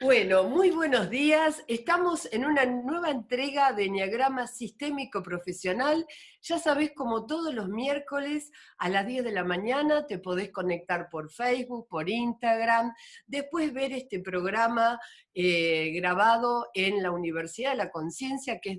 Bueno, 0.00 0.44
muy 0.44 0.70
buenos 0.70 1.10
días. 1.10 1.64
Estamos 1.66 2.32
en 2.32 2.44
una 2.44 2.64
nueva 2.64 3.10
entrega 3.10 3.72
de 3.72 3.86
Enneagrama 3.86 4.46
Sistémico 4.46 5.24
Profesional. 5.24 6.06
Ya 6.40 6.60
sabés, 6.60 6.92
como 6.94 7.26
todos 7.26 7.52
los 7.52 7.68
miércoles 7.68 8.52
a 8.76 8.88
las 8.90 9.04
10 9.08 9.24
de 9.24 9.32
la 9.32 9.42
mañana 9.42 10.06
te 10.06 10.20
podés 10.20 10.52
conectar 10.52 11.08
por 11.10 11.32
Facebook, 11.32 11.88
por 11.88 12.08
Instagram, 12.08 12.94
después 13.26 13.74
ver 13.74 13.90
este 13.90 14.20
programa 14.20 15.00
eh, 15.34 15.90
grabado 15.96 16.68
en 16.74 17.02
la 17.02 17.10
Universidad 17.10 17.72
de 17.72 17.78
la 17.78 17.90
Conciencia, 17.90 18.60
que 18.60 18.70
es 18.70 18.78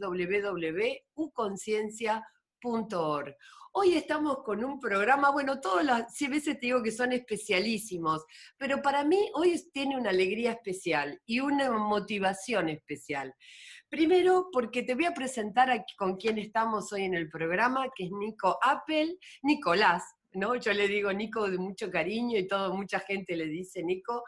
www.uconciencia.org. 2.61 3.35
Hoy 3.71 3.93
estamos 3.95 4.43
con 4.43 4.63
un 4.63 4.79
programa, 4.79 5.29
bueno, 5.29 5.61
todas 5.61 5.85
las 5.85 6.15
sí, 6.15 6.27
veces 6.27 6.59
te 6.59 6.67
digo 6.67 6.81
que 6.81 6.91
son 6.91 7.13
especialísimos, 7.13 8.25
pero 8.57 8.81
para 8.81 9.03
mí 9.03 9.29
hoy 9.35 9.61
tiene 9.71 9.95
una 9.95 10.09
alegría 10.09 10.53
especial 10.53 11.21
y 11.25 11.39
una 11.39 11.71
motivación 11.71 12.69
especial. 12.69 13.33
Primero, 13.87 14.49
porque 14.51 14.83
te 14.83 14.95
voy 14.95 15.05
a 15.05 15.13
presentar 15.13 15.69
aquí 15.69 15.95
con 15.95 16.17
quién 16.17 16.39
estamos 16.39 16.91
hoy 16.91 17.03
en 17.03 17.13
el 17.13 17.29
programa, 17.29 17.87
que 17.95 18.05
es 18.05 18.11
Nico 18.11 18.57
Apple, 18.61 19.17
Nicolás, 19.43 20.03
¿no? 20.33 20.55
Yo 20.55 20.73
le 20.73 20.87
digo 20.87 21.13
Nico 21.13 21.49
de 21.49 21.57
mucho 21.59 21.91
cariño 21.91 22.39
y 22.39 22.47
todo, 22.47 22.73
mucha 22.73 22.99
gente 22.99 23.35
le 23.35 23.45
dice 23.45 23.83
Nico. 23.83 24.23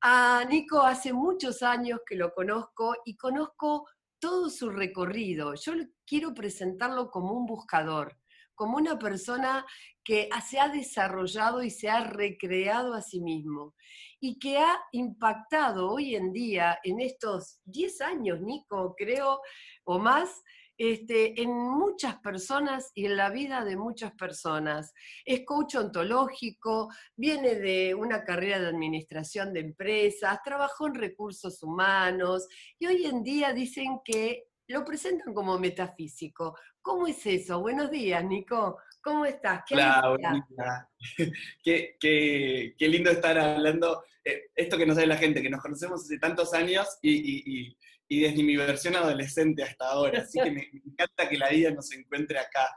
A 0.00 0.44
Nico 0.48 0.82
hace 0.82 1.12
muchos 1.12 1.62
años 1.62 2.00
que 2.04 2.16
lo 2.16 2.34
conozco 2.34 2.94
y 3.04 3.16
conozco 3.16 3.86
todo 4.24 4.48
su 4.48 4.70
recorrido. 4.70 5.52
Yo 5.52 5.74
quiero 6.06 6.32
presentarlo 6.32 7.10
como 7.10 7.34
un 7.34 7.44
buscador 7.44 8.16
como 8.54 8.76
una 8.78 8.98
persona 8.98 9.66
que 10.02 10.30
se 10.48 10.58
ha 10.58 10.68
desarrollado 10.68 11.62
y 11.62 11.70
se 11.70 11.90
ha 11.90 12.04
recreado 12.04 12.94
a 12.94 13.02
sí 13.02 13.20
mismo 13.20 13.74
y 14.20 14.38
que 14.38 14.56
ha 14.58 14.78
impactado 14.92 15.90
hoy 15.90 16.14
en 16.14 16.32
día, 16.32 16.78
en 16.84 17.00
estos 17.00 17.58
10 17.64 18.00
años, 18.00 18.40
Nico, 18.40 18.94
creo, 18.96 19.40
o 19.84 19.98
más, 19.98 20.42
este, 20.76 21.40
en 21.40 21.50
muchas 21.50 22.18
personas 22.20 22.90
y 22.94 23.06
en 23.06 23.16
la 23.16 23.30
vida 23.30 23.64
de 23.64 23.76
muchas 23.76 24.12
personas. 24.12 24.92
Es 25.24 25.44
coach 25.44 25.76
ontológico, 25.76 26.88
viene 27.16 27.54
de 27.56 27.94
una 27.94 28.24
carrera 28.24 28.58
de 28.58 28.68
administración 28.68 29.52
de 29.52 29.60
empresas, 29.60 30.40
trabajó 30.44 30.86
en 30.86 30.94
recursos 30.94 31.62
humanos 31.62 32.48
y 32.78 32.86
hoy 32.86 33.06
en 33.06 33.22
día 33.22 33.52
dicen 33.52 34.00
que 34.04 34.48
lo 34.68 34.84
presentan 34.84 35.34
como 35.34 35.58
metafísico. 35.58 36.56
¿Cómo 36.80 37.06
es 37.06 37.24
eso? 37.26 37.60
Buenos 37.60 37.90
días, 37.90 38.24
Nico. 38.24 38.78
¿Cómo 39.02 39.26
estás? 39.26 39.62
¿Qué 39.66 39.74
Hola, 39.74 40.88
qué, 41.62 41.96
qué, 42.00 42.88
lindo 42.88 43.10
estar 43.10 43.38
hablando. 43.38 44.02
Eh, 44.24 44.44
esto 44.54 44.78
que 44.78 44.86
nos 44.86 44.94
sabe 44.94 45.06
la 45.06 45.18
gente, 45.18 45.42
que 45.42 45.50
nos 45.50 45.60
conocemos 45.60 46.02
hace 46.02 46.18
tantos 46.18 46.54
años 46.54 46.88
y, 47.02 47.76
desde 48.08 48.42
mi 48.42 48.56
versión 48.56 48.96
adolescente 48.96 49.62
hasta 49.62 49.88
ahora. 49.88 50.20
Así 50.20 50.40
que 50.40 50.50
me, 50.50 50.68
encanta 50.86 51.28
que 51.28 51.38
la 51.38 51.50
vida 51.50 51.70
nos 51.70 51.90
encuentre 51.92 52.38
acá. 52.38 52.68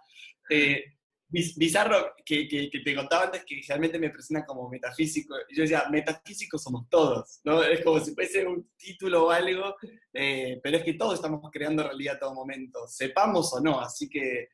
Eh, 0.49 0.83
bizarro 1.29 2.13
que, 2.25 2.47
que, 2.47 2.69
te 2.69 2.95
contaba 2.95 3.25
antes 3.25 3.43
que 3.45 3.61
realmente 3.67 3.99
me 3.99 4.09
presenta 4.09 4.45
como 4.45 4.69
metafísico. 4.69 5.35
Yo 5.53 5.63
decía, 5.63 5.85
metafísicos 5.89 6.63
somos 6.63 6.87
todos, 6.89 7.41
¿no? 7.43 7.61
Es 7.63 7.83
como 7.83 7.99
si 7.99 8.13
fuese 8.13 8.45
un 8.45 8.71
título 8.77 9.25
o 9.25 9.31
algo, 9.31 9.75
eh, 10.13 10.59
pero 10.63 10.77
es 10.77 10.83
que 10.83 10.93
todos 10.93 11.15
estamos 11.15 11.41
creando 11.51 11.83
realidad 11.83 12.15
a 12.15 12.19
todo 12.19 12.33
momento, 12.33 12.87
sepamos 12.87 13.53
o 13.53 13.59
no, 13.59 13.79
así 13.79 14.07
que 14.07 14.47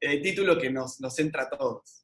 el 0.00 0.20
título 0.22 0.58
que 0.58 0.70
nos, 0.70 1.00
nos 1.00 1.18
entra 1.18 1.44
a 1.44 1.50
todos. 1.50 1.97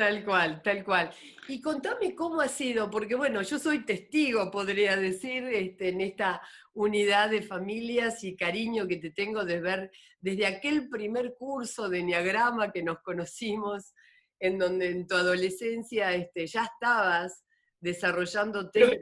Tal 0.00 0.24
cual, 0.24 0.62
tal 0.62 0.82
cual. 0.82 1.10
Y 1.46 1.60
contame 1.60 2.14
cómo 2.14 2.40
ha 2.40 2.48
sido, 2.48 2.90
porque 2.90 3.14
bueno, 3.14 3.42
yo 3.42 3.58
soy 3.58 3.84
testigo, 3.84 4.50
podría 4.50 4.96
decir, 4.96 5.44
este, 5.44 5.90
en 5.90 6.00
esta 6.00 6.40
unidad 6.72 7.28
de 7.28 7.42
familias 7.42 8.24
y 8.24 8.34
cariño 8.34 8.88
que 8.88 8.96
te 8.96 9.10
tengo 9.10 9.44
de 9.44 9.60
ver 9.60 9.90
desde 10.18 10.46
aquel 10.46 10.88
primer 10.88 11.34
curso 11.38 11.90
de 11.90 11.98
Enneagrama 11.98 12.72
que 12.72 12.82
nos 12.82 13.00
conocimos, 13.00 13.92
en 14.38 14.56
donde 14.56 14.88
en 14.88 15.06
tu 15.06 15.16
adolescencia 15.16 16.14
este, 16.14 16.46
ya 16.46 16.64
estabas 16.64 17.44
desarrollándote. 17.78 18.98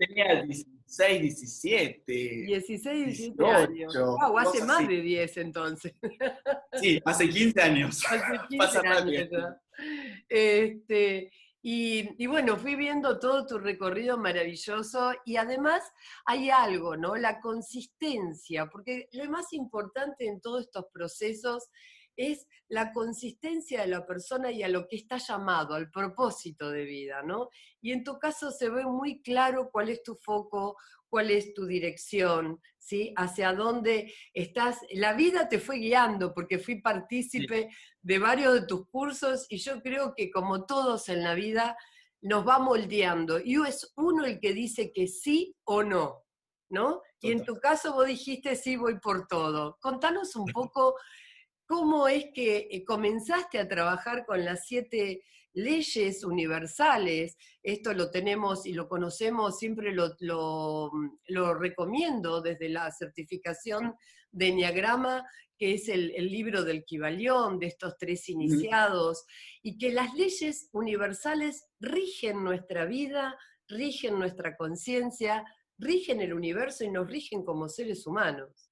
16, 0.89 1.23
17. 1.23 2.13
16, 2.47 3.07
17 3.07 3.45
años. 3.45 3.95
Wow, 3.95 4.39
hace 4.39 4.65
más 4.65 4.89
de 4.89 5.03
10 5.03 5.37
entonces. 5.37 5.95
Sí, 6.81 7.01
hace 7.05 7.29
15 7.29 7.61
años. 7.61 8.03
Hace 8.09 8.39
15 8.49 8.79
años. 8.87 9.29
Este, 10.29 11.31
y, 11.61 12.27
bueno, 12.27 12.57
fui 12.57 12.77
viendo 12.77 13.19
todo 13.19 13.45
tu 13.47 13.59
recorrido 13.59 14.17
maravilloso 14.17 15.13
y 15.27 15.37
además 15.37 15.83
hay 16.25 16.49
algo, 16.49 16.97
¿no? 16.97 17.17
La 17.17 17.41
consistencia, 17.41 18.67
porque 18.67 19.09
lo 19.13 19.29
más 19.31 19.53
importante 19.53 20.27
en 20.27 20.41
todos 20.41 20.63
estos 20.63 20.87
procesos 20.93 21.69
es 22.19 22.47
la 22.69 22.93
consistencia 22.93 23.81
de 23.81 23.87
la 23.87 24.05
persona 24.05 24.51
y 24.51 24.63
a 24.63 24.69
lo 24.69 24.87
que 24.89 24.97
está 24.97 25.17
llamado, 25.17 25.75
al 25.75 25.89
propósito 25.91 26.71
de 26.71 26.85
vida, 26.85 27.23
¿no? 27.23 27.49
Y 27.81 27.93
en 27.93 28.05
tu 28.05 28.19
caso 28.19 28.51
se 28.51 28.69
ve 28.69 28.85
muy 28.85 29.23
claro 29.23 29.71
cuál 29.73 29.89
es 29.89 30.03
tu 30.03 30.17
foco, 30.17 30.77
cuál 31.09 31.31
es 31.31 31.55
tu 31.55 31.65
dirección, 31.65 32.61
¿sí? 32.79 33.15
Hacia 33.17 33.53
dónde 33.53 34.13
estás. 34.35 34.81
La 34.91 35.15
vida 35.15 35.49
te 35.49 35.61
fue 35.61 35.79
guiando 35.79 36.35
porque 36.35 36.59
fui 36.59 36.83
partícipe 36.83 37.71
de 38.03 38.19
varios 38.19 38.55
de 38.55 38.67
tus 38.67 38.87
cursos 38.89 39.47
y 39.49 39.59
yo 39.59 39.81
creo 39.81 40.13
que 40.15 40.31
como 40.31 40.67
todos 40.67 41.09
en 41.09 41.23
la 41.23 41.35
vida 41.35 41.77
nos 42.21 42.47
va 42.47 42.59
moldeando 42.59 43.39
y 43.39 43.55
es 43.65 43.93
uno 43.97 44.25
el 44.25 44.41
que 44.41 44.53
dice 44.53 44.93
que 44.93 45.07
sí 45.07 45.55
o 45.65 45.85
no, 45.85 46.25
¿no? 46.69 47.01
Y 47.21 47.31
en 47.31 47.45
tu 47.45 47.57
caso 47.59 47.95
vos 47.95 48.07
dijiste 48.07 48.57
sí, 48.57 48.77
voy 48.77 48.99
por 48.99 49.27
todo. 49.29 49.79
Contanos 49.81 50.35
un 50.37 50.47
poco 50.53 50.97
cómo 51.69 52.09
es 52.09 52.25
que 52.35 52.67
eh, 52.71 52.85
comenzaste 52.85 53.59
a 53.59 53.69
trabajar 53.69 54.25
con 54.27 54.45
las 54.45 54.67
siete 54.67 55.23
leyes 55.53 56.25
universales. 56.25 57.37
Esto 57.63 57.93
lo 57.93 58.11
tenemos 58.11 58.65
y 58.65 58.73
lo 58.73 58.89
conocemos, 58.89 59.59
siempre 59.59 59.93
lo, 59.93 60.91
recomiendo 61.61 62.41
desde 62.41 62.71
la 62.71 62.91
certificación 62.91 63.95
de 64.33 64.49
Enneagrama, 64.49 65.25
que 65.59 65.75
es 65.75 65.89
el, 65.89 66.09
libro 66.31 66.65
del 66.65 66.85
Kibalión, 66.85 67.59
de 67.59 67.67
estos 67.67 67.99
tres 67.99 68.29
iniciados, 68.31 69.27
y 69.63 69.77
que 69.77 69.93
las 69.93 70.15
leyes 70.15 70.71
universales 70.73 71.67
rigen 71.81 72.45
nuestra 72.45 72.87
vida, 72.87 73.37
rigen 73.69 74.19
nuestra 74.19 74.57
conciencia, 74.57 75.45
rigen 75.77 76.23
el 76.23 76.33
universo 76.33 76.85
y 76.85 76.91
nos 76.91 77.09
rigen 77.09 77.45
como 77.45 77.69
seres 77.69 78.07
humanos. 78.07 78.68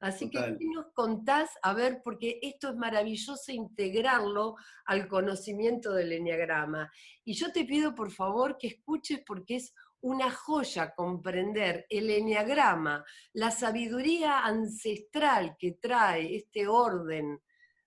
Así 0.00 0.30
que, 0.30 0.38
¿qué 0.58 0.66
nos 0.74 0.86
contás? 0.94 1.50
A 1.62 1.74
ver, 1.74 2.00
porque 2.02 2.38
esto 2.40 2.70
es 2.70 2.76
maravilloso 2.76 3.52
integrarlo 3.52 4.56
al 4.86 5.06
conocimiento 5.06 5.92
del 5.92 6.12
enneagrama. 6.12 6.90
Y 7.22 7.34
yo 7.34 7.52
te 7.52 7.66
pido, 7.66 7.94
por 7.94 8.10
favor, 8.10 8.56
que 8.58 8.68
escuches 8.68 9.22
porque 9.26 9.56
es 9.56 9.74
una 10.00 10.30
joya 10.30 10.94
comprender 10.94 11.84
el 11.90 12.08
enneagrama, 12.08 13.04
la 13.34 13.50
sabiduría 13.50 14.40
ancestral 14.40 15.56
que 15.58 15.72
trae 15.72 16.34
este 16.34 16.66
orden 16.66 17.38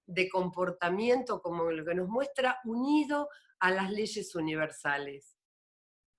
de 0.06 0.30
comportamiento 0.30 1.41
como 1.41 1.72
lo 1.72 1.84
que 1.84 1.95
nos 1.95 2.07
muestra 2.07 2.59
unido 2.66 3.28
a 3.59 3.72
las 3.72 3.91
leyes 3.91 4.35
universales. 4.35 5.35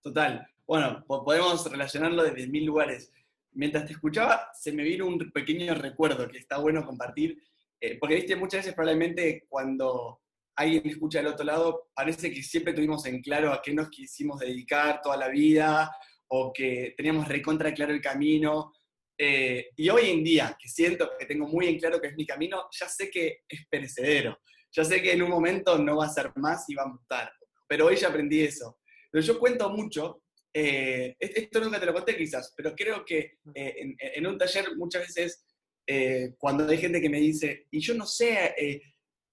Total. 0.03 0.45
Bueno, 0.67 1.05
podemos 1.07 1.71
relacionarlo 1.71 2.25
desde 2.25 2.49
mil 2.49 2.65
lugares 2.65 3.13
mientras 3.55 3.87
te 3.87 3.93
escuchaba, 3.93 4.51
se 4.55 4.73
me 4.73 4.83
vino 4.83 5.07
un 5.07 5.19
pequeño 5.33 5.75
recuerdo 5.75 6.29
que 6.29 6.39
está 6.39 6.59
bueno 6.59 6.85
compartir, 6.85 7.43
eh, 7.81 7.97
porque 7.99 8.17
viste, 8.17 8.37
muchas 8.37 8.61
veces 8.61 8.75
probablemente 8.75 9.45
cuando 9.49 10.21
alguien 10.57 10.87
escucha 10.87 11.19
del 11.19 11.29
otro 11.29 11.45
lado, 11.45 11.89
parece 11.95 12.33
que 12.33 12.43
siempre 12.43 12.73
tuvimos 12.73 13.05
en 13.07 13.21
claro 13.21 13.53
a 13.53 13.61
qué 13.63 13.75
nos 13.75 13.91
quisimos 13.91 14.39
dedicar 14.39 15.01
toda 15.03 15.17
la 15.17 15.29
vida, 15.29 15.91
o 16.29 16.53
que 16.53 16.95
teníamos 16.97 17.29
recontra 17.29 17.73
claro 17.73 17.93
el 17.93 18.01
camino. 18.01 18.73
Eh, 19.17 19.69
y 19.77 19.89
hoy 19.89 20.11
en 20.11 20.25
día, 20.25 20.57
que 20.61 20.69
siento 20.69 21.11
que 21.19 21.27
tengo 21.27 21.47
muy 21.47 21.67
en 21.69 21.79
claro 21.79 22.01
que 22.01 22.09
es 22.09 22.17
mi 22.17 22.27
camino, 22.27 22.69
ya 22.73 22.89
sé 22.89 23.11
que 23.11 23.43
es 23.49 23.67
perecedero. 23.69 24.39
Ya 24.73 24.85
sé 24.85 25.01
que 25.01 25.13
en 25.13 25.23
un 25.23 25.31
momento 25.31 25.79
no 25.79 25.99
va 25.99 26.07
a 26.07 26.09
ser 26.09 26.33
más 26.37 26.69
y 26.69 26.75
va 26.75 26.83
a 26.83 26.89
mutar. 26.89 27.33
Pero 27.69 27.87
hoy 27.87 27.97
ya 27.97 28.09
aprendí 28.09 28.41
eso. 28.41 28.81
Pero 29.11 29.25
yo 29.25 29.39
cuento 29.39 29.71
mucho 29.71 30.24
eh, 30.57 31.17
esto 31.19 31.59
nunca 31.59 31.81
te 31.81 31.87
lo 31.87 31.93
conté 31.93 32.17
quizás, 32.17 32.55
pero 32.57 32.77
creo 32.77 33.05
que 33.05 33.39
eh, 33.53 33.97
en, 33.99 34.25
un 34.25 34.39
taller 34.39 34.77
muchas 34.77 35.03
veces 35.03 35.45
eh, 35.85 36.35
cuando 36.39 36.69
hay 36.69 36.79
gente 36.79 37.01
que 37.01 37.11
me 37.11 37.19
dice, 37.19 37.67
y 37.73 37.81
yo 37.81 37.93
no 37.95 38.07
sé 38.07 38.55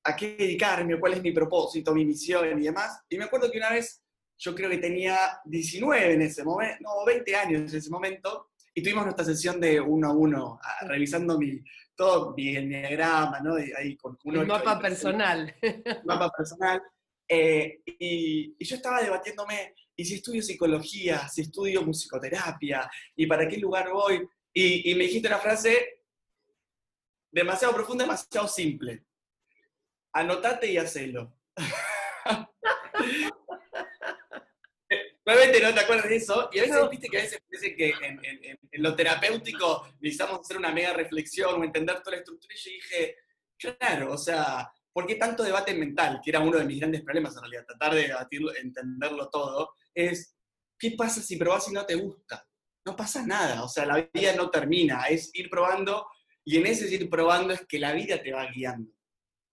a 0.04 0.16
qué 0.16 0.36
dedicarme, 0.36 1.00
cuál 1.00 1.14
es 1.14 1.22
mi 1.22 1.32
propósito, 1.32 1.94
mi 1.94 2.06
misión 2.06 2.60
y 2.60 2.66
demás, 2.66 3.04
y 3.08 3.20
me 3.20 3.26
acuerdo 3.26 3.52
que 3.52 3.60
una 3.60 3.70
vez 3.70 4.02
yo 4.36 4.56
creo 4.56 4.68
que 4.72 4.80
tenía 4.80 5.40
19 5.46 6.14
en 6.14 6.24
ese 6.24 6.44
momento, 6.44 6.78
no, 6.82 7.06
20 7.06 7.36
años 7.36 7.72
en 7.72 7.78
ese 7.78 7.92
momento, 7.92 8.50
y 8.74 8.82
tuvimos 8.82 9.04
nuestra 9.04 9.26
sesión 9.26 9.62
de 9.62 9.80
uno 9.80 10.08
a 10.08 10.14
uno, 10.14 10.60
revisando 10.88 11.38
mi, 11.38 11.62
todo 11.96 12.34
mi 12.36 12.56
enneagrama, 12.56 13.42
¿no? 13.42 13.58
Ahí 13.78 13.96
con 13.96 14.18
uno, 14.24 14.44
mapa 14.44 14.80
personal. 14.80 15.54
Mapa 16.04 16.32
personal. 16.36 16.82
y, 17.30 18.56
y, 18.58 18.66
yo 18.66 18.76
estaba 18.76 19.04
debatiéndome, 19.04 19.76
¿y 19.96 20.06
si 20.06 20.16
estudio 20.16 20.42
psicología? 20.42 21.28
¿Si 21.28 21.42
estudio 21.42 21.82
musicoterapia? 21.84 22.90
¿Y 23.16 23.26
para 23.28 23.48
qué 23.48 23.58
lugar 23.58 23.92
voy? 23.92 24.28
Y, 24.54 24.92
y 24.92 24.96
me 24.96 25.06
dijiste 25.06 25.28
una 25.28 25.40
frase 25.40 26.02
demasiado 27.32 27.74
profunda, 27.74 28.04
demasiado 28.04 28.48
simple. 28.48 29.06
Anotate 30.14 30.72
y 30.72 30.78
hacelo. 30.78 31.34
Probablemente 35.24 35.62
no 35.62 35.74
te 35.74 35.80
acuerdas 35.80 36.10
de 36.10 36.16
eso, 36.16 36.50
y 36.52 36.60
a 36.60 36.64
veces 36.64 36.90
viste 36.90 37.08
que 37.08 37.20
a 37.20 37.22
veces 37.22 37.42
parece 37.48 37.76
que 37.76 37.94
en, 38.02 38.84
lo 38.84 38.96
terapéutico 38.96 39.88
necesitamos 40.00 40.40
hacer 40.40 40.58
una 40.58 40.72
mega 40.72 40.94
reflexión 40.94 41.62
o 41.62 41.64
entender 41.64 42.00
toda 42.00 42.12
la 42.12 42.18
estructura, 42.18 42.54
y 42.56 42.58
yo 42.58 42.72
dije, 42.72 43.16
claro, 43.58 44.14
o 44.14 44.18
sea, 44.18 44.72
¿por 44.92 45.06
qué 45.06 45.16
tanto 45.16 45.44
debate 45.44 45.76
mental? 45.76 46.20
Que 46.24 46.32
era 46.32 46.40
uno 46.40 46.58
de 46.58 46.66
mis 46.66 46.80
grandes 46.80 47.04
problemas 47.04 47.36
en 47.36 47.42
realidad, 47.42 47.66
tratar 47.68 47.94
de 47.94 48.08
debatirlo, 48.08 48.56
entenderlo 48.56 49.30
todo, 49.30 49.76
es, 49.94 50.36
¿qué 50.78 50.92
pasa 50.92 51.22
si 51.22 51.38
probás 51.38 51.70
y 51.70 51.74
no 51.74 51.86
te 51.86 51.96
gusta? 51.96 52.48
No 52.86 52.96
pasa 52.96 53.26
nada, 53.26 53.64
o 53.64 53.70
sea, 53.70 53.86
la 53.86 54.10
vida 54.14 54.36
no 54.36 54.50
termina, 54.50 55.06
es 55.06 55.30
ir 55.34 55.50
probando, 55.50 56.08
y 56.44 56.58
en 56.58 56.66
ese 56.66 56.94
ir 56.94 57.10
probando 57.10 57.54
es 57.54 57.66
que 57.68 57.80
la 57.80 57.94
vida 57.94 58.22
te 58.22 58.32
va 58.32 58.50
guiando. 58.52 58.92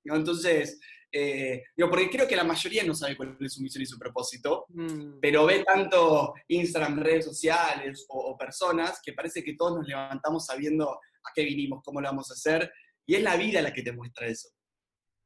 Entonces, 0.05 0.81
eh, 1.11 1.64
porque 1.76 2.11
creo 2.11 2.29
que 2.29 2.37
la 2.37 2.44
mayoría 2.44 2.85
no 2.85 2.94
sabe 2.94 3.17
cuál 3.17 3.37
es 3.40 3.55
su 3.55 3.62
misión 3.62 3.82
y 3.82 3.87
su 3.87 3.99
propósito, 3.99 4.67
mm. 4.69 5.20
pero 5.20 5.46
ve 5.46 5.64
tanto 5.64 6.35
Instagram, 6.49 7.00
redes 7.00 7.25
sociales 7.25 8.05
o, 8.08 8.37
personas 8.37 9.00
que 9.02 9.14
parece 9.14 9.43
que 9.43 9.55
todos 9.55 9.79
nos 9.79 9.88
levantamos 9.88 10.44
sabiendo 10.44 10.91
a 10.91 11.32
qué 11.34 11.44
vinimos, 11.44 11.82
cómo 11.82 12.00
lo 12.00 12.08
vamos 12.08 12.31
a 12.31 12.34
hacer, 12.34 12.70
y 13.06 13.14
es 13.14 13.23
la 13.23 13.37
vida 13.37 13.62
la 13.62 13.73
que 13.73 13.82
te 13.82 13.93
muestra 13.93 14.26
eso. 14.26 14.49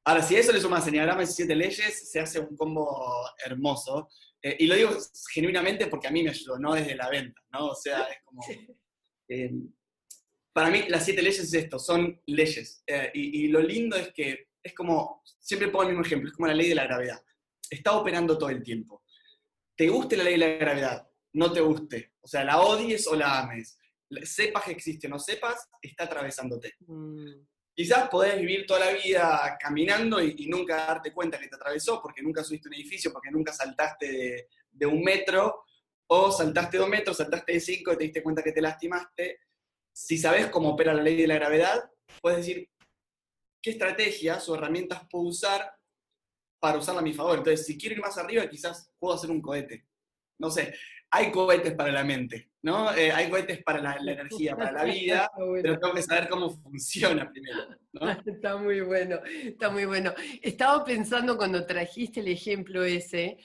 Ahora, 0.05 0.23
si 0.23 0.35
a 0.37 0.41
eso 0.41 0.53
le 0.53 0.61
sumas 0.61 0.87
Enneagrama 0.87 1.23
y 1.23 1.27
siete 1.27 1.55
leyes, 1.55 2.11
se 2.11 2.19
hace 2.19 2.41
un 2.41 2.57
combo 2.57 3.25
hermoso. 3.45 4.09
Eh, 4.43 4.57
y 4.59 4.67
lo 4.67 4.75
digo 4.75 4.91
genuinamente 5.33 5.87
porque 5.87 6.09
a 6.09 6.11
mí 6.11 6.23
me 6.23 6.31
ayudó, 6.31 6.59
no 6.59 6.75
desde 6.75 6.97
la 6.97 7.09
venta, 7.09 7.41
¿no? 7.53 7.69
O 7.69 7.75
sea, 7.75 8.03
es 8.05 8.19
como... 8.25 8.43
Eh, 9.29 9.53
para 10.53 10.69
mí 10.71 10.85
las 10.89 11.05
siete 11.05 11.23
leyes 11.23 11.41
es 11.41 11.55
esto, 11.55 11.79
son 11.79 12.21
leyes. 12.27 12.85
y, 13.15 13.49
lo 13.49 13.61
lindo 13.61 13.97
es 13.97 14.13
que 14.13 14.49
es 14.63 14.75
como, 14.75 15.23
siempre 15.41 15.69
pongo 15.69 15.85
el 15.85 15.89
mismo 15.91 16.05
ejemplo, 16.05 16.29
es 16.29 16.37
como 16.37 16.49
la 16.49 16.55
ley 16.55 16.69
de 16.69 16.75
la 16.75 16.85
gravedad. 16.85 17.23
Está 17.71 17.93
operando 17.93 18.37
todo 18.37 18.51
el 18.51 18.63
tiempo. 18.63 19.03
Te 19.75 19.89
guste 19.89 20.17
la 20.17 20.25
ley 20.25 20.35
de 20.35 20.39
la 20.39 20.49
gravedad, 20.59 21.09
no 21.33 21.51
te 21.53 21.61
guste, 21.61 22.13
o 22.21 22.29
sea, 22.29 22.45
la 22.45 22.61
odies 22.61 23.07
o 23.07 23.17
la 23.17 23.41
ames, 23.41 23.79
sepas 24.25 24.65
que 24.65 24.73
existe 24.73 25.07
o 25.07 25.11
no 25.11 25.19
sepas, 25.19 25.69
está 25.81 26.05
atravesándote. 26.05 26.75
Mm. 26.81 27.47
Quizás 27.75 28.09
podés 28.11 28.39
vivir 28.39 28.67
toda 28.67 28.81
la 28.81 28.93
vida 28.93 29.57
caminando 29.59 30.23
y, 30.23 30.47
nunca 30.47 30.77
darte 30.77 31.13
cuenta 31.13 31.39
que 31.39 31.49
te 31.49 31.57
atravesó 31.57 32.03
porque 32.03 32.23
nunca 32.23 32.45
subiste 32.45 32.69
un 32.69 32.75
edificio, 32.75 33.13
porque 33.13 33.31
nunca 33.31 33.53
saltaste 33.53 34.49
de, 34.71 34.87
un 34.87 35.03
metro, 35.03 35.65
o 36.07 36.31
saltaste 36.31 36.77
dos 36.77 36.89
metros, 36.89 37.17
saltaste 37.17 37.53
de 37.53 37.61
cinco 37.61 37.93
y 37.93 37.97
te 37.97 38.05
diste 38.05 38.23
cuenta 38.23 38.43
que 38.43 38.53
te 38.53 38.61
lastimaste. 38.61 39.41
Si 39.91 40.19
sabes 40.19 40.49
cómo 40.49 40.71
opera 40.71 40.93
la 40.93 41.03
ley 41.03 41.17
de 41.17 41.27
la 41.27 41.37
gravedad, 41.37 41.91
puedes 42.21 42.39
decir, 42.39 42.69
qué 43.63 43.71
estrategias 43.71 44.47
o 44.49 44.55
herramientas 44.55 45.07
puedo 45.09 45.25
usar 45.25 45.75
para 46.61 46.79
usarla 46.79 47.01
a 47.01 47.05
mi 47.05 47.15
favor. 47.15 47.39
Entonces, 47.39 47.65
si 47.65 47.79
quiero 47.79 47.95
ir 47.95 48.03
más 48.03 48.19
arriba, 48.19 48.49
quizás 48.49 48.93
puedo 48.99 49.15
hacer 49.15 49.31
un 49.31 49.41
cohete. 49.41 49.87
No 50.39 50.51
sé, 50.51 50.75
hay 51.15 51.31
cohetes 51.31 51.75
para 51.75 51.93
la 51.93 52.03
mente, 52.03 52.53
¿no? 52.63 52.91
Eh, 52.95 53.13
hay 53.13 53.29
cohetes 53.29 53.63
para 53.63 53.81
la, 53.83 53.97
energía, 53.97 54.57
para 54.57 54.73
la 54.73 54.85
vida, 54.93 55.31
pero 55.63 55.79
tengo 55.79 55.95
que 55.95 56.03
saber 56.03 56.29
cómo 56.29 56.49
funciona 56.51 57.31
primero. 57.31 57.69
Está 58.27 58.57
muy 58.57 58.81
bueno, 58.81 59.21
está 59.27 59.69
muy 59.69 59.85
bueno. 59.85 60.15
Estaba 60.41 60.83
pensando 60.83 61.37
cuando 61.37 61.67
trajiste 61.67 62.21
el 62.21 62.29
ejemplo 62.29 62.83
ese, 62.83 63.37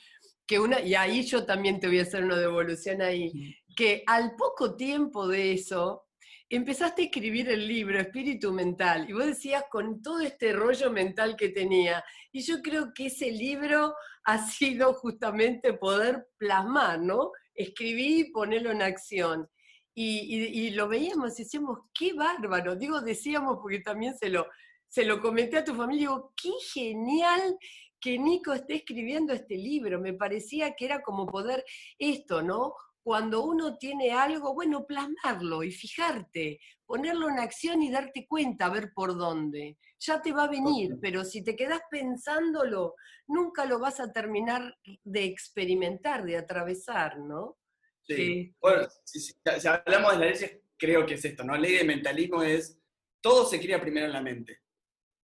que 0.45 0.57
una, 0.57 0.79
y 0.79 0.95
ahí 0.95 1.23
yo 1.23 1.45
también 1.45 1.81
te 1.81 1.87
voy 1.87 1.99
a 1.99 2.03
hacer 2.03 2.23
una 2.23 2.37
devolución 2.37 3.01
ahí, 3.01 3.57
que 3.75 4.03
al 4.07 4.37
poco 4.37 4.77
tiempo 4.77 5.27
de 5.27 5.51
eso, 5.51 6.07
empezaste 6.49 7.01
a 7.01 7.05
escribir 7.05 7.49
el 7.49 7.67
libro 7.67 7.99
Espíritu 7.99 8.53
Mental 8.53 9.09
y 9.09 9.11
vos 9.11 9.25
decías 9.25 9.65
con 9.69 10.01
todo 10.01 10.21
este 10.21 10.53
rollo 10.53 10.89
mental 10.89 11.35
que 11.35 11.49
tenía. 11.49 12.01
Y 12.31 12.39
yo 12.41 12.61
creo 12.61 12.93
que 12.93 13.07
ese 13.07 13.29
libro 13.31 13.93
ha 14.23 14.47
sido 14.47 14.93
justamente 14.93 15.73
poder 15.73 16.27
plasmar, 16.37 17.01
¿no? 17.01 17.31
Escribir 17.57 18.27
y 18.27 18.31
ponerlo 18.31 18.71
en 18.71 18.81
acción. 18.81 19.49
Y, 19.93 20.69
lo 20.71 20.87
veíamos 20.87 21.37
y 21.39 21.43
decíamos, 21.43 21.79
qué 21.93 22.13
bárbaro. 22.13 22.75
Digo, 22.75 23.01
decíamos 23.01 23.57
porque 23.61 23.79
también 23.79 24.15
se 24.17 24.29
lo, 24.29 24.47
se 24.87 25.03
lo 25.03 25.19
comenté 25.19 25.57
a 25.57 25.63
tu 25.63 25.73
familia, 25.73 26.07
digo, 26.07 26.33
qué 26.41 26.51
genial 26.71 27.57
que 27.99 28.19
Nico 28.19 28.53
esté 28.53 28.75
escribiendo 28.75 29.33
este 29.33 29.57
libro. 29.57 29.99
Me 29.99 30.13
parecía 30.13 30.75
que 30.75 30.85
era 30.85 31.01
como 31.01 31.25
poder 31.25 31.65
esto, 31.97 32.43
¿no? 32.43 32.75
cuando 33.07 33.45
uno 33.45 33.77
tiene 33.77 34.11
algo, 34.11 34.53
bueno, 34.53 34.85
plasmarlo 34.85 35.63
y 35.63 35.71
fijarte, 35.71 36.59
ponerlo 36.87 37.29
en 37.29 37.39
acción 37.39 37.81
y 37.83 37.91
darte 37.91 38.25
cuenta, 38.27 38.65
a 38.65 38.69
ver 38.69 38.91
por 38.95 39.15
dónde. 39.17 39.77
Ya 39.99 40.21
te 40.21 40.31
va 40.31 40.45
a 40.45 40.49
venir, 40.49 40.95
pero 41.01 41.23
si 41.23 41.43
te 41.43 41.55
quedas 41.55 41.81
pensándolo, 41.91 42.95
nunca 43.27 43.65
lo 43.65 43.77
vas 43.77 43.99
a 43.99 44.11
terminar 44.11 44.75
de 45.03 45.25
experimentar, 45.25 46.23
de 46.23 46.37
atravesar, 46.37 47.19
¿no? 47.19 47.57
Sí. 48.03 48.55
Bueno, 48.61 48.87
si, 49.03 49.35
hablamos 49.67 50.13
de 50.13 50.17
la 50.17 50.31
ley, 50.31 50.61
creo 50.77 51.05
que 51.05 51.15
es 51.15 51.25
esto, 51.25 51.43
¿no? 51.43 51.53
La 51.53 51.59
ley 51.59 51.75
de 51.75 51.83
mentalismo 51.83 52.41
es, 52.41 52.79
todo 53.21 53.45
se 53.45 53.59
crea 53.59 53.81
primero 53.81 54.05
en 54.05 54.13
la 54.13 54.21
mente. 54.21 54.61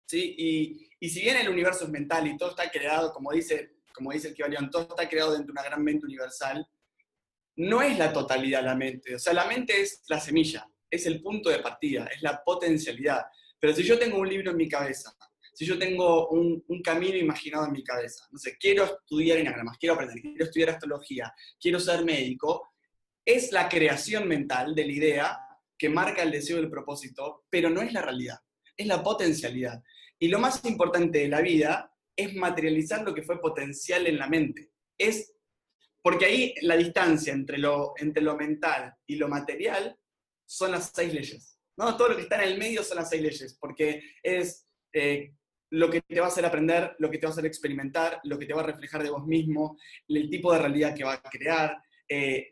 ¿sí? 0.04 0.34
Y, 0.36 0.90
y 0.98 1.08
si 1.08 1.20
bien 1.20 1.36
el 1.36 1.48
universo 1.48 1.84
es 1.84 1.90
mental 1.90 2.26
y 2.26 2.36
todo 2.36 2.50
está 2.50 2.68
creado, 2.70 3.12
como 3.12 3.30
dice, 3.30 3.76
como 3.94 4.10
dice 4.10 4.28
el 4.28 4.34
Kibalión, 4.34 4.68
todo 4.68 4.82
está 4.82 5.08
creado 5.08 5.32
dentro 5.32 5.46
de 5.46 5.52
una 5.52 5.62
gran 5.62 5.84
mente 5.84 6.06
universal, 6.06 6.66
no 7.56 7.82
es 7.82 7.98
la 7.98 8.12
totalidad 8.12 8.64
la 8.64 8.74
mente. 8.74 9.14
O 9.14 9.18
sea, 9.18 9.32
la 9.32 9.44
mente 9.44 9.80
es 9.80 10.02
la 10.08 10.18
semilla, 10.18 10.66
es 10.92 11.06
el 11.06 11.22
punto 11.22 11.48
de 11.48 11.60
partida, 11.60 12.04
es 12.14 12.22
la 12.22 12.44
potencialidad. 12.44 13.24
Pero 13.58 13.74
si 13.74 13.82
yo 13.82 13.98
tengo 13.98 14.18
un 14.18 14.28
libro 14.28 14.50
en 14.50 14.58
mi 14.58 14.68
cabeza, 14.68 15.16
si 15.54 15.64
yo 15.64 15.78
tengo 15.78 16.28
un, 16.28 16.62
camino 16.84 17.16
imaginado 17.16 17.64
en 17.66 17.72
mi 17.72 17.82
cabeza, 17.82 18.26
no 18.30 18.38
sé, 18.38 18.58
quiero 18.58 18.84
estudiar 18.84 19.38
enagramas, 19.38 19.78
quiero 19.78 19.94
aprender, 19.94 20.20
quiero 20.20 20.44
estudiar 20.44 20.70
astrología, 20.70 21.32
quiero 21.58 21.80
ser 21.80 22.04
médico, 22.04 22.74
es 23.24 23.52
la 23.52 23.68
creación 23.68 24.28
mental 24.28 24.74
de 24.74 24.84
la 24.84 24.92
idea 24.92 25.38
que 25.78 25.88
marca 25.88 26.22
el 26.22 26.30
deseo 26.30 26.56
del 26.56 26.70
propósito, 26.70 27.44
pero 27.48 27.70
no 27.70 27.80
es 27.80 27.92
la 27.92 28.02
realidad, 28.02 28.38
es 28.76 28.86
la 28.86 29.02
potencialidad. 29.02 29.82
Y 30.18 30.28
lo 30.28 30.38
más 30.38 30.62
importante 30.64 31.20
de 31.20 31.28
la 31.28 31.40
vida 31.40 31.90
es 32.14 32.34
materializar 32.34 33.02
lo 33.02 33.14
que 33.14 33.22
fue 33.22 33.40
potencial 33.40 34.06
en 34.06 34.18
la 34.18 34.28
mente, 34.28 34.72
es 34.98 35.32
porque 36.02 36.26
ahí 36.26 36.54
la 36.62 36.76
distancia 36.76 37.32
entre 37.32 37.58
lo, 37.58 37.94
entre 37.96 38.22
lo 38.22 38.36
mental 38.36 38.94
y 39.06 39.16
lo 39.16 39.28
material 39.28 39.96
son 40.52 40.72
las 40.72 40.92
seis 40.94 41.12
leyes. 41.12 41.58
¿no? 41.76 41.96
Todo 41.96 42.08
lo 42.08 42.16
que 42.16 42.22
está 42.22 42.42
en 42.42 42.52
el 42.52 42.58
medio 42.58 42.82
son 42.82 42.98
las 42.98 43.08
seis 43.08 43.22
leyes, 43.22 43.56
porque 43.58 44.02
es 44.22 44.66
eh, 44.92 45.34
lo 45.70 45.90
que 45.90 46.02
te 46.02 46.20
va 46.20 46.26
a 46.26 46.28
hacer 46.28 46.44
aprender, 46.44 46.94
lo 46.98 47.10
que 47.10 47.18
te 47.18 47.26
va 47.26 47.30
a 47.30 47.32
hacer 47.32 47.46
experimentar, 47.46 48.20
lo 48.24 48.38
que 48.38 48.46
te 48.46 48.52
va 48.52 48.60
a 48.60 48.66
reflejar 48.66 49.02
de 49.02 49.10
vos 49.10 49.26
mismo, 49.26 49.78
el 50.08 50.28
tipo 50.28 50.52
de 50.52 50.58
realidad 50.58 50.94
que 50.94 51.04
va 51.04 51.14
a 51.14 51.22
crear, 51.22 51.82
eh, 52.08 52.48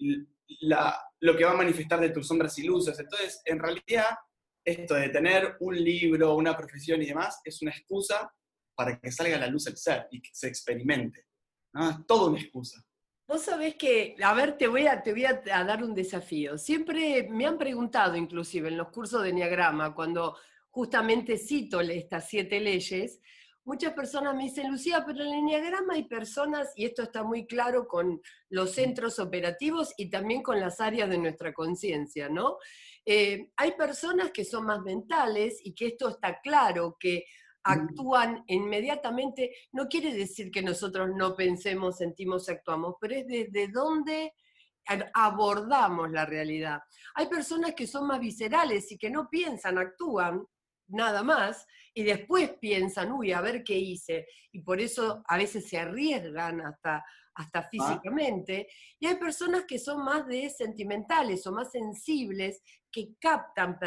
lo 1.21 1.37
que 1.37 1.45
va 1.45 1.51
a 1.51 1.57
manifestar 1.57 2.01
de 2.01 2.11
tus 2.11 2.27
sombras 2.27 2.59
y 2.59 2.63
luces. 2.63 2.99
Entonces, 2.99 3.43
en 3.45 3.59
realidad, 3.59 4.17
esto 4.65 4.95
de 4.95 5.11
tener 5.11 5.57
un 5.61 5.77
libro, 5.77 6.35
una 6.35 6.57
profesión 6.57 7.03
y 7.03 7.07
demás, 7.07 7.41
es 7.45 7.61
una 7.61 7.73
excusa 7.73 8.33
para 8.75 8.99
que 8.99 9.13
salga 9.13 9.37
a 9.37 9.41
la 9.41 9.47
luz 9.47 9.67
el 9.67 9.77
ser 9.77 10.09
y 10.11 10.23
que 10.23 10.31
se 10.33 10.49
experimente. 10.49 11.27
¿no? 11.75 11.91
Es 11.91 11.97
todo 12.07 12.31
una 12.31 12.41
excusa. 12.41 12.83
Vos 13.31 13.43
sabés 13.43 13.77
que, 13.77 14.17
a 14.25 14.35
ver, 14.35 14.59
te 14.59 14.67
voy 14.67 14.89
a, 14.89 15.05
te 15.05 15.13
voy 15.13 15.25
a, 15.25 15.35
dar 15.35 15.85
un 15.85 15.95
desafío. 15.95 16.59
Siempre 16.59 17.29
me 17.31 17.47
han 17.47 17.59
preguntado, 17.59 18.17
inclusive 18.17 18.67
en 18.67 18.77
los 18.77 18.89
cursos 18.89 19.23
de 19.23 19.29
Enneagrama, 19.29 19.95
cuando 19.95 20.37
justamente 20.69 21.39
cito 21.39 21.81
estas 21.81 22.29
siete 22.29 22.59
leyes, 22.59 23.21
muchas 23.63 23.93
personas 23.93 24.35
me 24.35 24.43
dicen, 24.43 24.69
Lucía, 24.69 25.05
pero 25.07 25.23
en 25.23 25.29
el 25.29 25.35
Enneagrama 25.35 25.95
hay 25.95 26.09
personas, 26.09 26.73
y 26.75 26.87
esto 26.87 27.05
está 27.05 27.23
muy 27.23 27.47
claro 27.47 27.87
con 27.87 28.21
los 28.49 28.73
centros 28.73 29.21
operativos 29.21 29.95
y 29.97 30.11
también 30.11 30.43
con 30.43 30.59
las 30.59 30.81
áreas 30.81 31.09
de 31.09 31.19
nuestra 31.19 31.53
conciencia, 31.53 32.29
¿no? 32.29 32.57
Eh, 33.07 33.53
hay 33.57 33.71
personas 33.77 34.33
que 34.33 34.45
son 34.45 34.67
más 34.67 34.81
mentales 34.81 35.61
y 35.63 35.73
que 35.73 35.87
esto 35.87 36.09
está 36.09 36.41
claro, 36.41 36.97
que 36.99 37.27
actúan 37.63 38.45
inmediatamente, 38.47 39.55
no 39.73 39.87
quiere 39.89 40.15
decir 40.15 40.51
que 40.51 40.63
nosotros 40.63 41.11
no 41.15 41.35
pensemos, 41.35 41.99
sentimos, 41.99 42.49
actuamos, 42.49 42.95
pero 43.01 43.15
es 43.15 43.27
desde 43.27 43.69
dónde 43.69 44.33
abordamos 45.15 46.11
la 46.11 46.27
realidad. 46.27 46.81
Hay 47.15 47.27
personas 47.27 47.75
que 47.75 47.87
son 47.87 48.07
más 48.07 48.21
viscerales 48.21 48.91
y 48.91 48.99
que 48.99 49.11
no 49.11 49.29
piensan, 49.29 49.79
actúan 49.79 50.45
nada 50.89 51.23
más 51.23 51.67
y 51.95 52.03
después 52.03 52.51
piensan, 52.61 53.13
uy, 53.13 53.33
a 53.33 53.41
ver 53.41 53.63
qué 53.63 53.79
hice. 53.79 54.27
Y 54.53 54.63
por 54.63 54.81
eso 54.81 55.23
a 55.29 55.37
veces 55.37 55.69
se 55.69 55.79
arriesgan 55.79 56.61
hasta, 56.61 57.05
hasta 57.35 57.59
ah. 57.61 57.69
físicamente. 57.71 58.69
Y 58.99 59.07
hay 59.07 59.17
personas 59.17 59.65
que 59.65 59.79
son 59.79 60.05
más 60.05 60.27
de 60.27 60.51
sentimentales 60.51 61.47
o 61.47 61.53
más 61.53 61.71
sensibles, 61.71 62.63
que 62.91 63.15
captan, 63.21 63.79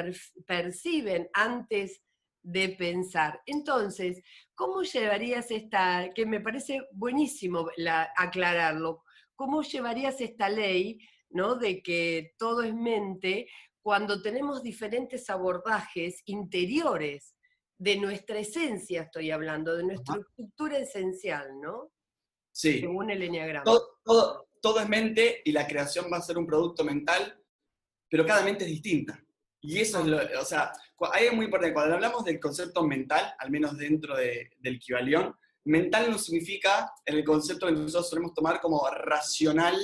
perciben 0.45 1.29
antes 1.33 2.01
de 2.43 2.69
pensar. 2.69 3.41
Entonces, 3.45 4.21
¿cómo 4.53 4.83
llevarías 4.83 5.49
esta, 5.49 6.09
que 6.13 6.25
me 6.25 6.41
parece 6.41 6.81
buenísimo 6.91 7.69
aclararlo, 8.17 9.03
¿cómo 9.35 9.63
llevarías 9.63 10.21
esta 10.21 10.49
ley, 10.49 10.99
¿no? 11.29 11.55
De 11.55 11.81
que 11.81 12.35
todo 12.37 12.61
es 12.61 12.75
mente 12.75 13.47
cuando 13.81 14.21
tenemos 14.21 14.63
diferentes 14.63 15.29
abordajes 15.29 16.21
interiores 16.25 17.35
de 17.77 17.97
nuestra 17.97 18.39
esencia, 18.39 19.03
estoy 19.03 19.31
hablando, 19.31 19.75
de 19.75 19.83
nuestra 19.83 20.15
estructura 20.15 20.77
esencial, 20.77 21.59
¿no? 21.59 21.91
Sí. 22.53 22.79
Según 22.79 23.09
el 23.09 23.23
enneagrama. 23.23 23.65
Todo, 23.65 24.47
todo, 24.61 24.79
es 24.79 24.87
mente 24.87 25.41
y 25.43 25.51
la 25.51 25.67
creación 25.67 26.05
va 26.11 26.17
a 26.17 26.21
ser 26.21 26.37
un 26.37 26.45
producto 26.45 26.83
mental, 26.85 27.37
pero 28.09 28.25
cada 28.25 28.43
mente 28.43 28.63
es 28.63 28.69
distinta. 28.69 29.21
Y 29.59 29.79
eso 29.79 29.99
es 29.99 30.05
lo, 30.05 30.19
o 30.39 30.45
sea, 30.45 30.71
ahí 31.11 31.25
es 31.25 31.33
muy 31.33 31.45
importante, 31.45 31.73
cuando 31.73 31.95
hablamos 31.95 32.23
del 32.23 32.39
concepto 32.39 32.83
mental, 32.83 33.33
al 33.37 33.51
menos 33.51 33.77
dentro 33.77 34.15
del 34.15 34.79
Kibalión, 34.79 35.35
mental 35.65 36.11
no 36.11 36.17
significa 36.17 36.91
en 37.05 37.15
el 37.15 37.23
concepto 37.23 37.67
que 37.67 37.73
nosotros 37.73 38.09
solemos 38.09 38.33
tomar 38.33 38.59
como 38.59 38.87
racional, 38.89 39.75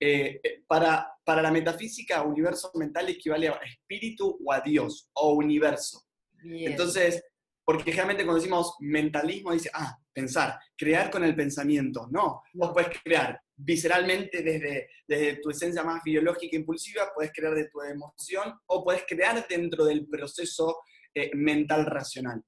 eh, 0.00 0.40
para, 0.66 1.08
para 1.24 1.40
la 1.40 1.50
metafísica, 1.50 2.22
universo 2.22 2.70
mental 2.74 3.08
equivale 3.08 3.48
a 3.48 3.60
espíritu 3.64 4.38
o 4.44 4.52
a 4.52 4.60
Dios, 4.60 5.08
o 5.14 5.34
universo. 5.34 6.04
Entonces, 6.42 7.22
porque 7.64 7.90
generalmente 7.90 8.24
cuando 8.24 8.40
decimos 8.40 8.74
mentalismo, 8.80 9.52
dice, 9.52 9.70
ah, 9.72 9.96
pensar, 10.14 10.58
crear 10.76 11.10
con 11.10 11.24
el 11.24 11.34
pensamiento. 11.34 12.08
No, 12.10 12.42
vos 12.54 12.70
puedes 12.72 12.98
crear 13.02 13.38
visceralmente 13.56 14.42
desde, 14.42 14.88
desde 15.06 15.36
tu 15.40 15.50
esencia 15.50 15.82
más 15.82 16.02
biológica 16.02 16.56
e 16.56 16.60
impulsiva, 16.60 17.12
puedes 17.14 17.32
crear 17.32 17.54
de 17.54 17.68
tu 17.68 17.80
emoción 17.82 18.54
o 18.66 18.84
puedes 18.84 19.04
crear 19.06 19.46
dentro 19.48 19.84
del 19.84 20.06
proceso 20.06 20.78
eh, 21.14 21.30
mental 21.34 21.86
racional. 21.86 22.42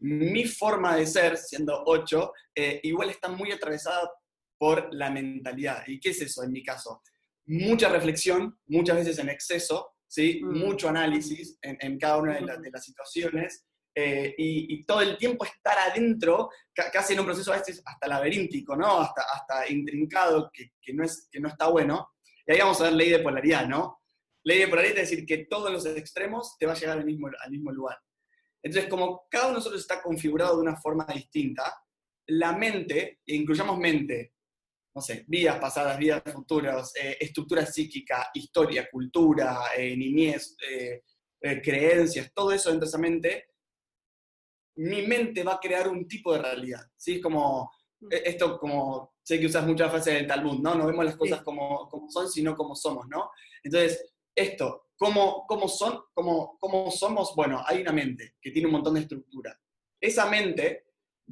Mi 0.00 0.46
forma 0.46 0.96
de 0.96 1.06
ser, 1.06 1.36
siendo 1.36 1.82
ocho, 1.86 2.32
eh, 2.54 2.80
igual 2.84 3.10
está 3.10 3.28
muy 3.28 3.52
atravesada 3.52 4.10
por 4.58 4.88
la 4.92 5.10
mentalidad. 5.10 5.82
¿Y 5.86 6.00
qué 6.00 6.10
es 6.10 6.22
eso 6.22 6.42
en 6.42 6.52
mi 6.52 6.62
caso? 6.62 7.02
Mucha 7.46 7.88
reflexión, 7.88 8.58
muchas 8.66 8.96
veces 8.96 9.18
en 9.18 9.28
exceso, 9.28 9.94
¿sí? 10.06 10.40
Mm. 10.42 10.58
mucho 10.58 10.88
análisis 10.88 11.58
en, 11.62 11.98
cada 11.98 12.18
una 12.18 12.34
de, 12.34 12.40
de 12.40 12.70
las 12.70 12.84
situaciones, 12.84 13.66
eh, 13.94 14.34
y, 14.38 14.84
todo 14.84 15.00
el 15.00 15.18
tiempo 15.18 15.44
estar 15.44 15.76
adentro, 15.78 16.50
casi 16.92 17.14
en 17.14 17.20
un 17.20 17.26
proceso 17.26 17.52
hasta 17.52 18.08
laberíntico, 18.08 18.76
¿no? 18.76 19.00
Hasta, 19.00 19.22
hasta 19.34 19.70
intrincado, 19.70 20.50
que, 20.52 20.72
que, 20.80 20.94
no 20.94 21.04
es, 21.04 21.28
que 21.30 21.40
no 21.40 21.48
está 21.48 21.68
bueno. 21.68 22.12
Y 22.46 22.52
ahí 22.52 22.58
vamos 22.58 22.80
a 22.80 22.84
ver 22.84 22.92
ley 22.94 23.10
de 23.10 23.18
polaridad, 23.18 23.66
¿no? 23.66 24.02
Ley 24.44 24.60
de 24.60 24.68
polaridad 24.68 24.98
es 24.98 25.10
decir 25.10 25.26
que 25.26 25.46
todos 25.46 25.72
los 25.72 25.84
extremos 25.86 26.56
te 26.58 26.66
va 26.66 26.72
a 26.72 26.76
llegar 26.76 26.98
al 26.98 27.04
mismo, 27.04 27.28
al 27.42 27.50
mismo 27.50 27.72
lugar. 27.72 27.98
Entonces, 28.62 28.88
como 28.88 29.26
cada 29.28 29.46
uno 29.46 29.54
de 29.54 29.58
nosotros 29.58 29.80
está 29.80 30.02
configurado 30.02 30.56
de 30.56 30.62
una 30.62 30.76
forma 30.76 31.04
distinta, 31.12 31.74
la 32.26 32.52
mente, 32.52 33.20
incluyamos 33.26 33.78
mente, 33.78 34.34
no 34.94 35.00
sé, 35.02 35.24
vidas 35.26 35.58
pasadas, 35.58 35.98
vidas 35.98 36.22
futuras, 36.32 36.92
eh, 37.00 37.16
estructura 37.20 37.66
psíquica, 37.66 38.28
historia, 38.34 38.88
cultura, 38.90 39.62
eh, 39.76 39.96
niñez, 39.96 40.56
creencias, 41.62 42.30
todo 42.34 42.52
eso 42.52 42.68
dentro 42.68 42.84
de 42.84 42.88
esa 42.90 42.98
mente, 42.98 43.49
mi 44.80 45.02
mente 45.02 45.42
va 45.42 45.54
a 45.54 45.60
crear 45.60 45.88
un 45.88 46.08
tipo 46.08 46.32
de 46.32 46.42
realidad. 46.42 46.86
¿sí? 46.96 47.16
Es 47.16 47.22
como, 47.22 47.70
mm. 48.00 48.12
e, 48.12 48.22
esto 48.24 48.58
como, 48.58 49.14
sé 49.22 49.38
que 49.38 49.46
usas 49.46 49.66
muchas 49.66 49.90
frases 49.90 50.14
del 50.14 50.26
Talmud, 50.26 50.60
¿no? 50.60 50.74
No 50.74 50.86
vemos 50.86 51.04
las 51.04 51.16
cosas 51.16 51.42
como, 51.42 51.88
como 51.88 52.10
son, 52.10 52.28
sino 52.28 52.56
como 52.56 52.74
somos, 52.74 53.06
¿no? 53.08 53.30
Entonces, 53.62 54.12
esto, 54.34 54.88
¿cómo, 54.96 55.44
cómo 55.46 55.68
son, 55.68 56.00
cómo, 56.14 56.56
cómo 56.58 56.90
somos? 56.90 57.34
Bueno, 57.36 57.62
hay 57.66 57.82
una 57.82 57.92
mente 57.92 58.36
que 58.40 58.50
tiene 58.50 58.66
un 58.66 58.72
montón 58.72 58.94
de 58.94 59.00
estructura. 59.00 59.58
Esa 60.00 60.26
mente 60.30 60.86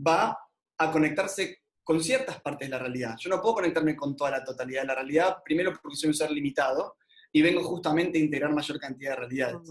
va 0.06 0.38
a 0.76 0.90
conectarse 0.92 1.62
con 1.82 2.02
ciertas 2.02 2.42
partes 2.42 2.68
de 2.68 2.72
la 2.72 2.78
realidad. 2.78 3.16
Yo 3.18 3.30
no 3.30 3.40
puedo 3.40 3.56
conectarme 3.56 3.96
con 3.96 4.14
toda 4.14 4.32
la 4.32 4.44
totalidad 4.44 4.82
de 4.82 4.88
la 4.88 4.94
realidad, 4.94 5.38
primero 5.42 5.72
porque 5.80 5.96
soy 5.96 6.08
un 6.08 6.14
ser 6.14 6.30
limitado 6.30 6.98
y 7.32 7.40
vengo 7.40 7.62
justamente 7.64 8.18
a 8.18 8.20
integrar 8.20 8.52
mayor 8.52 8.78
cantidad 8.78 9.12
de 9.12 9.16
realidades. 9.16 9.70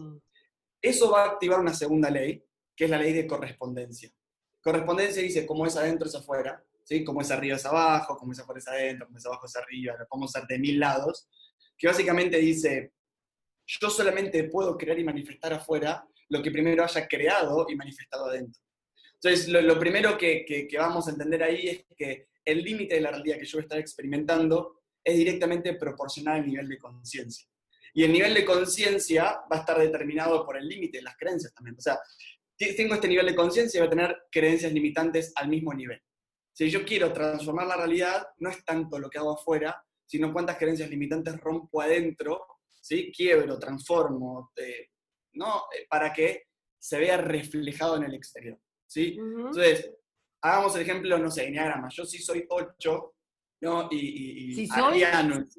Eso 0.81 1.11
va 1.11 1.23
a 1.23 1.27
activar 1.27 1.59
una 1.59 1.75
segunda 1.75 2.09
ley, 2.09 2.43
que 2.77 2.85
es 2.85 2.91
la 2.91 2.99
ley 2.99 3.11
de 3.11 3.25
correspondencia. 3.25 4.09
Correspondencia 4.61 5.21
dice 5.21 5.45
cómo 5.47 5.65
es 5.65 5.75
adentro 5.75 6.07
es 6.07 6.15
afuera, 6.15 6.63
¿sí? 6.83 7.03
cómo 7.03 7.21
es 7.21 7.31
arriba 7.31 7.55
es 7.55 7.65
abajo, 7.65 8.15
cómo 8.17 8.31
es 8.31 8.39
afuera 8.39 8.59
es 8.59 8.67
adentro, 8.67 9.07
cómo 9.07 9.17
es 9.17 9.25
abajo 9.25 9.45
es 9.47 9.55
arriba, 9.55 9.95
lo 9.97 10.07
podemos 10.07 10.35
hacer 10.35 10.47
de 10.47 10.59
mil 10.59 10.79
lados, 10.79 11.27
que 11.75 11.87
básicamente 11.87 12.37
dice, 12.37 12.93
yo 13.65 13.89
solamente 13.89 14.43
puedo 14.45 14.77
crear 14.77 14.99
y 14.99 15.03
manifestar 15.03 15.53
afuera 15.53 16.07
lo 16.29 16.41
que 16.43 16.51
primero 16.51 16.83
haya 16.83 17.07
creado 17.07 17.65
y 17.67 17.75
manifestado 17.75 18.25
adentro. 18.25 18.61
Entonces, 19.15 19.47
lo, 19.47 19.79
primero 19.79 20.15
que, 20.17 20.45
que, 20.45 20.77
vamos 20.77 21.07
a 21.07 21.11
entender 21.11 21.41
ahí 21.41 21.69
es 21.69 21.85
que 21.97 22.27
el 22.45 22.61
límite 22.61 22.95
de 22.95 23.01
la 23.01 23.09
realidad 23.09 23.39
que 23.39 23.45
yo 23.45 23.57
voy 23.57 23.61
a 23.61 23.63
estar 23.63 23.79
experimentando 23.79 24.81
es 25.03 25.17
directamente 25.17 25.73
proporcional 25.73 26.41
al 26.41 26.45
nivel 26.45 26.67
de 26.67 26.77
conciencia. 26.77 27.47
Y 27.93 28.03
el 28.03 28.13
nivel 28.13 28.35
de 28.35 28.45
conciencia 28.45 29.41
va 29.51 29.57
a 29.57 29.59
estar 29.61 29.79
determinado 29.79 30.45
por 30.45 30.55
el 30.55 30.67
límite 30.67 30.99
de 30.99 31.03
las 31.03 31.17
creencias 31.17 31.51
también. 31.53 31.75
O 31.77 31.81
sea, 31.81 31.97
tengo 32.57 32.95
este 32.95 33.07
nivel 33.07 33.25
de 33.27 33.35
conciencia 33.35 33.77
y 33.77 33.81
voy 33.81 33.87
a 33.87 33.89
tener 33.89 34.17
creencias 34.31 34.71
limitantes 34.73 35.31
al 35.35 35.47
mismo 35.47 35.73
nivel. 35.73 36.01
Si 36.53 36.69
yo 36.69 36.83
quiero 36.83 37.13
transformar 37.13 37.67
la 37.67 37.77
realidad, 37.77 38.27
no 38.39 38.49
es 38.49 38.65
tanto 38.65 38.97
lo 38.97 39.09
que 39.09 39.19
hago 39.19 39.35
afuera, 39.35 39.83
sino 40.05 40.33
cuántas 40.33 40.57
creencias 40.57 40.89
limitantes 40.89 41.39
rompo 41.39 41.81
adentro, 41.81 42.45
¿sí? 42.81 43.11
quiebro, 43.15 43.59
transformo, 43.59 44.51
eh, 44.55 44.87
¿no? 45.33 45.65
Eh, 45.77 45.85
para 45.87 46.11
que 46.11 46.45
se 46.79 46.97
vea 46.97 47.17
reflejado 47.17 47.97
en 47.97 48.03
el 48.05 48.15
exterior. 48.15 48.59
¿sí? 48.87 49.17
Entonces, 49.19 49.91
hagamos 50.41 50.75
el 50.75 50.81
ejemplo, 50.81 51.17
no 51.17 51.29
sé, 51.29 51.47
enneagrama. 51.47 51.89
Yo 51.91 52.05
sí 52.05 52.19
soy 52.19 52.45
8, 52.49 53.15
¿no? 53.61 53.87
Y, 53.91 54.51
y, 54.51 54.55
¿Sí 54.55 54.67
soy? 54.67 55.03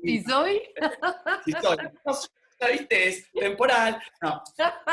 ¿Sí 0.02 0.22
soy? 0.22 0.62
Sí 1.44 1.52
soy 1.60 1.76
viste, 2.66 3.08
es 3.08 3.30
temporal. 3.32 4.02
No. 4.20 4.42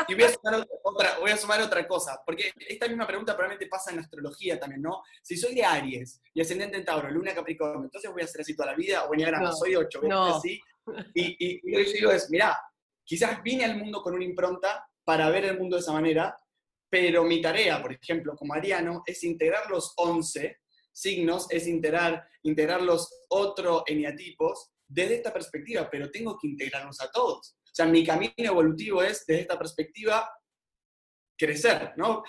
Y 0.08 0.14
voy 0.14 0.24
a, 0.24 0.28
sumar 0.30 0.66
otra, 0.82 1.18
voy 1.18 1.30
a 1.30 1.36
sumar 1.36 1.60
otra 1.62 1.86
cosa, 1.88 2.22
porque 2.24 2.52
esta 2.68 2.86
misma 2.86 3.06
pregunta 3.06 3.34
probablemente 3.34 3.66
pasa 3.66 3.92
en 3.92 3.98
astrología 3.98 4.58
también, 4.58 4.82
¿no? 4.82 5.02
Si 5.22 5.36
soy 5.36 5.54
de 5.54 5.64
Aries 5.64 6.20
y 6.32 6.40
ascendente 6.40 6.76
en 6.76 6.84
Tauro, 6.84 7.10
Luna 7.10 7.34
Capricornio, 7.34 7.84
entonces 7.84 8.10
voy 8.12 8.22
a 8.22 8.26
ser 8.26 8.42
así 8.42 8.54
toda 8.54 8.70
la 8.70 8.76
vida, 8.76 9.04
o 9.04 9.10
venía 9.10 9.30
no, 9.30 9.52
soy 9.52 9.74
8, 9.74 10.00
no. 10.04 10.36
así. 10.36 10.60
Y, 11.14 11.36
y, 11.38 11.70
lo 11.72 11.78
que 11.78 11.86
yo 11.86 11.92
digo 11.92 12.10
es, 12.12 12.30
mirá, 12.30 12.56
quizás 13.04 13.42
vine 13.42 13.64
al 13.64 13.76
mundo 13.76 14.02
con 14.02 14.14
una 14.14 14.24
impronta 14.24 14.86
para 15.04 15.28
ver 15.30 15.46
el 15.46 15.58
mundo 15.58 15.76
de 15.76 15.82
esa 15.82 15.92
manera, 15.92 16.36
pero 16.88 17.24
mi 17.24 17.40
tarea, 17.40 17.82
por 17.82 17.92
ejemplo, 17.92 18.36
como 18.36 18.54
ariano, 18.54 19.02
es 19.06 19.24
integrar 19.24 19.68
los 19.68 19.92
11 19.96 20.58
signos, 20.92 21.46
es 21.50 21.66
integrar, 21.66 22.26
integrar 22.42 22.80
los 22.80 23.10
otros 23.28 23.82
eneatipos 23.86 24.70
desde 24.86 25.16
esta 25.16 25.32
perspectiva, 25.32 25.88
pero 25.90 26.10
tengo 26.10 26.38
que 26.38 26.48
integrarlos 26.48 27.00
a 27.00 27.10
todos. 27.10 27.56
O 27.62 27.74
sea, 27.74 27.86
mi 27.86 28.04
camino 28.04 28.32
evolutivo 28.36 29.02
es, 29.02 29.24
desde 29.26 29.42
esta 29.42 29.58
perspectiva, 29.58 30.30
crecer, 31.36 31.92
¿no? 31.96 32.22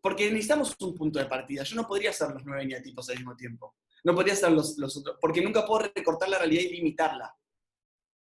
Porque 0.00 0.30
necesitamos 0.30 0.74
un 0.80 0.94
punto 0.94 1.18
de 1.18 1.26
partida. 1.26 1.62
Yo 1.62 1.76
no 1.76 1.86
podría 1.86 2.12
ser 2.12 2.30
los 2.30 2.44
nueve 2.44 2.62
eneatipos 2.62 3.08
al 3.10 3.16
mismo 3.16 3.36
tiempo. 3.36 3.76
No 4.04 4.14
podría 4.14 4.36
ser 4.36 4.52
los, 4.52 4.78
los 4.78 4.96
otros, 4.96 5.18
porque 5.20 5.42
nunca 5.42 5.66
puedo 5.66 5.90
recortar 5.94 6.28
la 6.28 6.38
realidad 6.38 6.62
y 6.62 6.76
limitarla. 6.76 7.34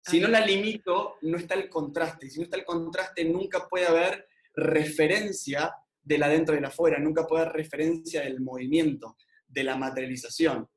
Si 0.03 0.19
no 0.19 0.27
la 0.27 0.43
limito, 0.45 1.17
no 1.21 1.37
está 1.37 1.55
el 1.55 1.69
contraste. 1.69 2.29
Si 2.29 2.39
no 2.39 2.45
está 2.45 2.57
el 2.57 2.65
contraste, 2.65 3.23
nunca 3.25 3.67
puede 3.67 3.85
haber 3.85 4.27
referencia 4.55 5.75
de 6.03 6.17
la 6.17 6.27
dentro 6.27 6.55
y 6.55 6.59
la 6.59 6.69
afuera, 6.69 6.99
nunca 6.99 7.27
puede 7.27 7.43
haber 7.43 7.55
referencia 7.55 8.21
del 8.21 8.41
movimiento, 8.41 9.17
de 9.47 9.63
la 9.63 9.75
materialización. 9.75 10.67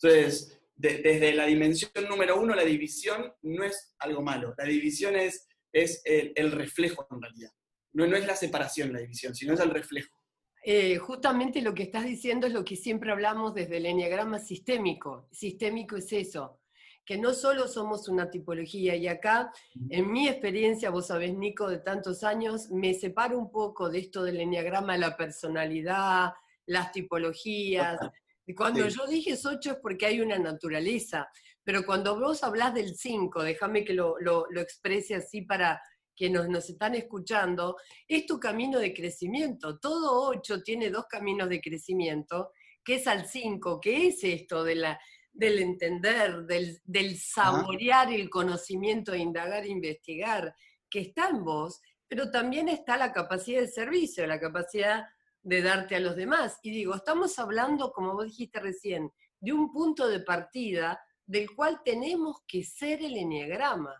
Entonces, 0.00 0.55
desde 0.76 1.32
la 1.32 1.46
dimensión 1.46 1.90
número 2.08 2.40
uno, 2.40 2.54
la 2.54 2.64
división 2.64 3.32
no 3.42 3.64
es 3.64 3.94
algo 3.98 4.22
malo. 4.22 4.54
La 4.58 4.64
división 4.64 5.16
es, 5.16 5.48
es 5.72 6.02
el, 6.04 6.52
reflejo 6.52 7.06
en 7.10 7.22
realidad. 7.22 7.50
No, 7.92 8.06
no 8.06 8.16
es 8.16 8.26
la 8.26 8.36
separación 8.36 8.92
la 8.92 9.00
división, 9.00 9.34
sino 9.34 9.54
es 9.54 9.60
el 9.60 9.70
reflejo. 9.70 10.14
Eh, 10.62 10.98
justamente 10.98 11.62
lo 11.62 11.74
que 11.74 11.84
estás 11.84 12.04
diciendo 12.04 12.46
es 12.46 12.52
lo 12.52 12.64
que 12.64 12.76
siempre 12.76 13.12
hablamos 13.12 13.54
desde 13.54 13.78
el 13.78 13.86
enneagrama 13.86 14.38
sistémico. 14.38 15.28
Sistémico 15.30 15.96
es 15.96 16.12
eso, 16.12 16.60
que 17.04 17.16
no 17.16 17.32
solo 17.32 17.68
somos 17.68 18.08
una 18.08 18.30
tipología, 18.30 18.96
y 18.96 19.06
acá, 19.06 19.52
en 19.90 20.10
mi 20.10 20.28
experiencia, 20.28 20.90
vos 20.90 21.06
sabés, 21.06 21.34
Nico, 21.34 21.68
de 21.68 21.78
tantos 21.78 22.24
años, 22.24 22.68
me 22.70 22.94
separo 22.94 23.38
un 23.38 23.50
poco 23.50 23.88
de 23.88 24.00
esto 24.00 24.24
del 24.24 24.40
enneagrama, 24.40 24.98
la 24.98 25.16
personalidad, 25.16 26.32
las 26.66 26.90
tipologías, 26.90 28.00
y 28.46 28.54
cuando 28.54 28.86
yo 28.88 29.06
dije 29.06 29.36
ocho 29.44 29.72
es 29.72 29.78
porque 29.82 30.06
hay 30.06 30.20
una 30.20 30.38
naturaleza, 30.38 31.28
pero 31.64 31.84
cuando 31.84 32.18
vos 32.18 32.44
hablás 32.44 32.72
del 32.74 32.94
5, 32.94 33.42
déjame 33.42 33.84
que 33.84 33.92
lo, 33.92 34.14
lo, 34.20 34.46
exprese 34.60 35.16
así 35.16 35.42
para 35.42 35.82
que 36.14 36.30
nos, 36.30 36.48
nos 36.48 36.70
están 36.70 36.94
escuchando, 36.94 37.76
es 38.06 38.24
tu 38.24 38.38
camino 38.38 38.78
de 38.78 38.94
crecimiento. 38.94 39.78
Todo 39.78 40.28
8 40.28 40.62
tiene 40.62 40.90
dos 40.90 41.06
caminos 41.06 41.48
de 41.48 41.60
crecimiento, 41.60 42.52
que 42.84 42.94
es 42.94 43.06
al 43.08 43.26
5, 43.26 43.80
que 43.80 44.06
es 44.06 44.22
esto 44.22 44.62
de 44.62 44.76
la, 44.76 45.00
del 45.32 45.58
entender, 45.58 46.44
del, 46.44 46.80
del 46.84 47.18
saborear 47.18 48.12
el 48.12 48.30
conocimiento, 48.30 49.14
indagar, 49.14 49.66
investigar, 49.66 50.54
que 50.88 51.00
está 51.00 51.28
en 51.30 51.44
vos, 51.44 51.80
pero 52.06 52.30
también 52.30 52.68
está 52.68 52.96
la 52.96 53.12
capacidad 53.12 53.60
de 53.60 53.68
servicio, 53.68 54.24
la 54.26 54.38
capacidad 54.38 55.04
de 55.46 55.62
darte 55.62 55.94
a 55.94 56.00
los 56.00 56.16
demás. 56.16 56.58
Y 56.62 56.72
digo, 56.72 56.96
estamos 56.96 57.38
hablando, 57.38 57.92
como 57.92 58.14
vos 58.14 58.26
dijiste 58.26 58.58
recién, 58.58 59.12
de 59.38 59.52
un 59.52 59.72
punto 59.72 60.08
de 60.08 60.18
partida 60.18 61.00
del 61.24 61.54
cual 61.54 61.82
tenemos 61.84 62.42
que 62.48 62.64
ser 62.64 63.00
el 63.00 63.16
enneagrama. 63.16 63.94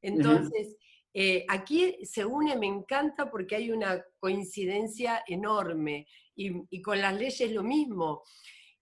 Entonces, 0.00 0.78
eh, 1.12 1.44
aquí 1.48 1.98
se 2.06 2.24
une, 2.24 2.56
me 2.56 2.68
encanta 2.68 3.30
porque 3.30 3.56
hay 3.56 3.70
una 3.70 4.02
coincidencia 4.18 5.22
enorme 5.26 6.06
y, 6.34 6.80
con 6.80 7.02
las 7.02 7.14
leyes 7.18 7.52
lo 7.52 7.62
mismo. 7.62 8.22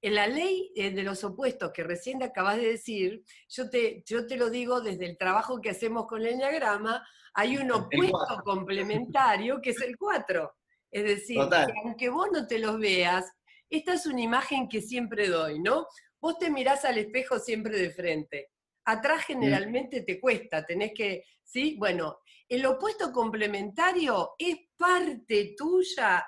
En 0.01 0.15
la 0.15 0.29
ley 0.29 0.73
eh, 0.77 0.93
de 0.93 1.03
los 1.03 1.25
opuestos 1.25 1.73
que 1.73 1.83
recién 1.83 2.23
acabas 2.23 2.57
de 2.59 2.69
decir, 2.69 3.25
yo 3.49 3.69
te, 3.69 4.05
yo 4.07 4.29
te 4.29 4.37
lo 4.37 4.49
digo 4.49 4.81
desde 4.81 5.07
el 5.07 5.19
trabajo 5.19 5.61
que 5.61 5.71
hacemos 5.71 6.07
con 6.07 6.21
el 6.23 6.35
enneagrama, 6.35 7.05
hay 7.35 7.57
un 7.57 7.73
opuesto 7.73 8.43
complementario 8.45 9.61
que 9.61 9.71
es 9.71 9.81
el 9.81 9.99
4. 9.99 10.55
Es 10.91 11.05
decir, 11.05 11.39
aunque 11.85 12.09
vos 12.09 12.29
no 12.33 12.47
te 12.47 12.59
los 12.59 12.79
veas, 12.79 13.25
esta 13.69 13.95
es 13.95 14.07
una 14.07 14.21
imagen 14.21 14.69
que 14.69 14.81
siempre 14.81 15.29
doy, 15.29 15.61
¿no? 15.61 15.87
Vos 16.21 16.39
te 16.39 16.51
mirás 16.51 16.85
al 16.85 16.99
espejo 16.99 17.39
siempre 17.39 17.79
de 17.79 17.91
frente. 17.91 18.49
Atrás 18.85 19.25
generalmente 19.27 20.03
te 20.03 20.21
cuesta, 20.21 20.67
tenés 20.67 20.93
que, 20.95 21.25
¿sí? 21.45 21.77
Bueno, 21.79 22.19
el 22.49 22.67
opuesto 22.67 23.13
complementario 23.13 24.31
es 24.37 24.57
parte 24.77 25.55
tuya 25.57 26.27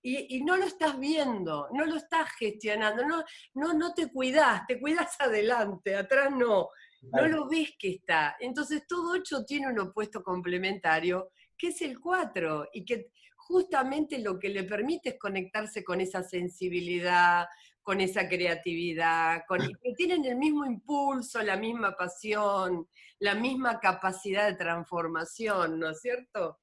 y, 0.00 0.42
no 0.42 0.56
lo 0.56 0.64
estás 0.64 0.98
viendo, 0.98 1.68
no 1.72 1.84
lo 1.84 1.96
estás 1.96 2.30
gestionando, 2.38 3.04
no, 3.04 3.22
no, 3.54 3.74
no 3.74 3.92
te 3.92 4.10
cuidás, 4.10 4.66
te 4.66 4.80
cuidas 4.80 5.14
adelante, 5.18 5.94
atrás 5.94 6.30
no, 6.30 6.70
no 7.02 7.26
lo 7.28 7.48
ves 7.48 7.72
que 7.78 7.90
está. 7.90 8.36
Entonces 8.40 8.86
todo 8.86 9.12
8 9.12 9.44
tiene 9.44 9.68
un 9.68 9.78
opuesto 9.78 10.22
complementario, 10.22 11.32
que 11.56 11.68
es 11.68 11.82
el 11.82 12.00
4, 12.00 12.68
y 12.72 12.84
que 12.84 13.10
justamente 13.48 14.18
lo 14.18 14.38
que 14.38 14.50
le 14.50 14.62
permite 14.64 15.10
es 15.10 15.18
conectarse 15.18 15.82
con 15.82 16.02
esa 16.02 16.22
sensibilidad, 16.22 17.46
con 17.82 18.02
esa 18.02 18.28
creatividad, 18.28 19.44
con, 19.48 19.60
que 19.60 19.94
tienen 19.96 20.24
el 20.26 20.36
mismo 20.36 20.66
impulso, 20.66 21.42
la 21.42 21.56
misma 21.56 21.96
pasión, 21.96 22.86
la 23.18 23.34
misma 23.34 23.80
capacidad 23.80 24.46
de 24.46 24.56
transformación, 24.56 25.78
¿no 25.78 25.88
es 25.88 26.00
cierto? 26.00 26.58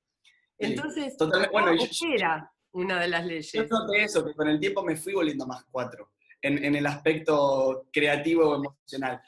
Entonces, 0.59 1.17
bueno, 1.51 1.71
era 2.13 2.53
una 2.71 2.99
de 2.99 3.07
las 3.07 3.25
leyes. 3.25 3.51
Yo 3.51 3.65
noté 3.65 4.03
eso, 4.03 4.23
que 4.23 4.35
con 4.35 4.47
el 4.47 4.59
tiempo 4.59 4.83
me 4.83 4.95
fui 4.95 5.13
volviendo 5.13 5.47
más 5.47 5.65
cuatro, 5.71 6.11
en, 6.39 6.63
en 6.63 6.75
el 6.75 6.85
aspecto 6.85 7.87
creativo 7.91 8.47
o 8.47 8.55
emocional. 8.57 9.19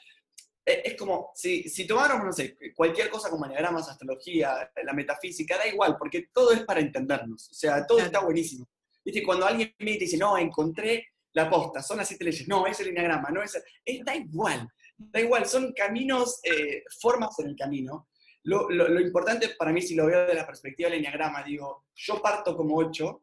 E, 0.68 0.82
es 0.84 0.96
como, 0.96 1.30
si, 1.34 1.62
si 1.62 1.86
tomáramos, 1.86 2.26
no 2.26 2.32
sé, 2.32 2.58
cualquier 2.76 3.08
cosa 3.08 3.30
como 3.30 3.46
anagramas, 3.46 3.88
astrología, 3.88 4.70
la 4.84 4.92
metafísica, 4.92 5.56
da 5.56 5.66
igual, 5.66 5.96
porque 5.98 6.28
todo 6.30 6.52
es 6.52 6.62
para 6.64 6.80
entendernos. 6.80 7.48
O 7.50 7.54
sea, 7.54 7.86
todo 7.86 8.00
está 8.00 8.20
buenísimo. 8.20 8.68
¿Viste? 9.02 9.22
Cuando 9.22 9.46
alguien 9.46 9.74
me 9.78 9.96
dice, 9.96 10.18
no, 10.18 10.36
encontré 10.36 11.08
la 11.32 11.48
posta, 11.48 11.82
son 11.82 11.96
las 11.96 12.08
siete 12.08 12.24
leyes, 12.24 12.46
no, 12.48 12.66
es 12.66 12.78
el 12.80 12.88
enagrama, 12.88 13.30
no 13.30 13.42
es 13.42 13.58
el... 13.86 14.04
da 14.04 14.14
igual, 14.14 14.68
da 14.98 15.20
igual, 15.20 15.46
son 15.46 15.72
caminos, 15.72 16.40
eh, 16.42 16.84
formas 17.00 17.38
en 17.38 17.48
el 17.48 17.56
camino. 17.56 18.08
Lo, 18.42 18.68
lo, 18.68 19.00
importante 19.00 19.50
para 19.58 19.72
mí, 19.72 19.80
si 19.80 19.94
lo 19.94 20.06
veo 20.06 20.26
de 20.26 20.34
la 20.34 20.46
perspectiva 20.46 20.90
del 20.90 20.98
enneagrama, 20.98 21.42
digo, 21.42 21.86
yo 21.94 22.20
parto 22.20 22.56
como 22.56 22.76
ocho 22.76 23.22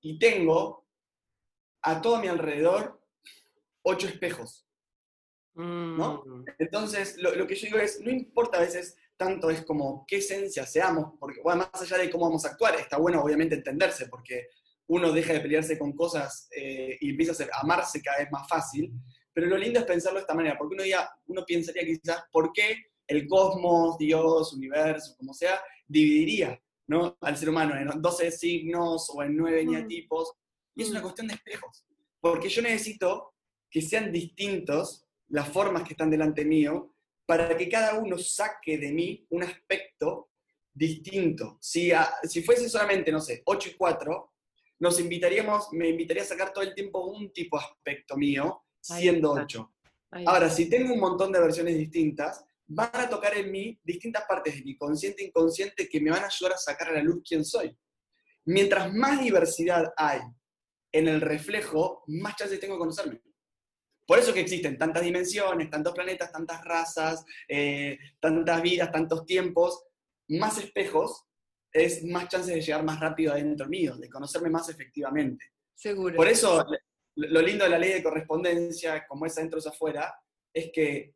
y 0.00 0.18
tengo 0.18 0.86
a 1.82 2.00
todo 2.00 2.20
mi 2.20 2.28
alrededor 2.28 3.00
ocho 3.82 4.06
espejos. 4.06 4.69
¿No? 5.60 6.22
Mm. 6.24 6.44
Entonces, 6.58 7.16
lo, 7.18 7.34
lo, 7.34 7.46
que 7.46 7.54
yo 7.54 7.66
digo 7.66 7.78
es, 7.78 8.00
no 8.00 8.10
importa 8.10 8.58
a 8.58 8.62
veces 8.62 8.96
tanto 9.16 9.50
es 9.50 9.62
como 9.66 10.06
qué 10.08 10.16
esencia 10.16 10.64
seamos, 10.64 11.12
porque 11.20 11.42
bueno, 11.42 11.68
más 11.70 11.82
allá 11.82 11.98
de 11.98 12.10
cómo 12.10 12.24
vamos 12.24 12.44
a 12.46 12.48
actuar, 12.48 12.76
está 12.76 12.96
bueno 12.96 13.22
obviamente 13.22 13.54
entenderse, 13.54 14.08
porque 14.08 14.48
uno 14.86 15.12
deja 15.12 15.34
de 15.34 15.40
pelearse 15.40 15.78
con 15.78 15.92
cosas 15.92 16.48
eh, 16.56 16.96
y 17.00 17.10
empieza 17.10 17.44
a 17.44 17.60
amarse 17.60 18.02
cada 18.02 18.18
vez 18.18 18.30
más 18.32 18.48
fácil. 18.48 18.92
Pero 19.32 19.46
lo 19.46 19.56
lindo 19.56 19.78
es 19.78 19.84
pensarlo 19.84 20.18
de 20.18 20.22
esta 20.22 20.34
manera, 20.34 20.56
porque 20.58 20.74
uno, 20.74 20.82
día, 20.82 21.08
uno 21.26 21.44
pensaría 21.46 21.84
quizás, 21.84 22.24
¿por 22.32 22.50
qué 22.52 22.76
el 23.06 23.28
cosmos, 23.28 23.98
Dios, 23.98 24.52
universo, 24.54 25.14
como 25.16 25.34
sea, 25.34 25.60
dividiría 25.86 26.60
¿no? 26.88 27.16
al 27.20 27.36
ser 27.36 27.50
humano 27.50 27.76
en 27.76 28.00
12 28.00 28.30
signos 28.32 29.10
o 29.14 29.22
en 29.22 29.36
9 29.36 29.60
eneatipos? 29.60 30.32
Y 30.74 30.82
es 30.82 30.90
una 30.90 31.02
cuestión 31.02 31.28
de 31.28 31.34
espejos, 31.34 31.84
porque 32.20 32.48
yo 32.48 32.62
necesito 32.62 33.34
que 33.70 33.82
sean 33.82 34.10
distintos 34.10 35.06
las 35.30 35.48
formas 35.48 35.82
que 35.82 35.94
están 35.94 36.10
delante 36.10 36.44
mío 36.44 36.94
para 37.26 37.56
que 37.56 37.68
cada 37.68 37.94
uno 37.98 38.18
saque 38.18 38.78
de 38.78 38.92
mí 38.92 39.26
un 39.30 39.42
aspecto 39.42 40.30
distinto. 40.72 41.58
Si, 41.60 41.92
si 42.24 42.42
fuese 42.42 42.68
solamente, 42.68 43.12
no 43.12 43.20
sé, 43.20 43.42
8 43.44 43.70
y 43.70 43.76
4, 43.76 44.32
nos 44.80 44.98
invitaríamos, 44.98 45.72
me 45.72 45.88
invitaría 45.88 46.22
a 46.22 46.26
sacar 46.26 46.52
todo 46.52 46.64
el 46.64 46.74
tiempo 46.74 47.06
un 47.06 47.32
tipo 47.32 47.58
de 47.58 47.64
aspecto 47.64 48.16
mío, 48.16 48.64
siendo 48.80 49.32
ocho. 49.32 49.74
Ahora, 50.26 50.48
si 50.50 50.68
tengo 50.68 50.94
un 50.94 51.00
montón 51.00 51.30
de 51.30 51.38
versiones 51.38 51.76
distintas, 51.76 52.44
van 52.66 52.90
a 52.94 53.08
tocar 53.08 53.36
en 53.36 53.50
mí 53.50 53.78
distintas 53.84 54.24
partes 54.26 54.54
de 54.56 54.62
mi 54.62 54.76
consciente 54.76 55.22
e 55.22 55.26
inconsciente 55.26 55.88
que 55.88 56.00
me 56.00 56.10
van 56.10 56.24
a 56.24 56.26
ayudar 56.26 56.54
a 56.54 56.58
sacar 56.58 56.88
a 56.88 56.92
la 56.92 57.02
luz 57.02 57.22
quién 57.26 57.44
soy. 57.44 57.76
Mientras 58.46 58.92
más 58.92 59.20
diversidad 59.20 59.92
hay 59.96 60.20
en 60.92 61.08
el 61.08 61.20
reflejo, 61.20 62.02
más 62.06 62.36
chances 62.36 62.58
tengo 62.58 62.74
de 62.74 62.80
conocerme. 62.80 63.20
Por 64.10 64.18
eso 64.18 64.34
que 64.34 64.40
existen 64.40 64.76
tantas 64.76 65.04
dimensiones, 65.04 65.70
tantos 65.70 65.94
planetas, 65.94 66.32
tantas 66.32 66.64
razas, 66.64 67.24
eh, 67.46 67.96
tantas 68.18 68.60
vidas, 68.60 68.90
tantos 68.90 69.24
tiempos, 69.24 69.84
más 70.30 70.58
espejos, 70.58 71.28
es 71.72 72.02
más 72.02 72.26
chances 72.26 72.56
de 72.56 72.60
llegar 72.60 72.82
más 72.82 72.98
rápido 72.98 73.32
adentro 73.32 73.68
mío, 73.68 73.96
de 73.96 74.10
conocerme 74.10 74.50
más 74.50 74.68
efectivamente. 74.68 75.52
Seguro. 75.76 76.16
Por 76.16 76.26
eso, 76.26 76.66
lo 77.14 77.40
lindo 77.40 77.62
de 77.62 77.70
la 77.70 77.78
ley 77.78 77.92
de 77.92 78.02
correspondencia, 78.02 79.06
como 79.06 79.26
es 79.26 79.38
adentro 79.38 79.60
es 79.60 79.68
afuera, 79.68 80.12
es 80.52 80.72
que 80.72 81.14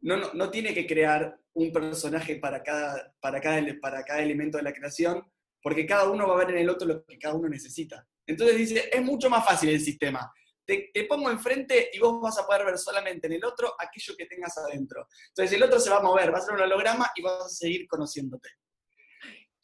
no, 0.00 0.16
no, 0.34 0.50
tiene 0.50 0.74
que 0.74 0.88
crear 0.88 1.38
un 1.52 1.72
personaje 1.72 2.34
para 2.34 2.64
cada, 2.64 3.14
para, 3.20 3.40
cada, 3.40 3.62
para 3.80 4.02
cada 4.02 4.22
elemento 4.22 4.58
de 4.58 4.64
la 4.64 4.72
creación, 4.72 5.22
porque 5.62 5.86
cada 5.86 6.10
uno 6.10 6.26
va 6.26 6.34
a 6.34 6.44
ver 6.44 6.50
en 6.50 6.62
el 6.62 6.70
otro 6.70 6.88
lo 6.88 7.04
que 7.04 7.16
cada 7.16 7.36
uno 7.36 7.48
necesita. 7.48 8.04
Entonces 8.26 8.56
dice, 8.56 8.90
es 8.92 9.02
mucho 9.04 9.30
más 9.30 9.44
fácil 9.44 9.68
el 9.68 9.80
sistema. 9.80 10.28
Te, 10.68 11.04
pongo 11.08 11.30
enfrente 11.30 11.90
y 11.92 11.98
vos 11.98 12.20
vas 12.20 12.38
a 12.38 12.46
poder 12.46 12.66
ver 12.66 12.76
solamente 12.76 13.26
en 13.26 13.32
el 13.32 13.44
otro 13.44 13.74
aquello 13.78 14.14
que 14.16 14.26
tengas 14.26 14.58
adentro. 14.58 15.08
Entonces 15.28 15.56
el 15.56 15.62
otro 15.62 15.80
se 15.80 15.88
va 15.88 15.96
a 15.96 16.02
mover, 16.02 16.32
va 16.32 16.38
a 16.38 16.42
ser 16.42 16.54
un 16.54 16.60
holograma 16.60 17.10
y 17.16 17.22
vas 17.22 17.46
a 17.46 17.48
seguir 17.48 17.88
conociéndote. 17.88 18.50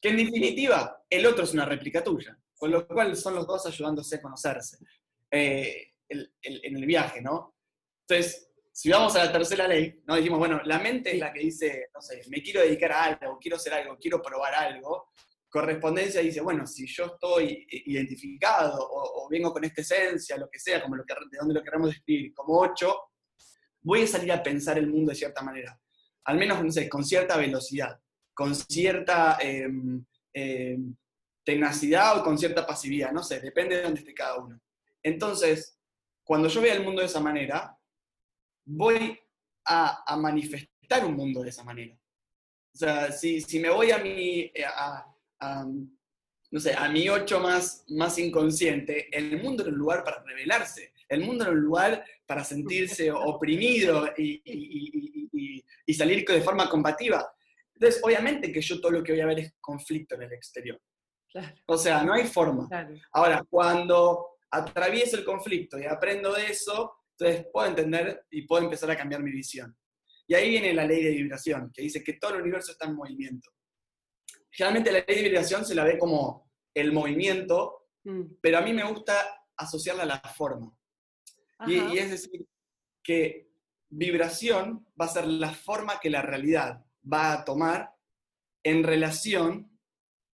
Que 0.00 0.08
en 0.08 0.16
definitiva, 0.16 1.04
el 1.10 1.26
otro 1.26 1.44
es 1.44 1.52
una 1.52 1.66
réplica 1.66 2.02
tuya, 2.02 2.38
con 2.56 2.70
lo 2.70 2.86
cual 2.86 3.14
son 3.16 3.34
los 3.34 3.46
dos 3.46 3.66
ayudándose 3.66 4.16
a 4.16 4.22
conocerse 4.22 4.78
eh, 5.30 5.92
en 6.08 6.76
el 6.76 6.86
viaje, 6.86 7.20
¿no? 7.20 7.54
Entonces, 8.08 8.50
si 8.72 8.90
vamos 8.90 9.14
a 9.14 9.24
la 9.24 9.32
tercera 9.32 9.68
ley, 9.68 10.02
¿no? 10.06 10.16
Dijimos, 10.16 10.38
bueno, 10.38 10.60
la 10.64 10.78
mente 10.78 11.12
es 11.12 11.20
la 11.20 11.32
que 11.32 11.40
dice, 11.40 11.90
no 11.94 12.00
sé, 12.00 12.22
me 12.28 12.42
quiero 12.42 12.60
dedicar 12.60 12.92
a 12.92 13.04
algo, 13.04 13.38
quiero 13.38 13.56
hacer 13.56 13.72
algo, 13.72 13.96
quiero 13.98 14.20
probar 14.20 14.54
algo. 14.54 15.10
Correspondencia 15.54 16.20
dice, 16.20 16.40
bueno, 16.40 16.66
si 16.66 16.86
yo 16.86 17.06
estoy 17.06 17.66
identificado 17.70 18.78
o, 18.80 19.28
vengo 19.30 19.52
con 19.52 19.64
esta 19.64 19.82
esencia, 19.82 20.36
lo 20.36 20.48
que 20.50 20.58
sea, 20.58 20.82
como 20.82 20.96
lo 20.96 21.04
que, 21.04 21.14
de 21.30 21.38
donde 21.38 21.54
lo 21.54 21.62
queramos 21.62 21.90
describir, 21.90 22.34
como 22.34 22.58
ocho, 22.58 22.94
voy 23.82 24.02
a 24.02 24.06
salir 24.06 24.32
a 24.32 24.42
pensar 24.42 24.78
el 24.78 24.88
mundo 24.88 25.10
de 25.10 25.16
cierta 25.16 25.42
manera. 25.42 25.80
Al 26.24 26.38
menos, 26.38 26.62
no 26.62 26.72
sé, 26.72 26.88
con 26.88 27.04
cierta 27.04 27.36
velocidad 27.36 28.00
con 28.34 28.54
cierta 28.54 29.38
em, 29.40 30.04
em, 30.32 30.96
tenacidad 31.44 32.18
o 32.18 32.24
con 32.24 32.36
cierta 32.36 32.66
pasividad, 32.66 33.12
no 33.12 33.22
sé, 33.22 33.40
depende 33.40 33.76
de 33.76 33.82
dónde 33.82 34.00
esté 34.00 34.12
cada 34.12 34.38
uno. 34.38 34.60
Entonces, 35.02 35.78
cuando 36.24 36.48
yo 36.48 36.60
vea 36.60 36.74
el 36.74 36.82
mundo 36.82 37.00
de 37.00 37.06
esa 37.06 37.20
manera, 37.20 37.78
voy 38.64 39.18
a, 39.66 40.16
manifestar 40.18 41.04
un 41.04 41.14
mundo 41.14 41.42
de 41.42 41.50
esa 41.50 41.64
manera. 41.64 41.96
O 42.74 42.76
sea, 42.76 43.12
si, 43.12 43.44
me 43.60 43.70
voy 43.70 43.90
a 43.92 43.98
mi, 43.98 44.50
no 46.50 46.61
sé, 46.61 46.74
a 46.74 46.88
mi 46.88 47.09
ocho 47.09 47.40
más, 47.40 47.85
más 47.88 48.18
inconsciente, 48.18 49.09
el 49.16 49.42
mundo 49.42 49.62
era 49.62 49.72
un 49.72 49.78
lugar 49.78 50.04
para 50.04 50.22
revelarse, 50.22 50.92
el 51.09 51.24
mundo 51.24 51.44
era 51.44 51.52
un 51.52 51.61
lugar 51.61 52.04
para 52.26 52.44
sentirse 52.44 53.11
oprimido 53.12 54.09
y, 54.16 55.62
y 55.87 55.94
salir 55.94 56.24
de 56.24 56.40
forma 56.40 56.68
combativa. 56.68 57.35
Entonces, 57.74 58.00
obviamente 58.02 58.52
que 58.52 58.61
yo 58.61 58.80
todo 58.80 58.92
lo 58.92 59.02
que 59.02 59.12
voy 59.12 59.20
a 59.20 59.26
ver 59.26 59.38
es 59.40 59.54
conflicto 59.61 60.14
en 60.14 60.22
el 60.22 60.33
exterior. 60.33 60.80
O 61.66 61.76
sea, 61.76 62.02
no 62.04 62.12
hay 62.12 62.24
forma. 62.24 62.68
Ahora, 63.12 63.44
cuando 63.48 64.37
atravieso 64.50 65.16
el 65.16 65.24
conflicto 65.24 65.78
y 65.78 65.85
aprendo 65.85 66.33
de 66.33 66.46
eso, 66.46 66.94
entonces 67.18 67.46
puedo 67.52 67.68
entender 67.68 68.24
y 68.30 68.42
puedo 68.42 68.62
empezar 68.62 68.90
a 68.90 68.96
cambiar 68.96 69.22
mi 69.22 69.33
visión. 69.33 69.76
Y 70.26 70.35
ahí 70.35 70.50
viene 70.50 70.72
la 70.72 70.87
ley 70.87 71.02
de 71.02 71.11
vibración, 71.11 71.70
que 71.74 71.83
dice 71.83 72.02
que 72.02 72.14
todo 72.14 72.35
el 72.35 72.42
universo 72.42 72.72
está 72.72 72.87
en 72.87 72.94
movimiento. 72.94 73.50
Generalmente 74.54 74.92
la 74.92 75.04
ley 75.06 75.16
de 75.16 75.22
vibración 75.22 75.64
se 75.64 75.74
la 75.74 75.84
ve 75.84 75.98
como 75.98 76.50
el 76.72 76.92
movimiento, 76.92 77.88
mm. 78.04 78.36
pero 78.40 78.58
a 78.58 78.60
mí 78.62 78.72
me 78.72 78.88
gusta 78.88 79.14
asociarla 79.56 80.04
a 80.04 80.06
la 80.06 80.20
forma. 80.20 80.72
Y, 81.66 81.74
y, 81.74 81.98
es 81.98 82.10
decir, 82.10 82.46
que 83.02 83.50
vibración 83.88 84.86
va 85.00 85.06
a 85.06 85.08
ser 85.08 85.26
la 85.26 85.52
forma 85.52 85.98
que 86.00 86.10
la 86.10 86.22
realidad 86.22 86.84
va 87.10 87.32
a 87.32 87.44
tomar 87.44 87.90
en 88.62 88.82
relación 88.82 89.70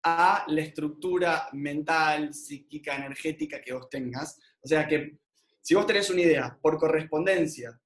a 0.02 0.44
la 0.48 0.60
estructura 0.60 1.48
mental, 1.52 2.32
psíquica, 2.32 2.96
energética 2.96 3.60
que 3.60 3.72
vos 3.72 3.88
tengas. 3.88 4.38
O 4.60 4.68
sea 4.68 4.86
que 4.86 5.18
si 5.60 5.74
vos 5.74 5.86
tenés 5.86 6.10
una 6.10 6.22
idea 6.22 6.58
por 6.60 6.78
correspondencia 6.78 7.78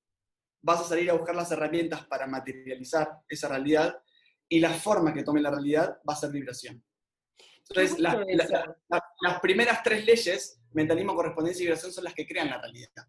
vas 0.63 0.81
a 0.81 0.85
salir 0.85 1.11
a 1.11 1.15
buscar 1.15 1.35
las 1.35 1.51
herramientas 1.51 2.07
para 2.07 2.27
materializar 2.27 3.09
esa 3.29 3.49
realidad 3.49 4.01
y 4.53 4.61
la 4.61 4.69
forma 4.69 5.15
que 5.15 5.23
tome 5.23 5.41
la 5.41 5.51
realidad 5.51 5.99
va 6.07 6.13
a 6.13 6.17
ser 6.17 6.31
vibración. 6.31 6.85
Entonces, 7.71 7.99
las 7.99 9.41
primeras 9.41 9.83
tres 9.83 10.05
leyes, 10.05 10.61
mentalismo, 10.73 11.15
correspondencia 11.15 11.63
y 11.63 11.67
vibración, 11.69 11.91
son 11.91 12.05
las 12.05 12.13
que 12.13 12.27
crean 12.27 12.51
la 12.51 12.61
realidad. 12.61 13.09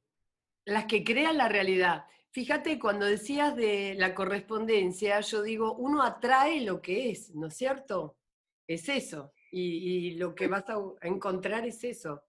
Las 0.63 0.85
que 0.85 1.03
crean 1.03 1.37
la 1.37 1.49
realidad. 1.49 2.05
Fíjate, 2.31 2.79
cuando 2.79 3.05
decías 3.05 3.57
de 3.57 3.93
la 3.97 4.15
correspondencia, 4.15 5.19
yo 5.19 5.41
digo, 5.41 5.75
uno 5.75 6.01
atrae 6.01 6.61
lo 6.61 6.81
que 6.81 7.11
es, 7.11 7.35
¿no 7.35 7.47
es 7.47 7.57
cierto? 7.57 8.15
Es 8.65 8.87
eso. 8.87 9.33
Y, 9.51 10.11
lo 10.11 10.33
que 10.33 10.47
vas 10.47 10.63
a 10.69 10.77
encontrar 11.01 11.67
es 11.67 11.83
eso. 11.83 12.23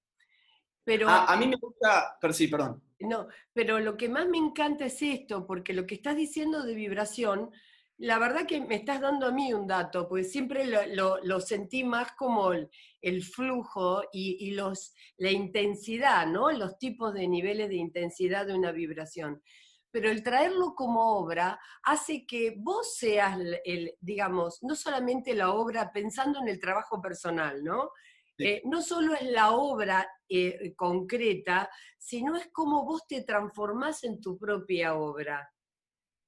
Pero, 0.83 1.09
a, 1.09 1.33
a, 1.33 1.37
mí 1.37 1.47
me 1.47 1.57
gusta, 1.57 2.19
pero 2.21 2.33
sí, 2.33 2.49
perdón. 2.49 2.83
No, 2.99 3.29
pero 3.53 3.79
lo 3.79 3.97
que 3.97 4.09
más 4.09 4.29
me 4.29 4.39
encanta 4.39 4.87
es 4.87 5.01
esto, 5.03 5.47
porque 5.47 5.73
lo 5.73 5.87
que 5.87 5.95
estás 5.95 6.17
diciendo 6.17 6.65
de 6.65 6.75
vibración, 6.75 7.53
la 7.99 8.19
verdad 8.19 8.47
que 8.47 8.61
me 8.61 8.77
estás 8.77 9.01
dando 9.01 9.27
a 9.27 9.33
mí 9.33 9.53
un 9.53 9.67
dato, 9.67 10.09
porque 10.09 10.25
siempre 10.25 10.67
lo, 10.67 11.41
sentí 11.41 11.85
más 11.85 12.13
como 12.13 12.53
el, 12.53 13.23
flujo 13.23 14.03
y, 14.13 14.51
los, 14.53 14.95
la 15.17 15.31
intensidad, 15.31 16.27
¿no? 16.27 16.51
Los 16.51 16.79
tipos 16.79 17.15
de 17.15 17.29
niveles 17.29 17.69
de 17.69 17.77
intensidad 17.77 18.47
de 18.47 18.55
una 18.55 18.73
vibración. 18.73 19.43
Pero 19.91 20.11
el 20.11 20.25
traerlo 20.25 20.75
como 20.75 21.19
obra 21.19 21.61
hace 21.85 22.27
que 22.27 22.57
vos 22.59 22.97
seas, 22.97 23.39
el, 23.65 23.95
digamos, 24.01 24.61
no 24.63 24.75
solamente 24.75 25.35
la 25.35 25.53
obra 25.53 25.93
pensando 25.93 26.41
en 26.41 26.49
el 26.49 26.59
trabajo 26.59 27.01
personal, 27.01 27.63
¿no? 27.63 27.91
Eh, 28.39 28.63
no 28.65 28.83
solo 28.83 29.15
es 29.15 29.23
la 29.31 29.53
obra 29.53 30.09
eh, 30.29 30.75
concreta, 30.75 31.71
sino 31.97 32.35
es 32.35 32.49
como 32.51 32.85
vos 32.85 33.07
te 33.07 33.23
transformás 33.23 34.03
en 34.03 34.21
tu 34.21 34.37
propia 34.37 34.97
obra 34.97 35.49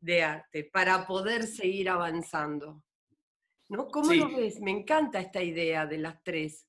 de 0.06 0.22
arte 0.22 0.64
para 0.72 1.04
poder 1.04 1.46
seguir 1.46 1.90
avanzando. 1.90 2.82
¿No? 3.68 3.88
¿Cómo 3.88 4.14
lo 4.14 4.36
ves? 4.36 4.60
Me 4.60 4.70
encanta 4.70 5.18
esta 5.18 5.42
idea 5.42 5.84
de 5.84 5.98
las 5.98 6.22
tres. 6.22 6.68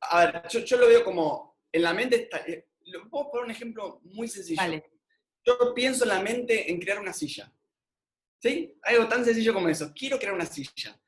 A 0.00 0.24
ver, 0.24 0.42
yo, 0.48 0.78
lo 0.78 0.88
veo 0.88 1.04
como, 1.04 1.58
en 1.70 1.82
la 1.82 1.92
mente 1.92 2.22
está, 2.22 2.38
eh, 2.38 2.68
puedo 3.10 3.30
poner 3.30 3.44
un 3.44 3.50
ejemplo 3.50 4.00
muy 4.04 4.26
sencillo. 4.26 4.62
Yo 5.44 5.74
pienso 5.74 6.04
en 6.04 6.08
la 6.08 6.22
mente 6.22 6.70
en 6.70 6.80
crear 6.80 6.98
una 6.98 7.12
silla. 7.12 7.52
¿Sí? 8.40 8.78
Algo 8.82 9.08
tan 9.08 9.24
sencillo 9.24 9.52
como 9.52 9.68
eso. 9.68 9.92
Quiero 9.94 10.18
crear 10.18 10.32
una 10.32 10.46
silla. 10.46 10.98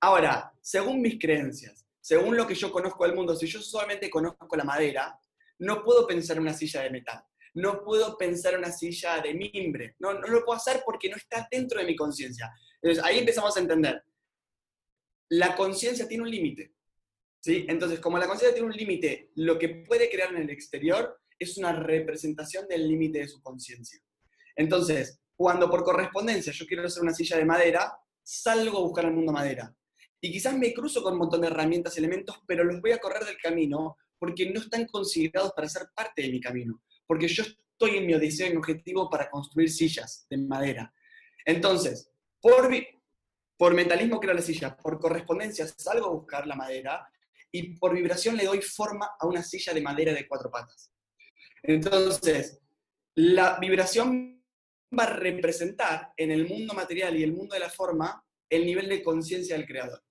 Ahora, 0.00 0.52
según 0.62 1.02
mis 1.02 1.18
creencias, 1.18 1.84
según 2.00 2.36
lo 2.36 2.46
que 2.46 2.54
yo 2.54 2.72
conozco 2.72 3.04
del 3.04 3.14
mundo, 3.14 3.36
si 3.36 3.46
yo 3.46 3.60
solamente 3.60 4.08
conozco 4.08 4.56
la 4.56 4.64
madera, 4.64 5.18
no 5.58 5.84
puedo 5.84 6.06
pensar 6.06 6.36
en 6.36 6.44
una 6.44 6.54
silla 6.54 6.82
de 6.82 6.90
metal 6.90 7.22
no 7.56 7.82
puedo 7.82 8.18
pensar 8.18 8.52
en 8.52 8.60
una 8.60 8.70
silla 8.70 9.20
de 9.22 9.32
mimbre, 9.32 9.96
no, 9.98 10.12
no 10.12 10.26
lo 10.28 10.44
puedo 10.44 10.58
hacer 10.58 10.82
porque 10.84 11.08
no 11.08 11.16
está 11.16 11.48
dentro 11.50 11.80
de 11.80 11.86
mi 11.86 11.96
conciencia. 11.96 12.52
Entonces 12.82 13.02
ahí 13.02 13.18
empezamos 13.18 13.56
a 13.56 13.60
entender, 13.60 14.02
la 15.30 15.56
conciencia 15.56 16.06
tiene 16.06 16.22
un 16.22 16.30
límite, 16.30 16.74
¿sí? 17.40 17.64
Entonces 17.66 17.98
como 17.98 18.18
la 18.18 18.26
conciencia 18.26 18.54
tiene 18.54 18.68
un 18.68 18.76
límite, 18.76 19.30
lo 19.36 19.58
que 19.58 19.70
puede 19.70 20.10
crear 20.10 20.34
en 20.34 20.42
el 20.42 20.50
exterior 20.50 21.18
es 21.38 21.56
una 21.56 21.72
representación 21.72 22.68
del 22.68 22.86
límite 22.86 23.20
de 23.20 23.28
su 23.28 23.40
conciencia. 23.42 24.00
Entonces, 24.54 25.18
cuando 25.34 25.70
por 25.70 25.82
correspondencia 25.82 26.52
yo 26.52 26.66
quiero 26.66 26.84
hacer 26.84 27.02
una 27.02 27.14
silla 27.14 27.38
de 27.38 27.44
madera, 27.46 27.98
salgo 28.22 28.78
a 28.78 28.82
buscar 28.82 29.06
el 29.06 29.12
mundo 29.12 29.32
madera. 29.32 29.74
Y 30.20 30.30
quizás 30.30 30.56
me 30.58 30.74
cruzo 30.74 31.02
con 31.02 31.14
un 31.14 31.20
montón 31.20 31.40
de 31.40 31.46
herramientas, 31.46 31.96
elementos, 31.96 32.38
pero 32.46 32.64
los 32.64 32.82
voy 32.82 32.92
a 32.92 32.98
correr 32.98 33.24
del 33.24 33.38
camino 33.38 33.96
porque 34.18 34.50
no 34.50 34.60
están 34.60 34.86
considerados 34.86 35.52
para 35.52 35.68
ser 35.68 35.88
parte 35.94 36.22
de 36.22 36.28
mi 36.30 36.40
camino 36.40 36.82
porque 37.06 37.28
yo 37.28 37.44
estoy 37.44 37.98
en 37.98 38.06
mi 38.06 38.14
odisea, 38.14 38.46
en 38.46 38.54
mi 38.54 38.58
objetivo 38.58 39.08
para 39.08 39.30
construir 39.30 39.70
sillas 39.70 40.26
de 40.28 40.38
madera. 40.38 40.92
Entonces, 41.44 42.10
por, 42.40 42.70
por 43.56 43.74
mentalismo 43.74 44.20
creo 44.20 44.34
la 44.34 44.42
silla, 44.42 44.76
por 44.76 44.98
correspondencia 44.98 45.66
salgo 45.66 46.06
a 46.06 46.14
buscar 46.14 46.46
la 46.46 46.56
madera 46.56 47.08
y 47.52 47.76
por 47.78 47.94
vibración 47.94 48.36
le 48.36 48.44
doy 48.44 48.60
forma 48.60 49.10
a 49.18 49.26
una 49.26 49.42
silla 49.42 49.72
de 49.72 49.80
madera 49.80 50.12
de 50.12 50.26
cuatro 50.26 50.50
patas. 50.50 50.92
Entonces, 51.62 52.60
la 53.14 53.58
vibración 53.58 54.44
va 54.96 55.04
a 55.04 55.16
representar 55.16 56.12
en 56.16 56.30
el 56.30 56.46
mundo 56.48 56.74
material 56.74 57.16
y 57.16 57.22
el 57.22 57.32
mundo 57.32 57.54
de 57.54 57.60
la 57.60 57.70
forma 57.70 58.22
el 58.48 58.64
nivel 58.64 58.88
de 58.88 59.02
conciencia 59.02 59.56
del 59.56 59.66
creador. 59.66 60.02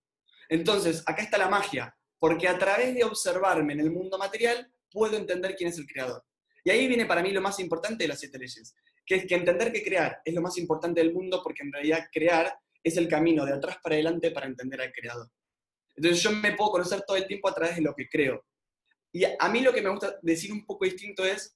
Entonces, 0.49 1.03
acá 1.05 1.23
está 1.23 1.37
la 1.37 1.49
magia, 1.49 1.95
porque 2.19 2.47
a 2.47 2.57
través 2.57 2.93
de 2.93 3.03
observarme 3.03 3.73
en 3.73 3.79
el 3.79 3.91
mundo 3.91 4.17
material, 4.17 4.71
puedo 4.91 5.17
entender 5.17 5.55
quién 5.55 5.69
es 5.69 5.77
el 5.77 5.87
creador. 5.87 6.23
Y 6.65 6.71
ahí 6.71 6.87
viene 6.87 7.05
para 7.05 7.21
mí 7.21 7.31
lo 7.31 7.41
más 7.41 7.59
importante 7.59 8.03
de 8.03 8.07
las 8.07 8.19
siete 8.19 8.39
leyes, 8.39 8.75
que 9.05 9.15
es 9.15 9.27
que 9.27 9.35
entender 9.35 9.71
que 9.71 9.83
crear 9.83 10.19
es 10.25 10.33
lo 10.33 10.41
más 10.41 10.57
importante 10.57 10.99
del 10.99 11.13
mundo 11.13 11.39
porque 11.43 11.61
en 11.61 11.71
realidad 11.71 12.07
crear 12.11 12.57
es 12.83 12.97
el 12.97 13.07
camino 13.07 13.45
de 13.45 13.53
atrás 13.53 13.77
para 13.83 13.93
adelante 13.93 14.31
para 14.31 14.47
entender 14.47 14.81
al 14.81 14.91
creador. 14.91 15.29
Entonces 15.95 16.23
yo 16.23 16.31
me 16.31 16.53
puedo 16.53 16.71
conocer 16.71 17.03
todo 17.03 17.17
el 17.17 17.27
tiempo 17.27 17.47
a 17.47 17.53
través 17.53 17.75
de 17.75 17.83
lo 17.83 17.93
que 17.93 18.09
creo. 18.09 18.43
Y 19.11 19.23
a 19.23 19.47
mí 19.49 19.61
lo 19.61 19.71
que 19.71 19.83
me 19.83 19.91
gusta 19.91 20.17
decir 20.23 20.51
un 20.51 20.65
poco 20.65 20.85
distinto 20.85 21.23
es, 21.23 21.55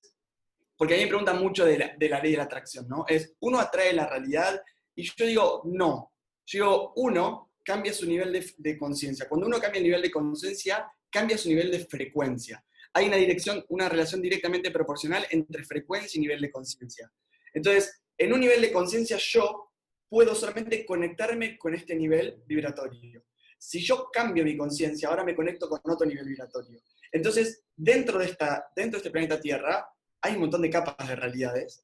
porque 0.78 0.94
a 0.94 0.98
mí 0.98 1.04
me 1.04 1.10
preguntan 1.10 1.42
mucho 1.42 1.66
de 1.66 1.78
la, 1.80 2.22
ley 2.22 2.32
de 2.32 2.38
la 2.38 2.44
atracción, 2.44 2.88
¿no? 2.88 3.04
Es, 3.08 3.34
uno 3.40 3.60
atrae 3.60 3.92
la 3.94 4.08
realidad 4.08 4.62
y 4.96 5.04
yo 5.04 5.26
digo, 5.26 5.62
no. 5.66 6.14
Yo 6.46 6.64
digo, 6.64 6.94
uno 6.98 7.52
cambia 7.66 7.94
su 7.94 8.06
nivel 8.06 8.32
de, 8.32 8.54
de 8.58 8.78
conciencia. 8.78 9.28
Cuando 9.28 9.48
uno 9.48 9.60
cambia 9.60 9.80
el 9.80 9.86
nivel 9.86 10.04
de 10.04 10.12
conciencia, 10.12 10.90
cambia 11.10 11.38
su 11.38 11.50
nivel 11.50 11.72
de 11.72 11.80
frecuencia 11.80 12.64
hay 12.94 13.08
una 13.08 13.18
dirección, 13.18 13.64
una 13.70 13.88
relación 13.88 14.22
directamente 14.22 14.72
proporcional 14.72 15.26
entre 15.30 15.64
frecuencia 15.64 16.18
y 16.18 16.22
nivel 16.22 16.42
de 16.42 16.52
conciencia. 16.52 17.12
Entonces, 17.54 18.02
en 18.18 18.34
un 18.34 18.40
nivel 18.40 18.62
de 18.62 18.72
conciencia 18.72 19.18
yo 19.18 19.72
puedo 20.08 20.34
solamente 20.36 20.86
conectarme 20.86 21.58
con 21.58 21.76
este 21.76 21.96
nivel 21.96 22.42
vibratorio. 22.46 23.24
Si 23.58 23.80
yo 23.80 24.10
cambio 24.12 24.44
mi 24.44 24.58
conciencia, 24.58 25.10
ahora 25.10 25.24
me 25.24 25.36
conecto 25.36 25.70
con 25.70 25.80
otro 25.84 26.08
nivel 26.08 26.28
vibratorio. 26.28 26.80
Entonces, 27.12 27.64
dentro 27.76 28.18
de, 28.20 28.26
esta, 28.26 28.68
dentro 28.76 28.98
de 28.98 28.98
este 28.98 29.12
planeta 29.12 29.40
Tierra 29.40 29.88
hay 30.22 30.34
un 30.34 30.42
montón 30.42 30.62
de 30.62 30.70
capas 30.70 31.08
de 31.08 31.16
realidades. 31.16 31.84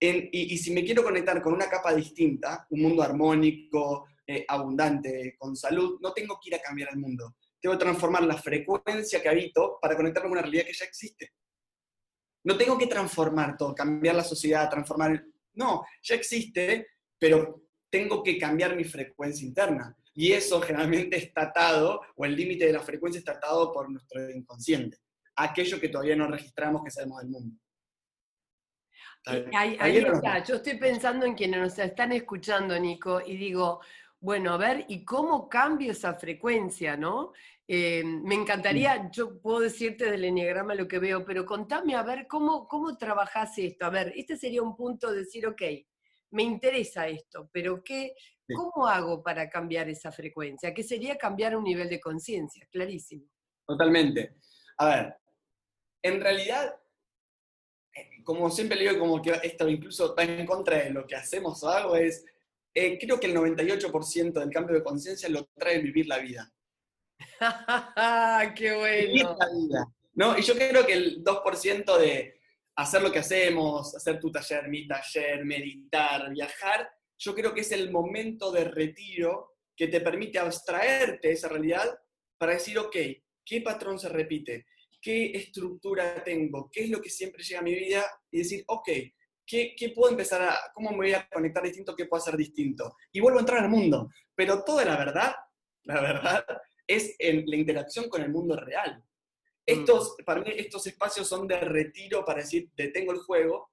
y, 0.00 0.58
si 0.58 0.72
me 0.72 0.84
quiero 0.84 1.02
conectar 1.02 1.40
con 1.40 1.54
una 1.54 1.68
capa 1.68 1.94
distinta, 1.94 2.66
un 2.70 2.82
mundo 2.82 3.02
armónico, 3.02 4.06
eh, 4.26 4.44
abundante, 4.46 5.34
con 5.38 5.56
salud, 5.56 5.98
no 6.00 6.12
tengo 6.12 6.38
que 6.42 6.50
ir 6.50 6.56
a 6.56 6.60
cambiar 6.60 6.90
el 6.92 6.98
mundo 6.98 7.36
tengo 7.64 7.78
que 7.78 7.84
transformar 7.84 8.24
la 8.24 8.36
frecuencia 8.36 9.22
que 9.22 9.28
habito 9.30 9.78
para 9.80 9.96
conectarme 9.96 10.28
con 10.28 10.32
una 10.36 10.42
realidad 10.42 10.66
que 10.66 10.74
ya 10.74 10.84
existe. 10.84 11.32
No 12.44 12.58
tengo 12.58 12.76
que 12.76 12.86
transformar 12.86 13.56
todo, 13.56 13.74
cambiar 13.74 14.16
la 14.16 14.22
sociedad, 14.22 14.68
transformar... 14.68 15.24
No, 15.54 15.82
ya 16.02 16.14
existe, 16.14 16.88
pero 17.18 17.62
tengo 17.88 18.22
que 18.22 18.36
cambiar 18.36 18.76
mi 18.76 18.84
frecuencia 18.84 19.46
interna. 19.46 19.96
Y 20.12 20.32
eso 20.32 20.60
generalmente 20.60 21.16
está 21.16 21.44
atado, 21.44 22.02
o 22.16 22.26
el 22.26 22.36
límite 22.36 22.66
de 22.66 22.74
la 22.74 22.80
frecuencia 22.80 23.18
está 23.18 23.32
atado 23.32 23.72
por 23.72 23.90
nuestro 23.90 24.28
inconsciente, 24.30 24.98
aquello 25.36 25.80
que 25.80 25.88
todavía 25.88 26.16
no 26.16 26.26
registramos 26.26 26.84
que 26.84 26.90
sabemos 26.90 27.22
del 27.22 27.30
mundo. 27.30 27.58
Ahí, 29.24 29.78
ahí 29.80 29.96
está. 29.96 30.44
Yo 30.44 30.56
estoy 30.56 30.76
pensando 30.76 31.24
en 31.24 31.32
quienes 31.34 31.60
nos 31.60 31.78
están 31.78 32.12
escuchando, 32.12 32.78
Nico, 32.78 33.22
y 33.24 33.38
digo, 33.38 33.80
bueno, 34.24 34.54
a 34.54 34.56
ver, 34.56 34.86
¿y 34.88 35.04
cómo 35.04 35.50
cambio 35.50 35.92
esa 35.92 36.14
frecuencia, 36.14 36.96
no? 36.96 37.34
Eh, 37.68 38.02
me 38.02 38.34
encantaría, 38.34 39.10
yo 39.10 39.38
puedo 39.38 39.60
decirte 39.60 40.10
del 40.10 40.24
enneagrama 40.24 40.74
lo 40.74 40.88
que 40.88 40.98
veo, 40.98 41.26
pero 41.26 41.44
contame 41.44 41.94
a 41.94 42.02
ver 42.02 42.26
cómo, 42.26 42.66
cómo 42.66 42.96
trabajás 42.96 43.58
esto. 43.58 43.84
A 43.84 43.90
ver, 43.90 44.14
este 44.16 44.38
sería 44.38 44.62
un 44.62 44.74
punto 44.74 45.12
de 45.12 45.18
decir, 45.18 45.46
ok, 45.46 45.60
me 46.30 46.42
interesa 46.42 47.06
esto, 47.06 47.50
pero 47.52 47.84
¿qué, 47.84 48.14
¿cómo 48.56 48.86
hago 48.86 49.22
para 49.22 49.50
cambiar 49.50 49.90
esa 49.90 50.10
frecuencia? 50.10 50.72
¿Qué 50.72 50.82
sería 50.82 51.18
cambiar 51.18 51.54
un 51.54 51.64
nivel 51.64 51.90
de 51.90 52.00
conciencia? 52.00 52.66
Clarísimo. 52.70 53.26
Totalmente. 53.66 54.36
A 54.78 54.86
ver, 54.86 55.16
en 56.02 56.18
realidad, 56.18 56.74
eh, 57.94 58.22
como 58.24 58.48
siempre 58.48 58.78
le 58.78 58.88
digo, 58.88 59.00
como 59.00 59.20
que 59.20 59.38
esto 59.42 59.68
incluso 59.68 60.14
va 60.16 60.24
en 60.24 60.46
contra 60.46 60.78
de 60.78 60.90
lo 60.90 61.06
que 61.06 61.14
hacemos 61.14 61.62
o 61.62 61.68
algo, 61.68 61.94
es, 61.94 62.24
eh, 62.74 62.98
creo 62.98 63.20
que 63.20 63.28
el 63.28 63.36
98% 63.36 64.32
del 64.32 64.50
cambio 64.50 64.74
de 64.74 64.82
conciencia 64.82 65.28
lo 65.28 65.46
trae 65.54 65.78
vivir 65.78 66.06
la 66.08 66.18
vida. 66.18 66.52
¡Qué 68.56 68.74
bueno! 68.74 69.36
¿no? 70.14 70.38
Y 70.38 70.42
yo 70.42 70.54
creo 70.54 70.84
que 70.86 70.92
el 70.92 71.24
2% 71.24 71.98
de 71.98 72.40
hacer 72.76 73.02
lo 73.02 73.12
que 73.12 73.20
hacemos, 73.20 73.94
hacer 73.94 74.18
tu 74.18 74.30
taller, 74.30 74.68
mi 74.68 74.86
taller, 74.86 75.44
meditar, 75.44 76.30
viajar, 76.30 76.90
yo 77.18 77.34
creo 77.34 77.54
que 77.54 77.60
es 77.60 77.72
el 77.72 77.90
momento 77.90 78.50
de 78.50 78.64
retiro 78.64 79.52
que 79.76 79.88
te 79.88 80.00
permite 80.00 80.38
abstraerte 80.38 81.28
de 81.28 81.34
esa 81.34 81.48
realidad 81.48 81.98
para 82.38 82.54
decir, 82.54 82.78
ok, 82.78 82.96
¿qué 83.44 83.60
patrón 83.60 83.98
se 83.98 84.08
repite? 84.08 84.66
¿Qué 85.00 85.32
estructura 85.32 86.22
tengo? 86.24 86.68
¿Qué 86.72 86.84
es 86.84 86.90
lo 86.90 87.00
que 87.00 87.10
siempre 87.10 87.42
llega 87.42 87.60
a 87.60 87.64
mi 87.64 87.74
vida? 87.74 88.04
Y 88.30 88.38
decir, 88.38 88.64
ok, 88.66 88.88
¿qué, 89.46 89.74
qué 89.76 89.90
puedo 89.90 90.10
empezar 90.10 90.42
a, 90.42 90.58
cómo 90.72 90.90
me 90.90 90.96
voy 90.96 91.12
a 91.12 91.28
conectar 91.28 91.62
distinto? 91.62 91.94
¿Qué 91.94 92.06
puedo 92.06 92.22
hacer 92.22 92.36
distinto? 92.36 92.96
Y 93.12 93.20
vuelvo 93.20 93.38
a 93.38 93.42
entrar 93.42 93.62
al 93.62 93.70
mundo. 93.70 94.10
Pero 94.34 94.64
toda 94.64 94.84
la 94.84 94.96
verdad, 94.96 95.34
la 95.84 96.00
verdad, 96.00 96.44
es 96.86 97.14
en 97.18 97.44
la 97.46 97.56
interacción 97.56 98.08
con 98.08 98.22
el 98.22 98.30
mundo 98.30 98.56
real. 98.56 99.02
Estos, 99.66 100.16
mm. 100.18 100.24
para 100.24 100.40
mí, 100.40 100.52
estos 100.56 100.86
espacios 100.86 101.28
son 101.28 101.48
de 101.48 101.58
retiro 101.58 102.24
para 102.24 102.40
decir, 102.40 102.70
detengo 102.76 103.12
el 103.12 103.18
juego 103.18 103.70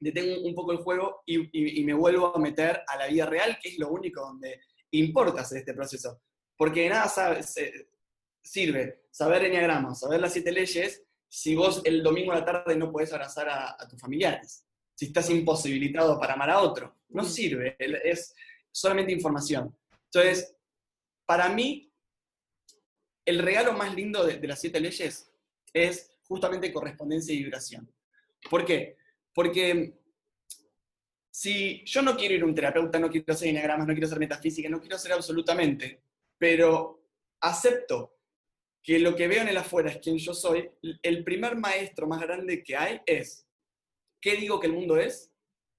detengo 0.00 0.40
un 0.42 0.54
poco 0.54 0.72
el 0.72 0.78
juego 0.78 1.22
y, 1.26 1.82
me 1.84 1.94
vuelvo 1.94 2.34
a 2.34 2.38
meter 2.38 2.82
a 2.86 2.96
la 2.96 3.06
vida 3.06 3.26
real, 3.26 3.58
que 3.60 3.70
es 3.70 3.78
lo 3.78 3.88
único 3.88 4.20
donde 4.20 4.60
importa 4.92 5.42
hacer 5.42 5.58
este 5.58 5.74
proceso. 5.74 6.20
Porque 6.56 6.82
de 6.82 6.90
nada 6.90 7.10
sirve 8.42 9.02
saber 9.10 9.44
enneagrama, 9.44 9.94
saber 9.94 10.20
las 10.20 10.32
siete 10.32 10.52
leyes, 10.52 11.02
si 11.28 11.54
vos 11.54 11.82
el 11.84 12.02
domingo 12.02 12.32
a 12.32 12.36
la 12.36 12.44
tarde 12.44 12.76
no 12.76 12.90
podés 12.90 13.12
abrazar 13.12 13.48
a, 13.48 13.76
a 13.78 13.88
tus 13.88 14.00
familiares, 14.00 14.64
si 14.98 15.06
estás 15.06 15.30
imposibilitado 15.30 16.18
para 16.18 16.34
amar 16.34 16.50
a 16.50 16.58
otro. 16.58 16.96
No 17.10 17.22
mm. 17.22 17.26
sirve, 17.26 17.76
es 17.78 18.34
solamente 18.72 19.12
información. 19.12 19.72
Entonces, 20.06 20.56
para 21.24 21.48
mí, 21.50 21.92
el 23.24 23.38
regalo 23.38 23.74
más 23.74 23.94
lindo 23.94 24.26
de, 24.26 24.44
las 24.48 24.60
siete 24.60 24.80
leyes 24.80 25.30
es 25.72 26.18
justamente 26.24 26.72
correspondencia 26.72 27.32
y 27.32 27.44
vibración. 27.44 27.88
¿Por 28.50 28.64
qué? 28.64 28.96
Porque 29.32 30.00
si 31.30 31.84
yo 31.84 32.02
no 32.02 32.16
quiero 32.16 32.34
ir 32.34 32.42
a 32.42 32.46
un 32.46 32.54
terapeuta, 32.56 32.98
no 32.98 33.08
quiero 33.08 33.32
hacer 33.32 33.50
enagramas, 33.50 33.86
no 33.86 33.92
quiero 33.92 34.08
hacer 34.08 34.18
metafísica, 34.18 34.68
no 34.68 34.80
quiero 34.80 34.96
hacer 34.96 35.12
absolutamente, 35.12 36.02
pero 36.36 37.04
acepto 37.40 38.16
que 38.82 38.98
lo 38.98 39.14
que 39.14 39.28
veo 39.28 39.42
en 39.42 39.48
el 39.48 39.58
afuera 39.58 39.92
es 39.92 39.98
quien 39.98 40.18
yo 40.18 40.34
soy, 40.34 40.68
el 41.02 41.22
primer 41.22 41.54
maestro 41.54 42.08
más 42.08 42.20
grande 42.20 42.64
que 42.64 42.76
hay 42.76 43.00
es 43.06 43.47
qué 44.20 44.36
digo 44.36 44.60
que 44.60 44.66
el 44.66 44.72
mundo 44.72 44.96
es, 44.96 45.32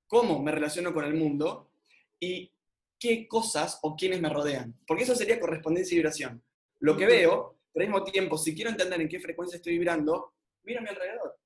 cómo 0.08 0.42
me 0.42 0.52
relaciono 0.52 0.94
con 0.94 1.06
el 1.06 1.14
mundo 1.14 1.72
y 2.20 2.52
qué 3.00 3.28
cosas 3.28 3.80
o 3.84 3.96
quiénes 3.96 4.22
me 4.22 4.30
rodean. 4.30 4.78
Porque 4.86 5.04
eso 5.04 5.16
sería 5.16 5.40
correspondencia 5.40 5.96
y 5.96 6.00
vibración. 6.00 6.44
Lo 6.80 6.98
que 6.98 7.06
veo, 7.06 7.60
pero 7.72 7.86
al 7.86 7.92
mismo 7.92 8.04
tiempo, 8.04 8.38
si 8.38 8.56
quiero 8.56 8.72
entender 8.72 9.00
en 9.00 9.08
qué 9.08 9.20
frecuencia 9.20 9.58
estoy 9.58 9.74
vibrando, 9.74 10.34
miro 10.64 10.80
a 10.80 10.84
mi 10.84 10.90
alrededor. 10.90 11.38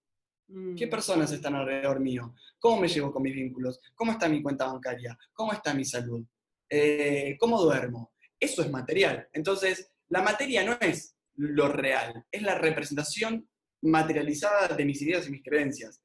¿Qué 0.78 0.88
mm. 0.88 0.90
personas 0.90 1.32
están 1.32 1.56
alrededor 1.56 2.00
mío? 2.00 2.36
¿Cómo 2.60 2.82
me 2.82 2.88
llevo 2.88 3.12
con 3.12 3.24
mis 3.24 3.34
vínculos? 3.34 3.80
¿Cómo 3.96 4.12
está 4.12 4.28
mi 4.28 4.42
cuenta 4.42 4.66
bancaria? 4.66 5.18
¿Cómo 5.34 5.54
está 5.54 5.74
mi 5.74 5.86
salud? 5.86 6.24
Eh, 6.70 7.36
¿Cómo 7.40 7.62
duermo? 7.62 8.14
Eso 8.40 8.62
es 8.62 8.70
material. 8.70 9.28
Entonces, 9.34 9.92
la 10.10 10.22
materia 10.22 10.64
no 10.64 10.78
es 10.80 11.16
lo 11.36 11.68
real, 11.70 12.26
es 12.32 12.42
la 12.42 12.58
representación 12.58 13.48
materializada 13.82 14.76
de 14.76 14.86
mis 14.86 15.02
ideas 15.02 15.28
y 15.28 15.32
mis 15.32 15.44
creencias. 15.44 16.02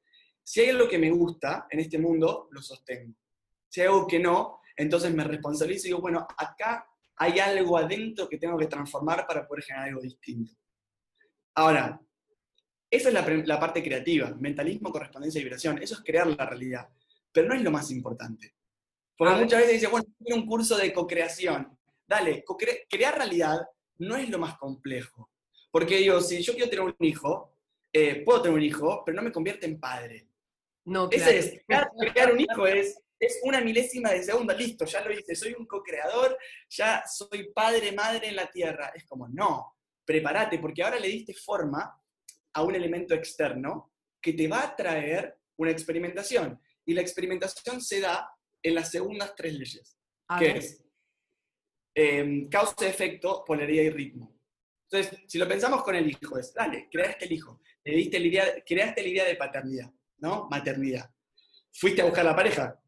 Si 0.49 0.61
hay 0.61 0.71
algo 0.71 0.89
que 0.89 0.97
me 0.97 1.11
gusta 1.11 1.67
en 1.69 1.81
este 1.81 1.99
mundo, 1.99 2.49
lo 2.53 2.63
sostengo. 2.63 3.15
Si 3.69 3.83
hay 3.83 3.89
algo 3.89 4.07
que 4.07 4.19
no, 4.19 4.63
entonces 4.75 5.13
me 5.13 5.23
responsabilizo 5.23 5.85
y 5.85 5.91
digo, 5.91 6.01
bueno, 6.01 6.27
acá 6.39 6.89
hay 7.17 7.39
algo 7.39 7.77
adentro 7.77 8.27
que 8.27 8.39
tengo 8.39 8.57
que 8.57 8.67
transformar 8.67 9.27
para 9.27 9.47
poder 9.47 9.65
generar 9.65 9.89
algo 9.89 10.01
distinto. 10.01 10.55
Ahora, 11.55 12.01
esa 12.91 13.09
es 13.09 13.47
la, 13.47 13.61
parte 13.61 13.83
creativa, 13.83 14.35
mentalismo, 14.41 14.91
correspondencia 14.91 15.39
y 15.39 15.45
vibración. 15.45 15.83
Eso 15.83 15.97
es 15.97 16.01
crear 16.01 16.27
la 16.27 16.47
realidad. 16.47 16.89
Pero 17.31 17.47
no 17.47 17.55
es 17.55 17.63
lo 17.63 17.71
más 17.71 17.91
importante. 17.91 18.55
Porque 19.19 19.35
muchas 19.35 19.61
veces 19.61 19.75
dice, 19.75 19.89
bueno, 19.89 20.07
quiero 20.17 20.41
un 20.41 20.47
curso 20.47 20.79
de 20.79 20.95
co-creación. 20.95 21.79
Dale, 22.07 22.43
crear 22.89 23.19
realidad 23.19 23.69
no 23.99 24.17
es 24.17 24.31
lo 24.31 24.39
más 24.39 24.57
complejo. 24.57 25.31
Porque 25.71 25.99
digo, 25.99 26.23
si 26.23 26.41
yo 26.41 26.55
quiero 26.55 26.71
tener 26.71 26.87
un 26.87 27.07
hijo, 27.07 27.55
eh, 27.93 28.23
puedo 28.25 28.41
tener 28.41 28.57
un 28.57 28.65
hijo, 28.65 29.03
pero 29.05 29.15
no 29.15 29.23
me 29.23 29.31
convierte 29.31 29.67
en 29.67 29.79
padre. 29.79 30.28
No, 30.89 31.09
claro. 31.09 31.31
Ese 31.31 31.39
es, 31.39 31.63
crear 31.67 32.33
un 32.33 32.41
hijo 32.41 32.67
es 32.67 33.03
es 33.19 33.41
una 33.43 33.61
milésima 33.61 34.11
de 34.11 34.23
segundo, 34.23 34.55
listo, 34.55 34.85
ya 34.85 35.05
lo 35.05 35.13
hice, 35.13 35.35
soy 35.35 35.55
un 35.59 35.67
co-creador, 35.67 36.39
ya 36.69 37.03
soy 37.07 37.51
padre, 37.53 37.93
madre 37.93 38.29
en 38.29 38.37
la 38.37 38.51
tierra. 38.51 38.93
Es 38.95 39.05
como, 39.07 39.29
no, 39.29 39.77
prepárate, 40.05 40.59
porque 40.59 40.83
ahora 40.83 41.01
le 41.01 41.09
diste 41.09 41.35
forma 41.35 42.01
a 42.53 42.63
un 42.63 42.75
elemento 42.75 43.15
externo 43.15 43.93
que 44.21 44.33
te 44.33 44.49
va 44.49 44.63
a 44.63 44.77
traer 44.77 45.37
una 45.57 45.71
experimentación. 45.71 46.61
Y 46.85 46.95
la 46.95 47.01
experimentación 47.01 47.81
se 47.81 48.01
da 48.01 48.31
en 48.63 48.75
las 48.75 48.91
segundas 48.91 49.35
tres 49.37 49.55
leyes, 49.55 49.99
que 50.39 50.51
es 50.51 50.85
em, 51.95 52.49
causa-efecto, 52.49 53.45
polaridad 53.45 53.83
y 53.83 53.91
ritmo. 53.91 54.39
Entonces, 54.91 55.21
si 55.27 55.39
lo 55.39 55.47
pensamos 55.47 55.83
con 55.83 55.95
el 55.97 56.09
hijo, 56.09 56.39
es, 56.39 56.55
dale, 56.55 56.89
creaste 56.91 57.27
el 57.27 57.33
hijo, 57.33 57.61
le 57.85 57.97
diste 57.97 58.19
la 58.19 58.27
idea, 58.27 58.65
creaste 58.65 59.03
la 59.03 59.09
idea 59.09 59.25
de 59.27 59.37
paternidad, 59.37 59.93
¿no? 60.19 60.49
Maternidad. 60.51 61.11
Fuiste 61.73 62.03
a 62.03 62.05
buscar 62.05 62.25
la 62.25 62.37
pareja, 62.37 62.79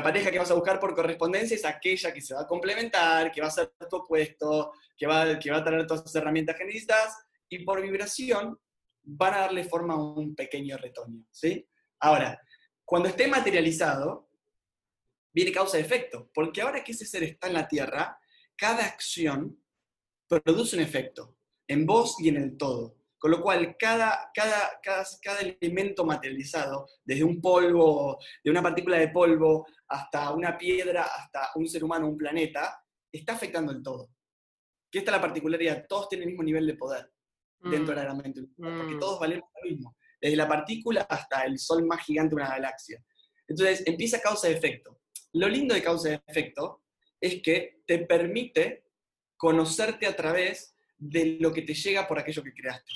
la 0.00 0.04
pareja 0.04 0.30
que 0.30 0.38
vas 0.38 0.50
a 0.50 0.54
buscar 0.54 0.80
por 0.80 0.94
correspondencia 0.94 1.54
es 1.54 1.64
aquella 1.66 2.10
que 2.14 2.22
se 2.22 2.32
va 2.32 2.40
a 2.40 2.46
complementar, 2.46 3.30
que 3.30 3.42
va 3.42 3.48
a 3.48 3.50
ser 3.50 3.70
tu 3.88 3.96
opuesto, 3.96 4.72
que 4.96 5.06
va, 5.06 5.38
que 5.38 5.50
va 5.50 5.58
a 5.58 5.64
tener 5.64 5.86
todas 5.86 6.02
sus 6.04 6.14
herramientas 6.14 6.56
que 6.56 6.86
y 7.50 7.64
por 7.64 7.82
vibración 7.82 8.58
van 9.02 9.34
a 9.34 9.40
darle 9.40 9.64
forma 9.64 9.92
a 9.92 10.02
un 10.02 10.34
pequeño 10.34 10.78
retoño. 10.78 11.24
¿sí? 11.30 11.68
Ahora, 11.98 12.40
cuando 12.82 13.10
esté 13.10 13.28
materializado, 13.28 14.30
viene 15.34 15.52
causa-efecto, 15.52 16.30
porque 16.32 16.62
ahora 16.62 16.82
que 16.82 16.92
ese 16.92 17.04
ser 17.04 17.22
está 17.24 17.48
en 17.48 17.54
la 17.54 17.68
Tierra, 17.68 18.18
cada 18.56 18.86
acción 18.86 19.62
produce 20.26 20.76
un 20.76 20.82
efecto, 20.82 21.36
en 21.68 21.84
vos 21.84 22.16
y 22.20 22.30
en 22.30 22.36
el 22.36 22.56
todo. 22.56 22.96
Con 23.20 23.32
lo 23.32 23.42
cual, 23.42 23.76
cada, 23.78 24.30
cada, 24.32 24.80
cada, 24.82 25.04
cada, 25.22 25.40
elemento 25.40 26.06
materializado, 26.06 26.86
desde 27.04 27.22
un 27.22 27.38
polvo, 27.38 28.18
de 28.42 28.50
una 28.50 28.62
partícula 28.62 28.96
de 28.96 29.08
polvo, 29.08 29.66
hasta 29.88 30.32
una 30.32 30.56
piedra, 30.56 31.02
hasta 31.02 31.50
un 31.56 31.68
ser 31.68 31.84
humano, 31.84 32.08
un 32.08 32.16
planeta, 32.16 32.82
está 33.12 33.34
afectando 33.34 33.72
el 33.72 33.82
todo. 33.82 34.08
Que 34.90 35.00
esta 35.00 35.10
es 35.10 35.16
la 35.18 35.20
particularidad, 35.20 35.84
todos 35.86 36.08
tienen 36.08 36.28
el 36.28 36.32
mismo 36.32 36.44
nivel 36.44 36.66
de 36.66 36.74
poder 36.74 37.12
dentro 37.58 37.94
de 37.94 38.02
la 38.02 38.14
mm. 38.14 38.18
gran 38.18 38.32
porque 38.56 38.94
mm. 38.94 38.98
todos 38.98 39.20
valemos 39.20 39.50
lo 39.54 39.70
mismo, 39.70 39.96
desde 40.18 40.36
la 40.36 40.48
partícula 40.48 41.02
hasta 41.02 41.44
el 41.44 41.58
sol 41.58 41.84
más 41.84 42.02
gigante 42.06 42.30
de 42.30 42.36
una 42.36 42.48
galaxia. 42.48 43.04
Entonces, 43.46 43.82
empieza 43.84 44.22
causa-efecto. 44.22 44.98
Lo 45.34 45.46
lindo 45.46 45.74
de 45.74 45.82
causa-efecto 45.82 46.84
es 47.20 47.42
que 47.42 47.82
te 47.86 47.98
permite 47.98 48.86
conocerte 49.36 50.06
a 50.06 50.16
través 50.16 50.74
de 50.96 51.36
lo 51.38 51.52
que 51.52 51.62
te 51.62 51.74
llega 51.74 52.08
por 52.08 52.18
aquello 52.18 52.42
que 52.42 52.54
creaste. 52.54 52.90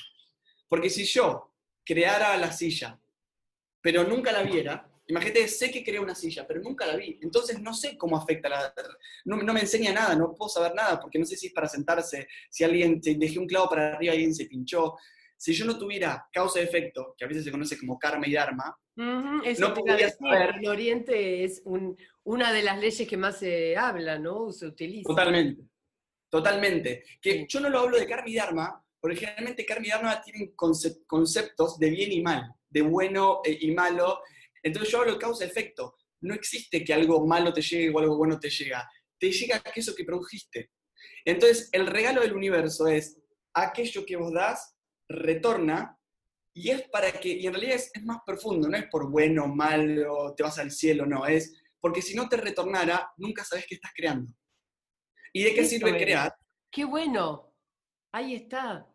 Porque 0.67 0.89
si 0.89 1.03
yo 1.05 1.53
creara 1.83 2.35
la 2.37 2.51
silla, 2.51 2.99
pero 3.81 4.03
nunca 4.03 4.31
la 4.31 4.43
viera, 4.43 4.89
imagínate, 5.07 5.47
sé 5.47 5.69
que 5.69 5.83
creé 5.83 5.99
una 5.99 6.15
silla, 6.15 6.47
pero 6.47 6.61
nunca 6.61 6.85
la 6.85 6.95
vi. 6.95 7.19
Entonces 7.21 7.59
no 7.61 7.73
sé 7.73 7.97
cómo 7.97 8.17
afecta 8.17 8.49
la... 8.49 8.73
No, 9.25 9.37
me 9.37 9.59
enseña 9.59 9.93
nada, 9.93 10.15
no 10.15 10.33
puedo 10.33 10.49
saber 10.49 10.73
nada, 10.73 10.99
porque 10.99 11.19
no 11.19 11.25
sé 11.25 11.37
si 11.37 11.47
es 11.47 11.53
para 11.53 11.67
sentarse, 11.67 12.27
si 12.49 12.63
alguien 12.63 12.99
te 12.99 13.15
dejé 13.15 13.37
un 13.37 13.47
clavo 13.47 13.69
para 13.69 13.95
arriba 13.95 14.13
y 14.13 14.17
alguien 14.17 14.33
se 14.33 14.45
pinchó. 14.45 14.95
Si 15.37 15.53
yo 15.53 15.65
no 15.65 15.77
tuviera 15.77 16.27
causa 16.33 16.59
y 16.59 16.63
efecto, 16.63 17.13
que 17.17 17.25
a 17.25 17.27
veces 17.27 17.43
se 17.43 17.51
conoce 17.51 17.77
como 17.77 17.99
karma 17.99 18.25
y 18.25 18.33
dharma, 18.33 18.75
no 18.95 19.73
podría 19.73 20.09
saber. 20.09 20.55
En 20.55 20.67
Oriente 20.67 21.43
es 21.43 21.61
una 22.23 22.53
de 22.53 22.63
las 22.63 22.79
leyes 22.79 23.07
que 23.07 23.17
más 23.17 23.37
se 23.37 23.77
habla, 23.77 24.17
¿no? 24.17 24.51
Se 24.51 24.65
utiliza. 24.65 25.07
Totalmente. 25.07 25.61
Totalmente. 26.29 27.03
Que 27.21 27.45
yo 27.47 27.59
no 27.59 27.69
lo 27.69 27.79
hablo 27.79 27.99
de 27.99 28.07
karma 28.07 28.29
y 28.29 28.35
dharma 28.35 28.84
porque 29.05 29.19
generalmente 29.19 29.67
karma 29.67 29.85
y 29.85 29.89
dharma 29.91 30.19
tienen 30.23 30.55
conceptos 31.05 31.77
de 31.77 31.91
bien 31.91 32.11
y 32.11 32.23
mal, 32.23 32.51
de 32.67 32.81
bueno 32.81 33.41
eh, 33.45 33.55
y 33.61 33.69
malo. 33.69 34.19
Entonces 34.63 34.91
yo 34.91 35.01
hablo 35.01 35.13
de 35.13 35.19
causa-efecto. 35.19 35.95
No 36.21 36.33
existe 36.33 36.83
que 36.83 36.91
algo 36.91 37.23
malo 37.27 37.53
te 37.53 37.61
llegue 37.61 37.91
o 37.91 37.99
algo 37.99 38.17
bueno 38.17 38.39
te 38.39 38.49
llega. 38.49 38.89
Te 39.19 39.31
llega 39.31 39.57
aquello 39.57 39.93
que 39.93 40.05
produjiste. 40.05 40.71
Entonces 41.23 41.69
el 41.71 41.85
regalo 41.85 42.21
del 42.21 42.33
universo 42.33 42.87
es 42.87 43.21
aquello 43.53 44.03
que 44.07 44.15
vos 44.15 44.33
das, 44.33 44.75
retorna 45.07 45.99
y 46.51 46.71
es 46.71 46.89
para 46.89 47.11
que, 47.11 47.29
y 47.29 47.45
en 47.45 47.53
realidad 47.53 47.75
es, 47.75 48.03
más 48.03 48.21
profundo, 48.25 48.67
no 48.67 48.75
es 48.75 48.87
por 48.89 49.11
bueno, 49.11 49.45
malo, 49.45 50.33
te 50.35 50.41
vas 50.41 50.57
al 50.57 50.71
cielo, 50.71 51.05
no, 51.05 51.27
es 51.27 51.61
porque 51.79 52.01
si 52.01 52.15
no 52.15 52.27
te 52.27 52.37
retornara, 52.37 53.11
nunca 53.17 53.43
sabes 53.43 53.67
qué 53.69 53.75
estás 53.75 53.91
creando. 53.95 54.33
¿Y 55.31 55.43
de 55.43 55.53
qué 55.53 55.63
sirve 55.63 55.95
crear? 55.95 56.35
Qué 56.71 56.85
bueno, 56.85 57.53
ahí 58.11 58.33
está. 58.33 58.91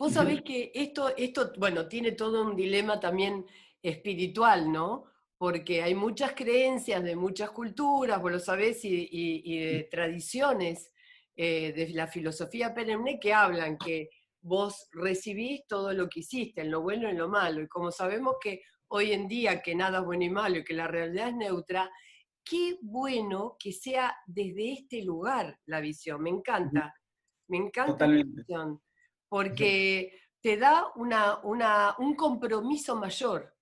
Vos 0.00 0.14
sabés 0.14 0.40
que 0.40 0.72
esto, 0.74 1.14
esto, 1.14 1.52
bueno, 1.58 1.86
tiene 1.86 2.12
todo 2.12 2.42
un 2.42 2.56
dilema 2.56 2.98
también 2.98 3.44
espiritual, 3.82 4.72
¿no? 4.72 5.04
Porque 5.36 5.82
hay 5.82 5.94
muchas 5.94 6.32
creencias 6.32 7.04
de 7.04 7.14
muchas 7.16 7.50
culturas, 7.50 8.18
vos 8.18 8.32
lo 8.32 8.38
sabés, 8.38 8.82
y, 8.82 9.58
de 9.58 9.88
tradiciones 9.90 10.90
eh, 11.36 11.74
de 11.74 11.90
la 11.90 12.06
filosofía 12.06 12.72
perenne 12.72 13.20
que 13.20 13.34
hablan 13.34 13.76
que 13.76 14.08
vos 14.40 14.88
recibís 14.92 15.66
todo 15.66 15.92
lo 15.92 16.08
que 16.08 16.20
hiciste, 16.20 16.62
en 16.62 16.70
lo 16.70 16.80
bueno 16.80 17.06
y 17.06 17.10
en 17.10 17.18
lo 17.18 17.28
malo. 17.28 17.60
Y 17.60 17.68
como 17.68 17.90
sabemos 17.90 18.36
que 18.42 18.62
hoy 18.88 19.12
en 19.12 19.28
día 19.28 19.60
que 19.60 19.74
nada 19.74 19.98
es 19.98 20.04
bueno 20.06 20.24
y 20.24 20.30
malo 20.30 20.56
y 20.56 20.64
que 20.64 20.72
la 20.72 20.88
realidad 20.88 21.28
es 21.28 21.34
neutra, 21.34 21.90
qué 22.42 22.78
bueno 22.80 23.54
que 23.58 23.74
sea 23.74 24.16
desde 24.26 24.72
este 24.72 25.02
lugar 25.02 25.58
la 25.66 25.80
visión. 25.80 26.22
Me 26.22 26.30
encanta, 26.30 26.94
me 27.48 27.58
encanta 27.58 28.06
la 28.06 28.22
visión 28.24 28.80
porque 29.30 30.20
te 30.42 30.58
da 30.58 30.92
un 30.96 32.14
compromiso 32.14 32.96
mayor. 32.96 33.56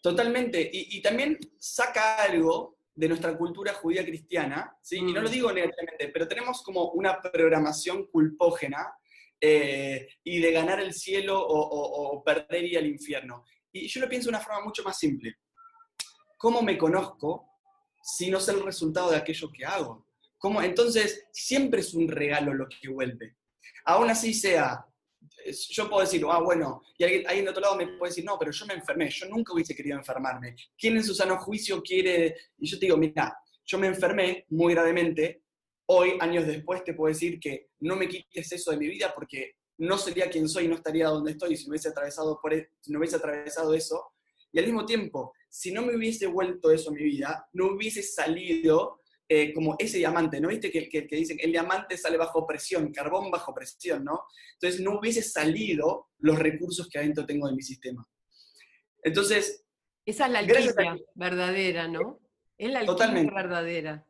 Totalmente, 0.00 0.70
y, 0.72 1.02
también 1.02 1.36
saca 1.58 2.22
algo 2.22 2.78
de 2.94 3.08
nuestra 3.08 3.36
cultura 3.36 3.74
judía 3.74 4.04
cristiana, 4.04 4.76
¿sí? 4.80 4.98
y 4.98 5.12
no 5.12 5.20
lo 5.20 5.28
mm. 5.28 5.32
digo 5.32 5.52
negativamente, 5.52 6.08
pero 6.08 6.28
tenemos 6.28 6.62
como 6.62 6.90
una 6.92 7.20
programación 7.20 8.06
culpógena 8.06 8.94
eh, 9.40 10.06
y 10.22 10.40
de 10.40 10.52
ganar 10.52 10.80
el 10.80 10.94
cielo 10.94 11.42
o, 11.44 12.22
perder 12.22 12.64
y 12.66 12.76
al 12.76 12.86
infierno. 12.86 13.44
Y 13.72 13.88
yo 13.88 14.00
lo 14.00 14.08
pienso 14.08 14.26
de 14.26 14.36
una 14.36 14.44
forma 14.44 14.64
mucho 14.64 14.84
más 14.84 14.98
simple. 14.98 15.36
¿cómo 16.40 16.62
me 16.62 16.78
conozco 16.78 17.50
si 18.02 18.30
no 18.30 18.40
sé 18.40 18.52
el 18.52 18.62
resultado 18.62 19.10
de 19.10 19.18
aquello 19.18 19.52
que 19.52 19.66
hago? 19.66 20.06
¿Cómo? 20.38 20.62
Entonces, 20.62 21.26
siempre 21.32 21.80
es 21.80 21.92
un 21.92 22.08
regalo 22.08 22.54
lo 22.54 22.66
que 22.66 22.88
vuelve. 22.88 23.36
Aún 23.84 24.10
así 24.10 24.34
sea, 24.34 24.84
yo 25.70 25.88
puedo 25.88 26.02
decir, 26.02 26.24
ah, 26.28 26.40
bueno, 26.40 26.82
y 26.98 27.04
alguien, 27.04 27.26
alguien, 27.26 27.44
de 27.44 27.50
otro 27.50 27.62
lado 27.62 27.76
me 27.76 27.86
puede 27.98 28.10
decir, 28.10 28.24
no, 28.24 28.38
pero 28.38 28.50
yo 28.50 28.66
me 28.66 28.74
enfermé, 28.74 29.10
yo 29.10 29.26
nunca 29.26 29.52
hubiese 29.52 29.74
querido 29.74 29.96
enfermarme. 29.96 30.54
¿Quién 30.78 30.96
en 30.96 31.04
su 31.04 31.14
sano 31.14 31.38
juicio 31.38 31.82
quiere? 31.82 32.36
Y 32.58 32.68
yo 32.68 32.78
te 32.78 32.86
digo, 32.86 32.96
mira, 32.96 33.36
yo 33.64 33.78
me 33.78 33.86
enfermé 33.86 34.46
muy 34.50 34.74
gravemente, 34.74 35.42
hoy, 35.86 36.12
años 36.20 36.46
después, 36.46 36.84
te 36.84 36.94
puedo 36.94 37.12
decir 37.12 37.40
que 37.40 37.70
no 37.80 37.96
me 37.96 38.08
quites 38.08 38.52
eso 38.52 38.70
de 38.70 38.76
mi 38.76 38.86
vida 38.86 39.12
porque 39.14 39.56
no 39.78 39.96
sería 39.98 40.30
quien 40.30 40.48
soy 40.48 40.68
no 40.68 40.74
estaría 40.74 41.08
donde 41.08 41.32
estoy 41.32 41.56
si 41.56 41.64
no 41.64 41.70
hubiese 41.70 41.88
atravesado, 41.88 42.38
e, 42.50 42.68
si 42.80 42.92
no 42.92 42.98
hubiese 42.98 43.16
atravesado 43.16 43.74
eso. 43.74 44.12
Y 44.52 44.58
al 44.58 44.66
mismo 44.66 44.84
tiempo, 44.84 45.32
si 45.48 45.72
no 45.72 45.82
me 45.82 45.96
hubiese 45.96 46.26
vuelto 46.26 46.70
eso 46.70 46.90
a 46.90 46.92
mi 46.92 47.02
vida, 47.02 47.48
no 47.52 47.72
hubiese 47.72 48.02
salido 48.02 48.99
eh, 49.32 49.52
como 49.54 49.76
ese 49.78 49.98
diamante, 49.98 50.40
¿no 50.40 50.48
viste 50.48 50.72
que, 50.72 50.88
que, 50.88 51.06
que, 51.06 51.14
dicen 51.14 51.38
el 51.40 51.52
diamante 51.52 51.96
sale 51.96 52.16
bajo 52.16 52.44
presión, 52.44 52.92
carbón 52.92 53.30
bajo 53.30 53.54
presión, 53.54 54.02
¿no? 54.02 54.24
Entonces 54.54 54.80
no 54.80 54.98
hubiese 54.98 55.22
salido 55.22 56.08
los 56.18 56.36
recursos 56.36 56.88
que 56.88 56.98
adentro 56.98 57.24
tengo 57.24 57.46
de 57.46 57.54
mi 57.54 57.62
sistema. 57.62 58.04
Entonces... 59.00 59.64
Esa 60.04 60.26
es 60.26 60.32
la 60.32 60.38
alquimia 60.40 60.96
verdadera, 61.14 61.86
¿no? 61.86 62.18
Es 62.58 62.72
la 62.72 62.80
alquimia 62.80 63.30
verdadera. 63.32 64.04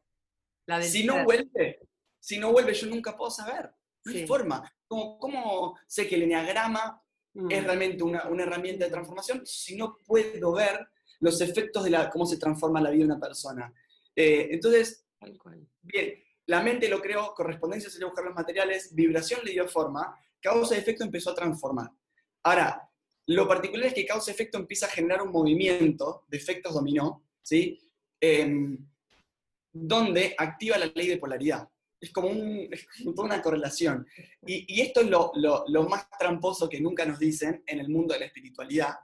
La 0.64 0.80
si 0.80 1.04
no 1.04 1.22
vuelve, 1.22 1.80
si 2.18 2.38
no 2.38 2.52
vuelve, 2.52 2.72
yo 2.72 2.86
nunca 2.86 3.14
puedo 3.14 3.30
saber. 3.30 3.70
No 4.06 4.12
hay 4.12 4.26
forma. 4.26 4.72
¿Cómo, 4.86 5.18
¿Cómo, 5.18 5.78
sé 5.86 6.08
que 6.08 6.14
el 6.14 6.22
enneagrama 6.22 7.02
es 7.34 7.62
mm. 7.62 7.66
realmente 7.66 8.02
una, 8.02 8.26
una, 8.26 8.44
herramienta 8.44 8.86
de 8.86 8.90
transformación 8.90 9.42
si 9.44 9.76
no 9.76 9.98
puedo 10.06 10.54
ver 10.54 10.88
los 11.18 11.42
efectos 11.42 11.84
de 11.84 11.90
la, 11.90 12.08
cómo 12.08 12.24
se 12.24 12.38
transforma 12.38 12.80
la 12.80 12.88
vida 12.88 13.00
de 13.00 13.12
una 13.12 13.20
persona? 13.20 13.70
Eh, 14.16 14.48
entonces, 14.50 15.06
bien, 15.82 16.14
la 16.46 16.62
mente 16.62 16.88
lo 16.88 17.00
creó, 17.00 17.34
correspondencia 17.34 17.90
se 17.90 17.98
le 17.98 18.06
buscar 18.06 18.24
los 18.24 18.34
materiales, 18.34 18.94
vibración 18.94 19.40
le 19.44 19.52
dio 19.52 19.68
forma, 19.68 20.14
causa 20.40 20.74
y 20.74 20.78
efecto 20.78 21.04
empezó 21.04 21.30
a 21.30 21.34
transformar. 21.34 21.90
Ahora, 22.42 22.90
lo 23.26 23.46
particular 23.46 23.86
es 23.86 23.94
que 23.94 24.06
causa 24.06 24.30
efecto 24.30 24.58
empieza 24.58 24.86
a 24.86 24.90
generar 24.90 25.22
un 25.22 25.30
movimiento 25.30 26.24
de 26.28 26.38
efectos 26.38 26.74
dominó, 26.74 27.24
¿sí? 27.42 27.78
Em, 28.20 28.78
donde 29.72 30.34
activa 30.36 30.78
la 30.78 30.86
ley 30.86 31.06
de 31.06 31.18
polaridad 31.18 31.68
es 32.00 32.12
como, 32.12 32.30
una 32.30 33.42
correlación. 33.42 34.06
Y, 34.46 34.80
esto 34.80 35.02
es 35.02 35.10
lo, 35.10 35.88
más 35.88 36.08
tramposo 36.18 36.68
que 36.68 36.80
nunca 36.80 37.04
nos 37.04 37.18
dicen 37.18 37.62
en 37.66 37.80
el 37.80 37.88
mundo 37.88 38.14
de 38.14 38.20
la 38.20 38.26
espiritualidad, 38.26 38.94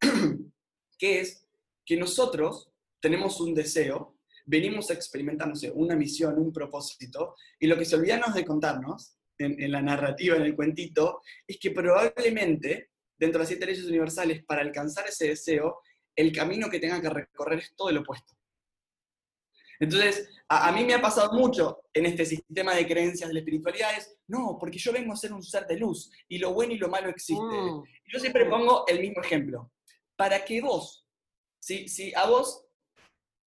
que 0.98 1.20
es 1.20 1.46
que 1.84 1.96
nosotros 1.96 2.70
tenemos 3.00 3.40
un 3.40 3.54
deseo, 3.54 4.15
venimos 4.46 4.90
a 4.90 4.94
experimentar, 4.94 5.52
una 5.74 5.96
misión, 5.96 6.38
un 6.38 6.52
propósito, 6.52 7.34
y 7.58 7.66
lo 7.66 7.76
que 7.76 7.84
se 7.84 7.96
olvidan 7.96 8.32
de 8.32 8.44
contarnos 8.44 9.18
en, 9.38 9.60
en 9.62 9.72
la 9.72 9.82
narrativa, 9.82 10.36
en 10.36 10.42
el 10.42 10.56
cuentito, 10.56 11.20
es 11.46 11.58
que 11.58 11.72
probablemente 11.72 12.90
dentro 13.18 13.38
de 13.38 13.42
las 13.42 13.48
siete 13.48 13.66
leyes 13.66 13.86
universales, 13.86 14.44
para 14.44 14.62
alcanzar 14.62 15.06
ese 15.08 15.28
deseo, 15.28 15.80
el 16.14 16.32
camino 16.32 16.68
que 16.68 16.80
tenga 16.80 17.00
que 17.00 17.10
recorrer 17.10 17.58
es 17.60 17.74
todo 17.74 17.90
el 17.90 17.98
opuesto. 17.98 18.34
Entonces, 19.78 20.28
a, 20.48 20.72
mí 20.72 20.84
me 20.84 20.94
ha 20.94 21.02
pasado 21.02 21.32
mucho 21.32 21.82
en 21.92 22.06
este 22.06 22.24
sistema 22.24 22.74
de 22.74 22.86
creencias 22.86 23.28
de 23.28 23.34
la 23.34 23.40
espiritualidad, 23.40 23.96
es, 23.96 24.18
no, 24.26 24.56
porque 24.58 24.78
yo 24.78 24.92
vengo 24.92 25.12
a 25.12 25.16
ser 25.16 25.32
un 25.32 25.42
ser 25.42 25.66
de 25.66 25.76
luz 25.76 26.10
y 26.28 26.38
lo 26.38 26.54
bueno 26.54 26.72
y 26.72 26.78
lo 26.78 26.88
malo 26.88 27.10
existe. 27.10 27.42
Mm. 27.42 27.82
Yo 28.06 28.18
siempre 28.18 28.46
pongo 28.46 28.86
el 28.86 29.00
mismo 29.00 29.20
ejemplo. 29.20 29.70
Para 30.16 30.44
que 30.44 30.62
vos, 30.62 31.06
si, 31.58 31.88
si 31.88 32.14
a 32.14 32.26
vos 32.26 32.65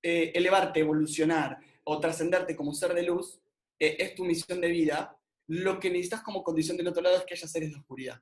eh, 0.02 0.32
elevarte, 0.34 0.80
evolucionar 0.80 1.58
o 1.84 2.00
trascenderte 2.00 2.56
como 2.56 2.74
ser 2.74 2.94
de 2.94 3.04
luz 3.04 3.40
eh, 3.80 3.98
es 4.00 4.16
tu 4.16 4.26
misión 4.26 4.62
de 4.62 4.68
vida, 4.68 5.18
lo 5.48 5.80
que 5.80 5.90
necesitas 5.90 6.22
como 6.22 6.44
condición 6.44 6.78
del 6.78 6.88
otro 6.88 7.02
lado 7.02 7.18
es 7.18 7.24
que 7.26 7.34
haya 7.34 7.48
seres 7.48 7.72
de 7.72 7.78
oscuridad. 7.78 8.22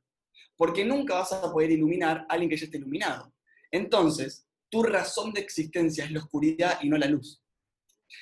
Porque 0.56 0.86
nunca 0.86 1.16
vas 1.16 1.34
a 1.34 1.52
poder 1.52 1.72
iluminar 1.72 2.26
a 2.30 2.34
alguien 2.34 2.50
que 2.50 2.58
ya 2.58 2.66
esté 2.66 2.78
iluminado. 2.78 3.34
Entonces, 3.72 4.48
tu 4.70 4.84
razón 4.84 5.34
de 5.34 5.42
existencia 5.42 6.06
es 6.06 6.12
la 6.12 6.20
oscuridad 6.20 6.80
y 6.82 6.90
no 6.90 6.98
la 6.98 7.08
luz. 7.08 7.42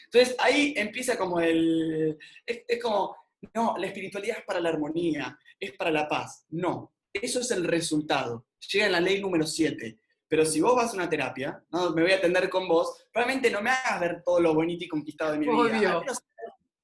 Entonces 0.05 0.35
ahí 0.39 0.73
empieza 0.75 1.17
como 1.17 1.39
el... 1.39 2.17
Es, 2.45 2.81
como, 2.81 3.15
no, 3.53 3.77
la 3.77 3.87
espiritualidad 3.87 4.39
es 4.39 4.45
para 4.45 4.59
la 4.59 4.69
armonía, 4.69 5.37
es 5.59 5.73
para 5.73 5.91
la 5.91 6.07
paz. 6.07 6.45
No, 6.49 6.93
eso 7.13 7.39
es 7.39 7.51
el 7.51 7.63
resultado. 7.63 8.47
Llega 8.71 8.87
en 8.87 8.91
la 8.91 9.01
ley 9.01 9.21
número 9.21 9.45
7. 9.45 9.99
Pero 10.27 10.45
si 10.45 10.59
vos 10.59 10.75
vas 10.75 10.91
a 10.91 10.95
una 10.95 11.09
terapia, 11.09 11.63
¿no? 11.71 11.91
me 11.91 12.01
voy 12.01 12.11
a 12.11 12.17
atender 12.17 12.49
con 12.49 12.67
vos, 12.67 13.07
probablemente 13.11 13.51
no 13.51 13.61
me 13.61 13.69
hagas 13.69 13.99
ver 13.99 14.23
todo 14.23 14.39
lo 14.39 14.53
bonito 14.53 14.83
y 14.83 14.87
conquistado 14.87 15.33
de 15.33 15.39
mi 15.39 15.45
vida. 15.45 16.01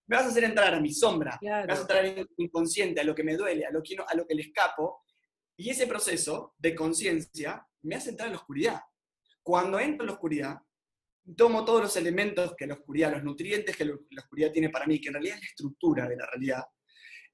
Me 0.07 0.17
vas 0.17 0.25
a 0.25 0.29
hacer 0.29 0.43
entrar 0.43 0.73
a 0.73 0.79
mi 0.79 0.93
sombra, 0.93 1.39
me 1.41 1.65
vas 1.65 1.79
a 1.79 1.81
entrar 1.81 2.05
en 2.05 2.27
inconsciente, 2.37 2.99
a 3.01 3.03
lo 3.03 3.15
que 3.15 3.23
me 3.23 3.35
duele, 3.35 3.65
a 3.65 3.71
lo 3.71 3.81
que, 3.81 3.95
a 4.05 4.15
lo 4.15 4.27
que 4.27 4.35
le 4.35 4.43
escapo. 4.43 5.03
Y 5.55 5.69
ese 5.69 5.87
proceso 5.87 6.53
de 6.57 6.75
conciencia 6.75 7.65
me 7.83 7.95
hace 7.95 8.09
entrar 8.09 8.27
en 8.27 8.33
la 8.33 8.39
oscuridad. 8.39 8.81
Cuando 9.41 9.79
entro 9.79 10.03
en 10.03 10.07
la 10.07 10.13
oscuridad, 10.13 10.57
tomo 11.35 11.65
todos 11.65 11.81
los 11.81 11.95
elementos 11.95 12.53
que 12.55 12.67
la 12.67 12.75
oscuridad, 12.75 13.11
los 13.11 13.23
nutrientes 13.23 13.75
que 13.75 13.85
la 13.85 14.21
oscuridad 14.21 14.51
tiene 14.51 14.69
para 14.69 14.85
mí, 14.85 14.99
que 14.99 15.07
en 15.07 15.13
realidad 15.13 15.35
es 15.35 15.41
la 15.41 15.47
estructura 15.47 16.07
de 16.07 16.17
la 16.17 16.27
realidad. 16.27 16.63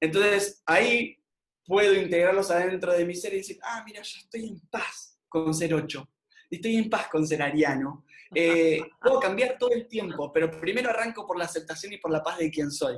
Entonces 0.00 0.62
ahí 0.64 1.18
puedo 1.66 1.94
integrarlos 1.94 2.50
adentro 2.50 2.92
de 2.92 3.04
mi 3.04 3.14
ser 3.14 3.34
y 3.34 3.38
decir, 3.38 3.58
ah, 3.62 3.82
mira, 3.84 4.02
yo 4.02 4.18
estoy 4.18 4.48
en 4.48 4.60
paz 4.70 5.07
con 5.28 5.54
ser 5.54 5.74
ocho, 5.74 6.10
estoy 6.50 6.76
en 6.76 6.90
paz 6.90 7.08
con 7.08 7.26
ser 7.26 7.42
ariano. 7.42 8.04
Eh, 8.34 8.80
puedo 9.00 9.20
cambiar 9.20 9.56
todo 9.58 9.70
el 9.70 9.86
tiempo, 9.86 10.32
pero 10.32 10.50
primero 10.50 10.90
arranco 10.90 11.26
por 11.26 11.38
la 11.38 11.44
aceptación 11.44 11.92
y 11.92 11.98
por 11.98 12.10
la 12.10 12.22
paz 12.22 12.38
de 12.38 12.50
quien 12.50 12.70
soy. 12.70 12.96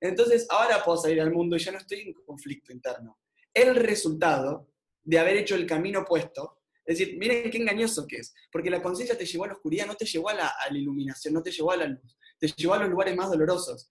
Entonces 0.00 0.46
ahora 0.50 0.82
puedo 0.84 0.98
salir 0.98 1.20
al 1.20 1.32
mundo 1.32 1.56
y 1.56 1.58
ya 1.58 1.72
no 1.72 1.78
estoy 1.78 2.00
en 2.00 2.12
conflicto 2.12 2.72
interno. 2.72 3.18
El 3.52 3.74
resultado 3.74 4.68
de 5.02 5.18
haber 5.18 5.38
hecho 5.38 5.54
el 5.54 5.66
camino 5.66 6.00
opuesto 6.00 6.58
es 6.88 6.98
decir, 6.98 7.18
miren 7.18 7.50
qué 7.50 7.58
engañoso 7.58 8.06
que 8.06 8.16
es, 8.16 8.34
porque 8.50 8.70
la 8.70 8.80
conciencia 8.80 9.16
te 9.16 9.26
llevó 9.26 9.44
a 9.44 9.48
la 9.48 9.52
oscuridad, 9.52 9.86
no 9.86 9.94
te 9.94 10.06
llevó 10.06 10.30
a 10.30 10.34
la, 10.34 10.54
iluminación, 10.70 11.34
no 11.34 11.42
te 11.42 11.50
llevó 11.50 11.72
a 11.72 11.76
la 11.76 11.86
luz, 11.86 12.16
te 12.38 12.46
llevó 12.48 12.72
a 12.72 12.78
los 12.78 12.88
lugares 12.88 13.14
más 13.14 13.28
dolorosos. 13.28 13.90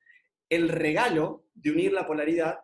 El 0.50 0.68
regalo 0.68 1.46
de 1.54 1.70
unir 1.70 1.94
la 1.94 2.08
polaridad 2.08 2.58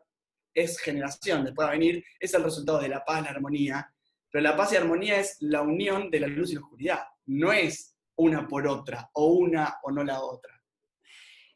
es 0.52 0.80
generación, 0.80 1.46
después 1.46 1.68
va 1.68 1.70
a 1.70 1.74
venir, 1.74 2.04
es 2.20 2.34
el 2.34 2.44
resultado 2.44 2.80
de 2.80 2.90
la 2.90 3.06
paz, 3.06 3.22
la 3.22 3.30
armonía, 3.30 3.93
pero 4.34 4.46
la 4.46 4.58
paz 4.58 4.74
y 4.74 4.78
armonía 4.78 5.20
es 5.20 5.38
la 5.42 5.62
unión 5.62 6.10
de 6.10 6.20
la 6.20 6.26
luz 6.26 6.50
y 6.50 6.56
la 6.56 6.62
oscuridad, 6.62 7.00
no 7.28 7.54
es 7.54 7.96
una 8.16 8.48
por 8.48 8.68
otra, 8.68 9.12
o 9.14 9.28
una 9.28 9.78
o 9.84 9.92
no 9.92 10.04
la 10.04 10.24
otra. 10.24 10.60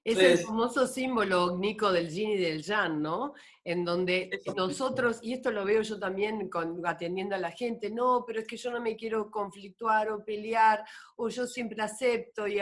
Es 0.04 0.20
el 0.20 0.38
famoso 0.38 0.86
símbolo, 0.86 1.58
Nico, 1.58 1.92
del 1.92 2.08
yin 2.08 2.30
y 2.30 2.38
del 2.38 2.62
yang, 2.62 3.02
¿no? 3.02 3.34
En 3.64 3.84
donde 3.84 4.30
nosotros, 4.56 5.18
y 5.24 5.34
esto 5.34 5.52
lo 5.52 5.66
veo 5.66 5.82
yo 5.82 5.98
también 5.98 6.50
con, 6.50 6.86
atendiendo 6.86 7.34
a 7.34 7.40
la 7.40 7.50
gente, 7.50 7.90
no, 7.90 8.24
pero 8.28 8.42
es 8.42 8.48
que 8.48 8.58
yo 8.58 8.70
no 8.70 8.80
me 8.80 8.96
quiero 8.96 9.32
conflictuar 9.32 10.12
o 10.12 10.24
pelear, 10.24 10.86
o 11.16 11.30
yo 11.30 11.48
siempre 11.48 11.82
acepto. 11.82 12.48
Y, 12.48 12.60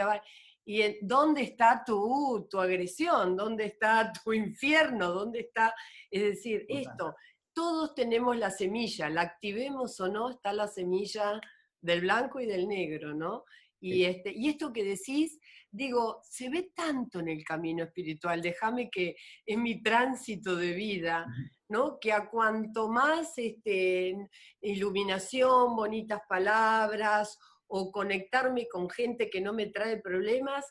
y 0.64 0.80
en, 0.80 0.96
¿dónde 1.02 1.42
está 1.42 1.84
tu, 1.84 2.48
tu 2.50 2.58
agresión? 2.58 3.36
¿Dónde 3.36 3.66
está 3.66 4.10
tu 4.14 4.32
infierno? 4.32 5.12
¿Dónde 5.12 5.40
está? 5.40 5.74
Es 6.10 6.22
decir, 6.22 6.64
esto, 6.70 7.14
todos 7.56 7.94
tenemos 7.94 8.36
la 8.36 8.50
semilla, 8.50 9.08
la 9.08 9.22
activemos 9.22 9.98
o 10.00 10.08
no, 10.08 10.28
está 10.28 10.52
la 10.52 10.68
semilla 10.68 11.40
del 11.80 12.02
blanco 12.02 12.38
y 12.38 12.44
del 12.44 12.68
negro, 12.68 13.14
¿no? 13.14 13.44
Y, 13.80 14.04
este, 14.04 14.30
y 14.30 14.50
esto 14.50 14.74
que 14.74 14.84
decís, 14.84 15.40
digo, 15.70 16.20
se 16.22 16.50
ve 16.50 16.70
tanto 16.74 17.20
en 17.20 17.28
el 17.28 17.42
camino 17.44 17.84
espiritual, 17.84 18.42
déjame 18.42 18.90
que 18.90 19.16
es 19.46 19.56
mi 19.56 19.82
tránsito 19.82 20.54
de 20.54 20.72
vida, 20.72 21.26
¿no? 21.70 21.98
Que 21.98 22.12
a 22.12 22.28
cuanto 22.28 22.90
más 22.90 23.32
este, 23.38 24.28
iluminación, 24.60 25.76
bonitas 25.76 26.20
palabras 26.28 27.38
o 27.68 27.90
conectarme 27.90 28.68
con 28.68 28.90
gente 28.90 29.30
que 29.30 29.40
no 29.40 29.54
me 29.54 29.68
trae 29.68 29.96
problemas, 30.02 30.66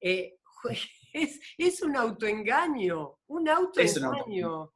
eh, 0.00 0.36
es, 1.12 1.82
un 1.82 1.96
autoengaño, 1.96 3.18
un 3.26 3.48
autoengaño. 3.48 4.72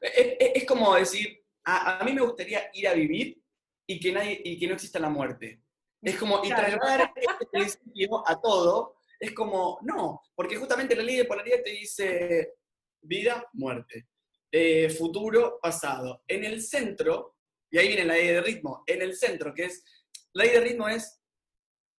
Es, 0.00 0.64
como 0.64 0.94
decir, 0.94 1.42
a, 1.64 2.00
a, 2.00 2.04
mí 2.04 2.12
me 2.12 2.22
gustaría 2.22 2.70
ir 2.74 2.88
a 2.88 2.94
vivir 2.94 3.42
y 3.86 4.00
que, 4.00 4.12
nadie, 4.12 4.40
y 4.44 4.58
que 4.58 4.66
no 4.66 4.74
exista 4.74 4.98
la 4.98 5.08
muerte. 5.08 5.62
Es 6.02 6.16
como, 6.16 6.44
y 6.44 6.48
trasladar 6.48 7.12
este 7.16 7.46
principio 7.50 8.28
a 8.28 8.40
todo, 8.40 8.96
es 9.18 9.32
como, 9.32 9.78
no, 9.82 10.22
porque 10.34 10.56
justamente 10.56 10.94
la 10.94 11.02
ley 11.02 11.16
de 11.16 11.24
polaridad 11.24 11.62
te 11.64 11.70
dice 11.70 12.54
vida, 13.00 13.48
muerte, 13.54 14.08
eh, 14.50 14.90
futuro, 14.90 15.58
pasado. 15.62 16.22
En 16.26 16.44
el 16.44 16.62
centro, 16.62 17.36
y 17.70 17.78
ahí 17.78 17.88
viene 17.88 18.04
la 18.04 18.14
ley 18.14 18.28
de 18.28 18.42
ritmo, 18.42 18.82
en 18.86 19.02
el 19.02 19.16
centro, 19.16 19.54
que 19.54 19.64
es, 19.64 19.84
la 20.34 20.44
ley 20.44 20.52
de 20.52 20.60
ritmo 20.60 20.88
es, 20.88 21.20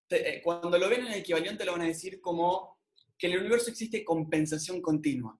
eh, 0.09 0.41
cuando 0.43 0.77
lo 0.77 0.87
ven 0.87 1.01
en 1.01 1.07
el 1.07 1.19
equivalente 1.19 1.65
lo 1.65 1.71
van 1.71 1.81
a 1.81 1.87
decir 1.87 2.21
como 2.21 2.79
que 3.17 3.27
en 3.27 3.33
el 3.33 3.39
universo 3.39 3.71
existe 3.71 4.05
compensación 4.05 4.81
continua. 4.81 5.39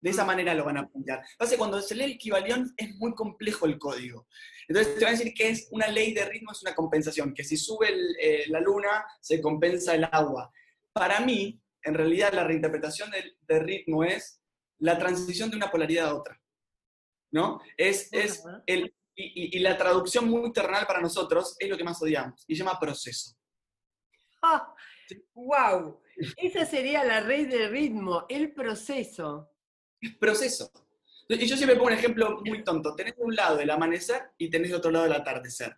De 0.00 0.10
esa 0.10 0.24
manera 0.24 0.54
lo 0.54 0.64
van 0.64 0.78
a 0.78 0.88
plantear. 0.88 1.22
Pasa 1.36 1.56
cuando 1.56 1.82
se 1.82 1.94
lee 1.94 2.04
el 2.04 2.18
Kibalión 2.18 2.72
es 2.76 2.94
muy 2.96 3.14
complejo 3.14 3.66
el 3.66 3.78
código. 3.78 4.28
Entonces 4.68 4.94
te 4.94 5.04
van 5.04 5.14
a 5.14 5.18
decir 5.18 5.34
que 5.34 5.48
es 5.48 5.68
una 5.72 5.88
ley 5.88 6.14
de 6.14 6.24
ritmo, 6.24 6.52
es 6.52 6.62
una 6.62 6.74
compensación, 6.74 7.34
que 7.34 7.42
si 7.42 7.56
sube 7.56 7.88
eh, 8.20 8.44
la 8.48 8.60
luna 8.60 9.04
se 9.20 9.40
compensa 9.40 9.94
el 9.94 10.04
agua. 10.04 10.52
Para 10.92 11.20
mí, 11.20 11.60
en 11.82 11.94
realidad 11.94 12.32
la 12.32 12.44
reinterpretación 12.44 13.10
de, 13.10 13.58
ritmo 13.58 14.04
es 14.04 14.40
la 14.78 14.98
transición 14.98 15.50
de 15.50 15.56
una 15.56 15.70
polaridad 15.70 16.08
a 16.08 16.14
otra. 16.14 16.40
¿No? 17.30 17.60
Es, 17.76 18.08
es 18.12 18.42
el, 18.66 18.94
y, 19.18 19.58
la 19.58 19.76
traducción 19.76 20.28
muy 20.28 20.52
terrenal 20.52 20.86
para 20.86 21.00
nosotros 21.00 21.56
es 21.58 21.68
lo 21.68 21.76
que 21.76 21.84
más 21.84 22.00
odiamos, 22.00 22.44
y 22.46 22.54
se 22.54 22.62
llama 22.62 22.78
proceso. 22.78 23.36
¡Ah! 24.42 24.74
¡Wow! 25.34 26.00
Esa 26.36 26.64
sería 26.64 27.04
la 27.04 27.20
raíz 27.20 27.48
del 27.48 27.70
ritmo, 27.70 28.26
el 28.28 28.52
proceso. 28.52 29.50
Proceso. 30.18 30.72
Y 31.28 31.46
yo 31.46 31.56
siempre 31.56 31.76
pongo 31.76 31.88
un 31.88 31.94
ejemplo 31.94 32.40
muy 32.44 32.64
tonto. 32.64 32.94
Tenés 32.94 33.16
de 33.16 33.22
un 33.22 33.34
lado 33.34 33.60
el 33.60 33.70
amanecer 33.70 34.30
y 34.38 34.48
tenés 34.48 34.70
de 34.70 34.76
otro 34.76 34.90
lado 34.90 35.06
el 35.06 35.12
atardecer. 35.12 35.76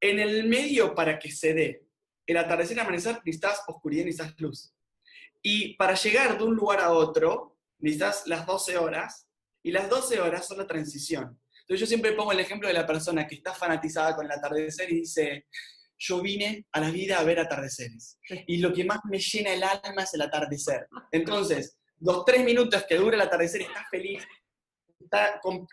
En 0.00 0.18
el 0.18 0.48
medio, 0.48 0.94
para 0.94 1.18
que 1.18 1.30
se 1.30 1.54
dé 1.54 1.86
el 2.26 2.36
atardecer 2.36 2.76
y 2.76 2.80
el 2.80 2.86
amanecer, 2.86 3.20
necesitas 3.24 3.62
oscuridad 3.66 4.02
y 4.02 4.06
necesitas 4.06 4.40
luz. 4.40 4.74
Y 5.42 5.74
para 5.76 5.94
llegar 5.94 6.38
de 6.38 6.44
un 6.44 6.54
lugar 6.54 6.80
a 6.80 6.92
otro, 6.92 7.58
necesitas 7.78 8.26
las 8.26 8.46
12 8.46 8.78
horas, 8.78 9.26
y 9.62 9.70
las 9.70 9.88
12 9.88 10.20
horas 10.20 10.46
son 10.46 10.58
la 10.58 10.66
transición. 10.66 11.38
Entonces 11.60 11.80
yo 11.80 11.86
siempre 11.86 12.12
pongo 12.12 12.32
el 12.32 12.40
ejemplo 12.40 12.68
de 12.68 12.74
la 12.74 12.86
persona 12.86 13.26
que 13.26 13.36
está 13.36 13.54
fanatizada 13.54 14.16
con 14.16 14.26
el 14.26 14.32
atardecer 14.32 14.90
y 14.92 15.00
dice, 15.00 15.46
yo 15.96 16.20
vine 16.20 16.66
a 16.72 16.80
la 16.80 16.90
vida 16.90 17.18
a 17.18 17.24
ver 17.24 17.38
atardeceres. 17.38 18.18
Y 18.46 18.58
lo 18.58 18.72
que 18.72 18.84
más 18.84 18.98
me 19.04 19.18
llena 19.18 19.52
el 19.52 19.62
alma 19.62 20.02
es 20.02 20.14
el 20.14 20.22
atardecer. 20.22 20.88
Entonces, 21.12 21.78
los 22.02 22.24
tres 22.24 22.44
minutos 22.44 22.84
que 22.88 22.96
dura 22.96 23.16
el 23.16 23.22
atardecer, 23.22 23.62
estás 23.62 23.88
feliz, 23.90 24.22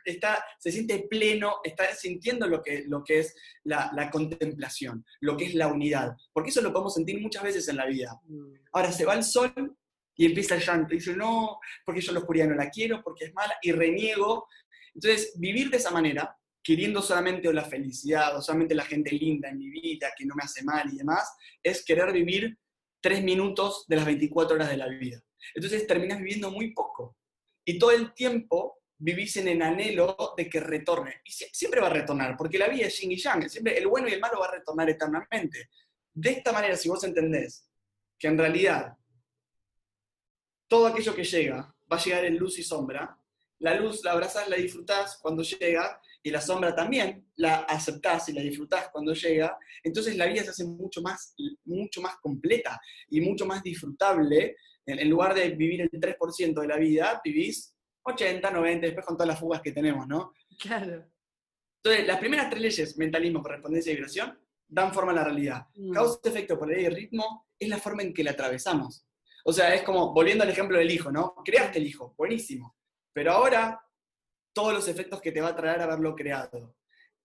está, 0.05 0.45
se 0.57 0.71
siente 0.71 1.07
pleno, 1.09 1.57
está 1.63 1.93
sintiendo 1.95 2.47
lo 2.47 2.61
que, 2.61 2.83
lo 2.87 3.03
que 3.03 3.19
es 3.19 3.35
la, 3.63 3.91
la, 3.93 4.09
contemplación, 4.09 5.05
lo 5.21 5.37
que 5.37 5.45
es 5.45 5.53
la 5.55 5.67
unidad. 5.67 6.15
Porque 6.33 6.49
eso 6.49 6.61
lo 6.61 6.71
podemos 6.71 6.93
sentir 6.93 7.21
muchas 7.21 7.43
veces 7.43 7.67
en 7.67 7.77
la 7.77 7.85
vida. 7.85 8.19
Mm. 8.25 8.53
Ahora 8.73 8.91
se 8.91 9.05
va 9.05 9.13
el 9.13 9.23
sol 9.23 9.77
y 10.15 10.25
empieza 10.25 10.55
el 10.55 10.61
llanto. 10.61 10.93
Y 10.93 10.97
dice, 10.97 11.15
no, 11.15 11.59
porque 11.85 12.01
yo 12.01 12.11
la 12.11 12.19
oscuridad 12.19 12.47
no 12.47 12.55
la 12.55 12.69
quiero, 12.69 13.01
porque 13.03 13.25
es 13.25 13.33
mala, 13.33 13.55
y 13.61 13.71
reniego. 13.71 14.47
Entonces, 14.93 15.33
vivir 15.37 15.69
de 15.69 15.77
esa 15.77 15.91
manera, 15.91 16.35
queriendo 16.61 17.01
solamente 17.01 17.51
la 17.53 17.63
felicidad, 17.63 18.35
o 18.37 18.41
solamente 18.41 18.75
la 18.75 18.85
gente 18.85 19.11
linda 19.11 19.49
en 19.49 19.57
mi 19.57 19.69
vida, 19.69 20.11
que 20.17 20.25
no 20.25 20.35
me 20.35 20.43
hace 20.43 20.63
mal 20.63 20.91
y 20.91 20.97
demás, 20.97 21.31
es 21.63 21.85
querer 21.85 22.11
vivir 22.11 22.57
tres 23.01 23.23
minutos 23.23 23.85
de 23.87 23.95
las 23.95 24.05
24 24.05 24.55
horas 24.55 24.69
de 24.69 24.77
la 24.77 24.87
vida. 24.87 25.21
Entonces 25.53 25.85
terminas 25.87 26.19
viviendo 26.19 26.51
muy 26.51 26.73
poco. 26.73 27.17
Y 27.65 27.77
todo 27.77 27.91
el 27.91 28.13
tiempo 28.13 28.79
vivís 28.97 29.37
en 29.37 29.47
el 29.47 29.61
anhelo 29.61 30.33
de 30.35 30.49
que 30.49 30.59
retorne. 30.59 31.21
Y 31.23 31.31
siempre 31.31 31.81
va 31.81 31.87
a 31.87 31.93
retornar, 31.93 32.35
porque 32.37 32.57
la 32.57 32.67
vida 32.67 32.87
es 32.87 32.99
yin 32.99 33.11
y 33.11 33.17
yang, 33.17 33.49
siempre 33.49 33.77
el 33.77 33.87
bueno 33.87 34.09
y 34.09 34.13
el 34.13 34.19
malo 34.19 34.39
va 34.39 34.47
a 34.47 34.51
retornar 34.51 34.89
eternamente. 34.89 35.69
De 36.13 36.31
esta 36.31 36.51
manera, 36.51 36.75
si 36.75 36.89
vos 36.89 37.03
entendés 37.03 37.69
que 38.17 38.27
en 38.27 38.37
realidad 38.37 38.97
todo 40.67 40.87
aquello 40.87 41.15
que 41.15 41.23
llega 41.23 41.73
va 41.91 41.97
a 41.97 42.03
llegar 42.03 42.25
en 42.25 42.37
luz 42.37 42.59
y 42.59 42.63
sombra, 42.63 43.17
la 43.59 43.75
luz 43.75 44.03
la 44.03 44.11
abrazás, 44.11 44.47
la 44.49 44.57
disfrutás 44.57 45.17
cuando 45.21 45.43
llega, 45.43 46.01
y 46.21 46.31
la 46.31 46.41
sombra 46.41 46.75
también 46.75 47.25
la 47.35 47.59
aceptás 47.59 48.29
y 48.29 48.33
la 48.33 48.41
disfrutás 48.41 48.89
cuando 48.91 49.13
llega, 49.13 49.57
entonces 49.83 50.17
la 50.17 50.25
vida 50.25 50.43
se 50.43 50.49
hace 50.49 50.65
mucho 50.65 51.01
más, 51.01 51.33
mucho 51.65 52.01
más 52.01 52.17
completa 52.17 52.79
y 53.09 53.21
mucho 53.21 53.45
más 53.45 53.63
disfrutable. 53.63 54.57
En, 54.89 55.09
lugar 55.09 55.33
de 55.33 55.49
vivir 55.49 55.81
el 55.81 55.91
3% 55.91 56.61
de 56.61 56.67
la 56.67 56.77
vida, 56.77 57.21
vivís 57.23 57.75
80, 58.03 58.51
90, 58.51 58.87
después 58.87 59.05
con 59.05 59.15
todas 59.15 59.27
las 59.27 59.39
fugas 59.39 59.61
que 59.61 59.71
tenemos, 59.71 60.07
¿no? 60.07 60.33
Claro. 60.59 61.05
Entonces, 61.83 62.07
las 62.07 62.19
primeras 62.19 62.49
tres 62.49 62.61
leyes, 62.61 62.97
mentalismo, 62.97 63.41
correspondencia 63.41 63.91
y 63.91 63.95
vibración, 63.95 64.37
dan 64.67 64.93
forma 64.93 65.11
a 65.11 65.15
la 65.15 65.23
realidad. 65.23 65.67
Mm. 65.75 65.91
Causa, 65.91 66.19
efecto, 66.23 66.59
polaridad 66.59 66.91
y 66.91 66.95
ritmo 66.95 67.47
es 67.57 67.69
la 67.69 67.77
forma 67.77 68.03
en 68.03 68.13
que 68.13 68.23
la 68.23 68.31
atravesamos. 68.31 69.05
O 69.45 69.53
sea, 69.53 69.73
es 69.73 69.83
como, 69.83 70.13
volviendo 70.13 70.43
al 70.43 70.49
ejemplo 70.49 70.77
del 70.77 70.91
hijo, 70.91 71.11
¿no? 71.11 71.35
Creaste 71.43 71.79
el 71.79 71.87
hijo, 71.87 72.13
buenísimo. 72.17 72.75
Pero 73.13 73.31
ahora, 73.31 73.81
todos 74.53 74.73
los 74.73 74.87
efectos 74.87 75.21
que 75.21 75.31
te 75.31 75.41
va 75.41 75.49
a 75.49 75.55
traer 75.55 75.81
haberlo 75.81 76.15
creado, 76.15 76.75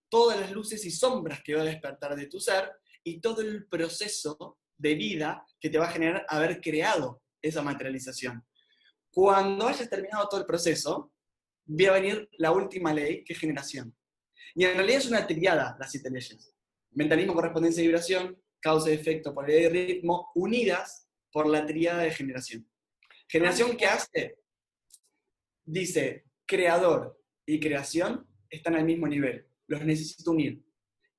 todas 0.08 0.38
las 0.38 0.52
luces 0.52 0.84
y 0.84 0.90
sombras 0.90 1.42
que 1.42 1.54
va 1.54 1.62
a 1.62 1.66
despertar 1.66 2.14
de 2.14 2.26
tu 2.26 2.38
ser 2.38 2.70
y 3.02 3.20
todo 3.20 3.42
el 3.42 3.66
proceso 3.66 4.58
de 4.76 4.94
vida 4.94 5.44
que 5.60 5.70
te 5.70 5.78
va 5.78 5.86
a 5.86 5.90
generar 5.90 6.24
haber 6.28 6.60
creado 6.60 7.22
esa 7.48 7.62
materialización. 7.62 8.44
Cuando 9.10 9.68
hayas 9.68 9.88
terminado 9.88 10.28
todo 10.28 10.40
el 10.40 10.46
proceso, 10.46 11.12
va 11.68 11.90
a 11.90 12.00
venir 12.00 12.28
la 12.38 12.50
última 12.52 12.92
ley, 12.92 13.22
que 13.22 13.34
es 13.34 13.38
generación. 13.38 13.94
Y 14.54 14.64
en 14.64 14.76
realidad 14.76 14.98
es 14.98 15.06
una 15.06 15.26
triada, 15.26 15.76
las 15.78 15.90
siete 15.90 16.10
leyes. 16.10 16.52
Mentalismo, 16.92 17.34
correspondencia 17.34 17.82
y 17.82 17.86
vibración, 17.86 18.40
causa 18.60 18.90
y 18.90 18.94
efecto, 18.94 19.34
polaridad 19.34 19.60
y 19.60 19.68
ritmo, 19.68 20.30
unidas 20.34 21.08
por 21.30 21.46
la 21.46 21.66
triada 21.66 22.02
de 22.02 22.10
generación. 22.10 22.68
Generación 23.28 23.76
que 23.76 23.86
hace, 23.86 24.38
dice, 25.64 26.24
creador 26.46 27.20
y 27.46 27.60
creación 27.60 28.26
están 28.48 28.74
al 28.74 28.84
mismo 28.84 29.06
nivel. 29.06 29.46
Los 29.66 29.84
necesito 29.84 30.30
unir. 30.30 30.64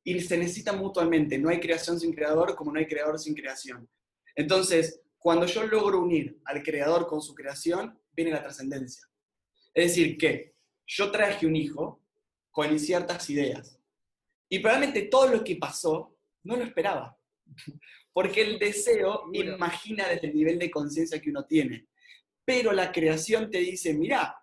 Y 0.04 0.20
se 0.22 0.38
necesitan 0.38 0.78
mutuamente. 0.80 1.38
No 1.38 1.50
hay 1.50 1.60
creación 1.60 2.00
sin 2.00 2.14
creador 2.14 2.56
como 2.56 2.72
no 2.72 2.80
hay 2.80 2.88
creador 2.88 3.20
sin 3.20 3.34
creación. 3.34 3.90
Entonces, 4.36 5.02
cuando 5.26 5.48
yo 5.48 5.66
logro 5.66 6.02
unir 6.02 6.40
al 6.46 6.62
creador 6.62 7.08
con 7.08 7.20
su 7.20 7.34
creación, 7.34 8.00
viene 8.12 8.30
la 8.30 8.44
trascendencia. 8.44 9.08
Es 9.74 9.88
decir, 9.88 10.20
que 10.20 10.54
yo 10.86 11.10
traje 11.10 11.48
un 11.48 11.56
hijo 11.56 12.06
con 12.52 12.78
ciertas 12.78 13.28
ideas. 13.32 13.82
Y 14.48 14.60
probablemente 14.60 15.08
todo 15.08 15.30
lo 15.30 15.44
que 15.44 15.56
pasó 15.56 16.16
no 16.44 16.56
lo 16.56 16.64
esperaba. 16.64 17.18
Porque 18.14 18.44
el 18.44 18.60
deseo 18.60 19.24
imagina 19.34 20.08
desde 20.08 20.28
el 20.28 20.36
nivel 20.36 20.60
de 20.60 20.70
conciencia 20.70 21.20
que 21.20 21.32
uno 21.32 21.44
tiene. 21.48 21.88
Pero 22.46 22.72
la 22.72 22.92
creación 22.92 23.50
te 23.50 23.58
dice, 23.58 23.96
mira, 23.96 24.38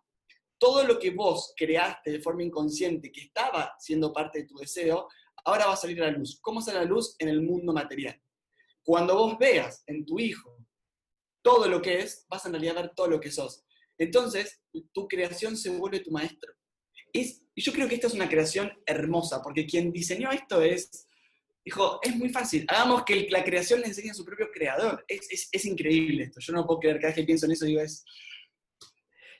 todo 0.59 0.83
lo 0.83 0.99
que 0.99 1.11
vos 1.11 1.55
creaste 1.57 2.11
de 2.11 2.20
forma 2.20 2.43
inconsciente, 2.43 3.12
que 3.12 3.20
estaba 3.20 3.72
siendo 3.78 4.12
parte 4.12 4.41
de 4.41 4.47
tu 4.47 4.57
deseo, 4.57 5.07
ahora 5.45 5.66
va 5.66 5.74
a 5.74 5.76
salir 5.76 6.03
a 6.03 6.11
la 6.11 6.18
luz. 6.18 6.41
¿Cómo 6.43 6.61
sale 6.61 6.78
a 6.78 6.83
la 6.83 6.89
luz? 6.89 7.14
En 7.20 7.28
el 7.28 7.41
mundo 7.41 7.72
material. 7.72 8.20
Cuando 8.83 9.14
vos 9.14 9.39
veas 9.39 9.85
en 9.87 10.05
tu 10.05 10.18
hijo 10.18 10.61
todo 11.43 11.68
lo 11.68 11.82
que 11.82 12.01
es, 12.01 12.26
vas 12.28 12.45
a 12.45 12.49
en 12.49 12.55
realidad 12.55 12.76
ver 12.76 12.93
todo 12.95 13.09
lo 13.09 13.20
que 13.20 13.30
sos. 13.30 13.64
Entonces, 13.99 14.61
tu 14.93 15.07
creación 15.07 15.57
se 15.57 15.70
vuelve 15.70 16.01
tu 16.01 16.11
maestro. 16.11 16.53
y 17.12 17.62
yo 17.62 17.72
creo 17.72 17.88
que 17.88 17.97
esta 17.97 18.07
es 18.07 18.14
una 18.14 18.28
creación 18.28 18.72
hermosa, 18.86 19.43
porque 19.43 19.66
quien 19.66 19.93
diseñó 19.93 20.30
esto 20.30 20.62
es, 20.62 21.07
dijo, 21.64 22.01
es 22.03 22.16
muy 22.16 22.30
fácil, 22.30 22.64
hagamos 22.68 23.05
que 23.05 23.28
la 23.30 23.45
creación 23.45 23.80
le 23.80 23.86
enseñe 23.86 24.11
a 24.11 24.14
su 24.14 24.24
propio 24.24 24.51
creador. 24.53 25.05
Es, 25.07 25.64
increíble 25.64 26.24
esto, 26.24 26.40
yo 26.40 26.53
no 26.53 26.66
puedo 26.66 26.80
creer, 26.80 26.97
cada 26.97 27.09
vez 27.09 27.16
que 27.16 27.24
pienso 27.24 27.47
en 27.47 27.53
eso 27.53 27.66
digo, 27.66 27.80
es... 27.80 28.05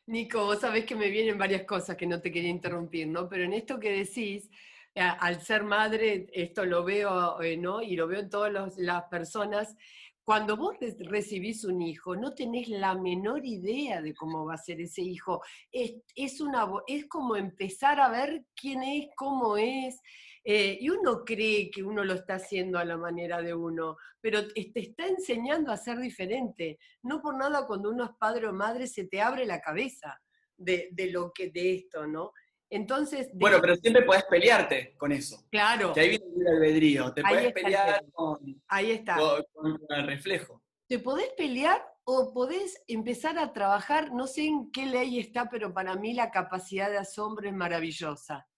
Nico, 0.07 0.45
vos 0.45 0.61
sabés 0.61 0.85
que 0.85 0.97
me 0.97 1.11
vienen 1.11 1.39
varias 1.39 1.65
cosas 1.65 1.97
que 1.97 2.07
no 2.07 2.21
te 2.21 2.33
quería 2.33 2.51
interrumpir, 2.51 3.07
¿no? 3.07 3.29
Pero 3.29 3.45
en 3.45 3.53
esto 3.53 3.79
que 3.79 3.91
decís, 3.91 4.51
al 4.95 5.41
ser 5.43 5.63
madre, 5.63 6.27
esto 6.33 6.65
lo 6.67 6.85
veo, 6.85 7.41
eh, 7.41 7.57
¿no? 7.57 7.83
Y 7.83 7.97
lo 7.97 8.09
veo 8.09 8.21
en 8.21 8.29
todas 8.29 8.77
las 8.77 9.05
personas 9.05 9.77
cuando 10.25 10.57
vos 10.57 10.77
recibís 11.01 11.65
un 11.65 11.83
hijo, 11.83 12.15
no 12.15 12.35
tenés 12.35 12.69
la 12.69 12.95
menor 12.95 13.45
idea 13.45 14.01
de 14.01 14.15
cómo 14.15 14.45
va 14.45 14.55
a 14.55 14.59
ser 14.59 14.81
ese 14.81 15.03
hijo. 15.03 15.43
Es, 15.73 16.41
una, 16.41 16.67
es 16.87 17.07
como 17.07 17.35
empezar 17.37 18.01
a 18.01 18.09
ver 18.09 18.45
quién 18.55 18.83
es, 18.83 19.09
cómo 19.17 19.57
es. 19.57 20.01
Eh, 20.45 20.79
y 20.81 20.91
uno 20.91 21.25
cree 21.25 21.71
que 21.71 21.83
uno 21.83 22.05
lo 22.05 22.15
está 22.15 22.35
haciendo 22.35 22.79
a 22.79 22.85
la 22.85 22.97
manera 22.97 23.43
de 23.43 23.55
uno, 23.55 23.97
pero 24.21 24.47
te 24.49 24.71
está 24.75 25.07
enseñando 25.07 25.73
a 25.73 25.77
ser 25.77 25.99
diferente. 25.99 26.79
No 27.03 27.21
por 27.21 27.37
nada 27.37 27.67
cuando 27.67 27.91
uno 27.91 28.05
es 28.05 28.11
padre 28.19 28.47
o 28.47 28.53
madre 28.53 28.87
se 28.87 29.07
te 29.07 29.21
abre 29.21 29.45
la 29.45 29.61
cabeza 29.61 30.21
de, 30.57 30.89
de 30.93 31.11
lo 31.11 31.33
que 31.33 31.51
de 31.51 31.75
esto, 31.75 32.07
¿no? 32.07 32.33
Entonces. 32.73 33.29
Bueno, 33.35 33.59
pero 33.61 33.77
siempre 33.77 34.03
podés 34.03 34.25
pelearte 34.25 34.95
con 34.97 35.13
eso. 35.13 35.45
Claro. 35.51 35.93
Que 35.93 36.01
ahí 36.01 36.09
viene 36.09 36.25
el 36.35 36.49
albedrío. 36.49 37.13
Te 37.13 37.23
podés 37.23 37.53
pelear 37.53 38.03
con, 38.13 38.63
ahí 38.67 38.93
está. 38.93 39.19
Con, 39.53 39.79
el 39.91 40.07
reflejo. 40.07 40.63
Te 40.89 40.99
podés 40.99 41.29
pelear 41.37 41.85
o 42.05 42.33
podés 42.33 42.83
empezar 42.89 43.39
a 43.39 43.53
trabajar, 43.53 44.13
no 44.15 44.27
sé 44.27 44.47
en 44.47 44.73
qué 44.73 44.87
ley 44.87 45.19
está, 45.19 45.51
pero 45.51 45.75
para 45.75 45.97
mí 45.97 46.15
la 46.15 46.31
capacidad 46.31 46.91
de 46.91 46.97
asombro 46.97 47.47
es 47.47 47.55
maravillosa. 47.55 48.49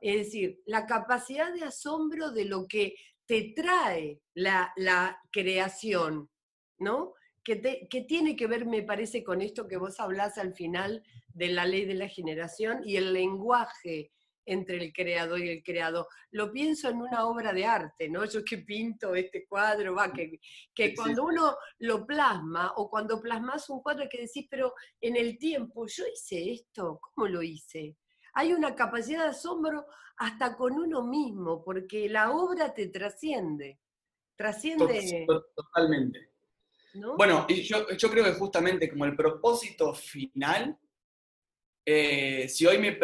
Es 0.00 0.16
decir, 0.16 0.62
la 0.64 0.86
capacidad 0.86 1.52
de 1.52 1.64
asombro 1.64 2.30
de 2.30 2.46
lo 2.46 2.66
que 2.66 2.94
te 3.26 3.52
trae 3.54 4.22
la, 4.32 4.72
la 4.76 5.20
creación, 5.30 6.30
¿no? 6.78 7.12
Que, 7.56 8.00
tiene 8.02 8.36
que 8.36 8.46
ver, 8.46 8.66
me 8.66 8.82
parece, 8.82 9.24
con 9.24 9.40
esto 9.40 9.66
que 9.66 9.78
vos 9.78 9.98
hablás 10.00 10.36
al 10.36 10.54
final 10.54 11.02
de 11.28 11.48
la 11.48 11.64
ley 11.64 11.86
de 11.86 11.94
la 11.94 12.08
generación 12.08 12.82
y 12.84 12.96
el 12.96 13.12
lenguaje 13.12 14.12
entre 14.44 14.76
el 14.76 14.92
creador 14.92 15.40
y 15.40 15.50
el 15.50 15.62
creado. 15.62 16.08
Lo 16.30 16.50
pienso 16.52 16.88
en 16.88 16.98
una 16.98 17.26
obra 17.26 17.52
de 17.52 17.66
arte, 17.66 18.08
¿no? 18.08 18.24
Yo 18.24 18.44
que 18.44 18.58
pinto 18.58 19.14
este 19.14 19.46
cuadro, 19.46 19.94
va, 19.94 20.12
que, 20.12 20.40
que 20.74 20.94
cuando 20.94 21.24
uno 21.24 21.56
lo 21.78 22.06
plasma 22.06 22.72
o 22.76 22.88
cuando 22.90 23.20
plasmas 23.20 23.68
un 23.70 23.82
cuadro 23.82 24.08
que 24.10 24.22
decís, 24.22 24.46
pero 24.50 24.74
en 25.00 25.16
el 25.16 25.38
tiempo, 25.38 25.86
yo 25.86 26.04
hice 26.06 26.52
esto, 26.52 27.00
¿cómo 27.00 27.28
lo 27.28 27.42
hice? 27.42 27.96
Hay 28.34 28.52
una 28.52 28.74
capacidad 28.74 29.24
de 29.24 29.30
asombro 29.30 29.86
hasta 30.16 30.56
con 30.56 30.74
uno 30.74 31.02
mismo, 31.02 31.62
porque 31.64 32.08
la 32.08 32.30
obra 32.30 32.74
te 32.74 32.88
trasciende. 32.88 33.80
Trasciende. 34.36 35.26
Totalmente. 35.54 36.27
Bueno, 37.16 37.46
y 37.48 37.62
yo, 37.62 37.86
creo 37.86 38.24
que 38.24 38.32
justamente 38.32 38.88
como 38.88 39.04
el 39.04 39.14
propósito 39.14 39.94
final 39.94 40.76
eh, 41.90 42.46
si 42.50 42.66
hoy 42.66 42.76
me, 42.76 42.98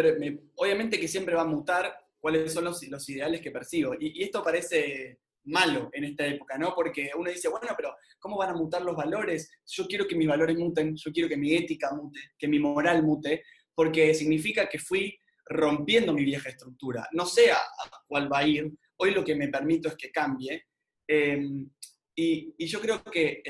obviamente 0.56 1.00
que 1.00 1.08
siempre 1.08 1.34
va 1.34 1.40
a 1.40 1.46
mutar 1.46 2.04
cuáles 2.18 2.52
son 2.52 2.64
los, 2.64 2.86
los 2.88 3.08
ideales 3.08 3.40
que 3.40 3.50
persigo. 3.50 3.94
Y, 3.98 4.22
esto 4.22 4.42
parece 4.42 5.20
malo 5.44 5.88
en 5.92 6.04
esta 6.04 6.26
época, 6.26 6.58
¿no? 6.58 6.74
Porque 6.74 7.10
uno 7.16 7.30
dice, 7.30 7.48
bueno, 7.48 7.68
pero 7.74 7.96
¿cómo 8.18 8.36
van 8.36 8.50
a 8.50 8.54
mutar 8.54 8.82
los 8.82 8.94
valores? 8.94 9.50
Yo 9.66 9.86
quiero 9.86 10.06
que 10.06 10.16
mis 10.16 10.28
valores 10.28 10.58
muten, 10.58 10.94
yo 10.96 11.12
quiero 11.12 11.30
que 11.30 11.36
mi 11.38 11.54
ética 11.54 11.94
mute, 11.94 12.20
que 12.38 12.46
mi 12.46 12.58
moral 12.58 13.02
mute, 13.02 13.42
porque 13.74 14.12
significa 14.12 14.68
que 14.68 14.78
fui 14.78 15.18
rompiendo 15.46 16.12
mi 16.12 16.24
vieja 16.24 16.50
estructura. 16.50 17.08
No 17.12 17.24
sé 17.24 17.52
a, 17.52 17.58
cuál 18.06 18.30
va 18.30 18.40
a 18.40 18.46
ir, 18.46 18.70
hoy 18.98 19.12
lo 19.12 19.24
que 19.24 19.34
me 19.34 19.48
permito 19.48 19.88
es 19.88 19.96
que 19.96 20.10
cambie. 20.10 20.66
Em, 21.06 21.70
y, 22.16 22.66
yo 22.66 22.80
creo 22.80 23.02
que 23.02 23.42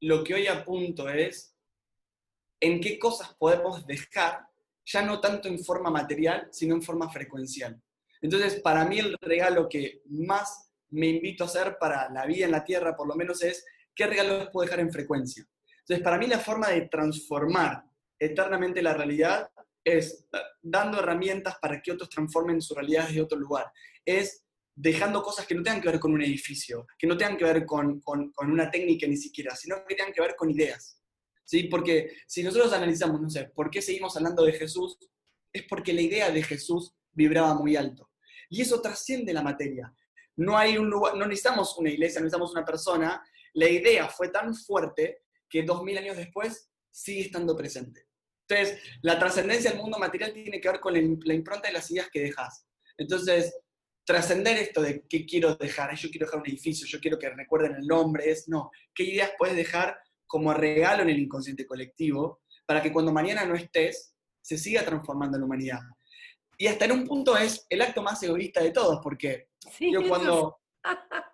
lo 0.00 0.24
que 0.24 0.34
hoy 0.34 0.46
apunto 0.46 1.08
es 1.08 1.56
en 2.60 2.80
qué 2.80 2.98
cosas 2.98 3.34
podemos 3.34 3.86
dejar 3.86 4.46
ya 4.84 5.02
no 5.02 5.20
tanto 5.20 5.48
en 5.48 5.62
forma 5.64 5.90
material, 5.90 6.48
sino 6.50 6.74
en 6.74 6.82
forma 6.82 7.10
frecuencial. 7.10 7.80
Entonces, 8.20 8.60
para 8.60 8.84
mí 8.84 8.98
el 8.98 9.16
regalo 9.20 9.68
que 9.68 10.02
más 10.06 10.70
me 10.90 11.08
invito 11.08 11.44
a 11.44 11.46
hacer 11.46 11.76
para 11.78 12.10
la 12.10 12.26
vida 12.26 12.44
en 12.46 12.52
la 12.52 12.64
Tierra, 12.64 12.96
por 12.96 13.06
lo 13.06 13.14
menos, 13.14 13.42
es 13.42 13.64
qué 13.94 14.06
regalos 14.06 14.48
puedo 14.52 14.64
dejar 14.64 14.80
en 14.80 14.92
frecuencia. 14.92 15.46
Entonces, 15.80 16.02
para 16.02 16.18
mí 16.18 16.26
la 16.26 16.38
forma 16.38 16.68
de 16.68 16.82
transformar 16.82 17.84
eternamente 18.18 18.82
la 18.82 18.94
realidad 18.94 19.50
es 19.84 20.26
dando 20.60 21.00
herramientas 21.00 21.56
para 21.60 21.82
que 21.82 21.92
otros 21.92 22.08
transformen 22.08 22.60
su 22.60 22.74
realidad 22.74 23.06
desde 23.08 23.22
otro 23.22 23.38
lugar. 23.38 23.72
Es 24.04 24.44
dejando 24.74 25.22
cosas 25.22 25.46
que 25.46 25.54
no 25.54 25.62
tengan 25.62 25.80
que 25.80 25.88
ver 25.88 26.00
con 26.00 26.12
un 26.12 26.22
edificio, 26.22 26.86
que 26.98 27.06
no 27.06 27.16
tengan 27.16 27.36
que 27.36 27.44
ver 27.44 27.66
con, 27.66 28.00
con 28.00 28.32
una 28.38 28.70
técnica 28.70 29.06
ni 29.06 29.16
siquiera, 29.16 29.54
sino 29.54 29.84
que 29.86 29.94
tengan 29.94 30.12
que 30.12 30.20
ver 30.20 30.34
con 30.36 30.50
ideas. 30.50 31.02
¿sí? 31.44 31.64
Porque 31.64 32.16
si 32.26 32.42
nosotros 32.42 32.72
analizamos, 32.72 33.20
no 33.20 33.30
sé, 33.30 33.44
¿por 33.54 33.70
qué 33.70 33.82
seguimos 33.82 34.16
hablando 34.16 34.44
de 34.44 34.52
Jesús? 34.52 34.98
Es 35.52 35.64
porque 35.68 35.92
la 35.92 36.00
idea 36.00 36.30
de 36.30 36.42
Jesús 36.42 36.94
vibraba 37.12 37.54
muy 37.54 37.76
alto. 37.76 38.10
Y 38.48 38.62
eso 38.62 38.80
trasciende 38.80 39.32
la 39.32 39.42
materia. 39.42 39.92
No 40.36 40.56
hay 40.56 40.78
un 40.78 40.88
lugar, 40.88 41.16
no 41.16 41.26
necesitamos 41.26 41.76
una 41.76 41.90
iglesia, 41.90 42.20
no 42.20 42.24
necesitamos 42.24 42.52
una 42.52 42.64
persona. 42.64 43.22
La 43.54 43.68
idea 43.68 44.08
fue 44.08 44.28
tan 44.28 44.54
fuerte 44.54 45.24
que 45.48 45.62
dos 45.62 45.82
mil 45.82 45.98
años 45.98 46.16
después 46.16 46.70
sigue 46.90 47.22
estando 47.22 47.56
presente. 47.56 48.06
Entonces, 48.48 48.80
la 49.02 49.18
trascendencia 49.18 49.70
del 49.70 49.80
mundo 49.80 49.98
material 49.98 50.32
tiene 50.32 50.60
que 50.60 50.68
ver 50.70 50.80
con 50.80 50.94
la 50.94 51.34
impronta 51.34 51.68
de 51.68 51.74
las 51.74 51.90
ideas 51.90 52.08
que 52.10 52.20
dejas. 52.20 52.66
Entonces, 52.96 53.54
trascender 54.04 54.58
esto 54.58 54.82
de 54.82 55.04
qué 55.08 55.24
quiero 55.24 55.54
dejar, 55.54 55.94
yo 55.96 56.10
quiero 56.10 56.26
dejar 56.26 56.40
un 56.40 56.48
edificio, 56.48 56.86
yo 56.86 57.00
quiero 57.00 57.18
que 57.18 57.30
recuerden 57.30 57.76
el 57.76 57.86
nombre, 57.86 58.30
es 58.30 58.48
no, 58.48 58.70
qué 58.94 59.04
ideas 59.04 59.32
puedes 59.38 59.56
dejar 59.56 59.98
como 60.26 60.52
regalo 60.52 61.02
en 61.02 61.10
el 61.10 61.18
inconsciente 61.18 61.66
colectivo, 61.66 62.42
para 62.66 62.82
que 62.82 62.92
cuando 62.92 63.12
mañana 63.12 63.44
no 63.44 63.54
estés, 63.54 64.14
se 64.40 64.56
siga 64.58 64.84
transformando 64.84 65.38
la 65.38 65.44
humanidad. 65.44 65.80
Y 66.56 66.66
hasta 66.66 66.84
en 66.84 66.92
un 66.92 67.06
punto 67.06 67.36
es 67.36 67.66
el 67.68 67.82
acto 67.82 68.02
más 68.02 68.22
egoísta 68.22 68.62
de 68.62 68.70
todos, 68.70 69.00
porque 69.02 69.48
yo 69.80 70.06
cuando... 70.08 70.58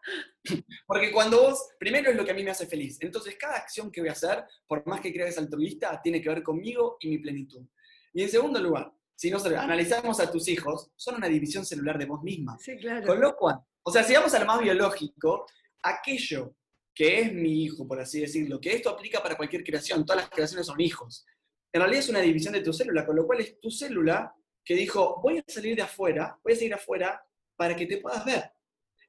Porque 0.86 1.12
cuando 1.12 1.42
vos, 1.42 1.68
primero 1.78 2.10
es 2.10 2.16
lo 2.16 2.24
que 2.24 2.30
a 2.30 2.34
mí 2.34 2.42
me 2.42 2.50
hace 2.50 2.66
feliz, 2.66 2.96
entonces 3.00 3.36
cada 3.38 3.56
acción 3.56 3.90
que 3.90 4.00
voy 4.00 4.08
a 4.08 4.12
hacer, 4.12 4.44
por 4.66 4.86
más 4.86 5.00
que 5.00 5.12
creas 5.12 5.36
altruista, 5.36 6.00
tiene 6.02 6.22
que 6.22 6.28
ver 6.30 6.42
conmigo 6.42 6.96
y 7.00 7.08
mi 7.08 7.18
plenitud. 7.18 7.66
Y 8.14 8.22
en 8.22 8.30
segundo 8.30 8.60
lugar, 8.60 8.90
si 9.18 9.32
nos 9.32 9.44
analizamos 9.46 10.20
a 10.20 10.30
tus 10.30 10.46
hijos, 10.46 10.92
son 10.94 11.16
una 11.16 11.26
división 11.26 11.66
celular 11.66 11.98
de 11.98 12.06
vos 12.06 12.22
misma. 12.22 12.56
Sí, 12.60 12.76
claro. 12.76 13.04
Con 13.04 13.20
lo 13.20 13.34
cual, 13.36 13.58
o 13.82 13.90
sea, 13.90 14.04
si 14.04 14.14
vamos 14.14 14.32
al 14.34 14.46
más 14.46 14.60
biológico, 14.60 15.44
aquello 15.82 16.54
que 16.94 17.22
es 17.22 17.32
mi 17.32 17.64
hijo, 17.64 17.84
por 17.84 18.00
así 18.00 18.20
decirlo, 18.20 18.60
que 18.60 18.72
esto 18.72 18.90
aplica 18.90 19.20
para 19.20 19.36
cualquier 19.36 19.64
creación, 19.64 20.06
todas 20.06 20.22
las 20.22 20.30
creaciones 20.30 20.66
son 20.66 20.80
hijos. 20.80 21.26
En 21.72 21.80
realidad 21.80 22.04
es 22.04 22.08
una 22.08 22.20
división 22.20 22.54
de 22.54 22.60
tu 22.60 22.72
célula, 22.72 23.04
con 23.04 23.16
lo 23.16 23.26
cual 23.26 23.40
es 23.40 23.58
tu 23.60 23.72
célula 23.72 24.32
que 24.64 24.76
dijo, 24.76 25.20
voy 25.20 25.38
a 25.38 25.44
salir 25.48 25.74
de 25.74 25.82
afuera, 25.82 26.38
voy 26.44 26.52
a 26.52 26.56
salir 26.56 26.74
afuera 26.74 27.20
para 27.56 27.74
que 27.74 27.86
te 27.86 27.98
puedas 27.98 28.24
ver. 28.24 28.52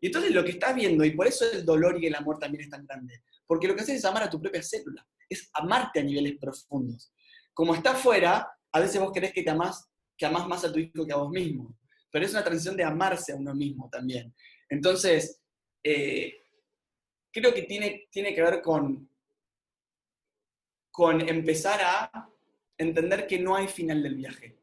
Y 0.01 0.07
entonces 0.07 0.31
lo 0.31 0.43
que 0.43 0.51
estás 0.51 0.73
viendo, 0.73 1.05
y 1.05 1.11
por 1.11 1.27
eso 1.27 1.45
el 1.51 1.63
dolor 1.63 2.03
y 2.03 2.07
el 2.07 2.15
amor 2.15 2.39
también 2.39 2.63
es 2.63 2.69
tan 2.71 2.83
grande, 2.83 3.21
porque 3.45 3.67
lo 3.67 3.75
que 3.75 3.81
haces 3.81 3.97
es 3.97 4.05
amar 4.05 4.23
a 4.23 4.29
tu 4.29 4.41
propia 4.41 4.63
célula, 4.63 5.05
es 5.29 5.51
amarte 5.53 5.99
a 5.99 6.03
niveles 6.03 6.35
profundos. 6.39 7.13
Como 7.53 7.75
está 7.75 7.91
afuera, 7.91 8.49
a 8.71 8.79
veces 8.79 8.99
vos 8.99 9.11
querés 9.11 9.33
que 9.33 9.43
te 9.43 9.51
amás, 9.51 9.87
que 10.19 10.25
amás 10.25 10.47
más 10.47 10.65
a 10.65 10.71
tu 10.71 10.77
hijo 10.77 11.05
que 11.05 11.13
a 11.13 11.15
vos 11.15 11.31
mismo, 11.31 11.77
pero 12.11 12.25
es 12.25 12.31
una 12.31 12.43
transición 12.43 12.75
de 12.75 12.83
amarse 12.83 13.31
a 13.31 13.37
uno 13.37 13.55
mismo 13.55 13.89
también. 13.89 14.35
Entonces, 14.67 15.41
eh, 15.81 16.43
creo 17.31 17.53
que 17.53 17.63
tiene, 17.63 18.09
tiene 18.11 18.35
que 18.35 18.41
ver 18.41 18.61
con, 18.61 19.09
con 20.91 21.27
empezar 21.27 21.79
a 21.81 22.29
entender 22.77 23.25
que 23.25 23.39
no 23.39 23.55
hay 23.55 23.67
final 23.69 24.03
del 24.03 24.15
viaje, 24.15 24.57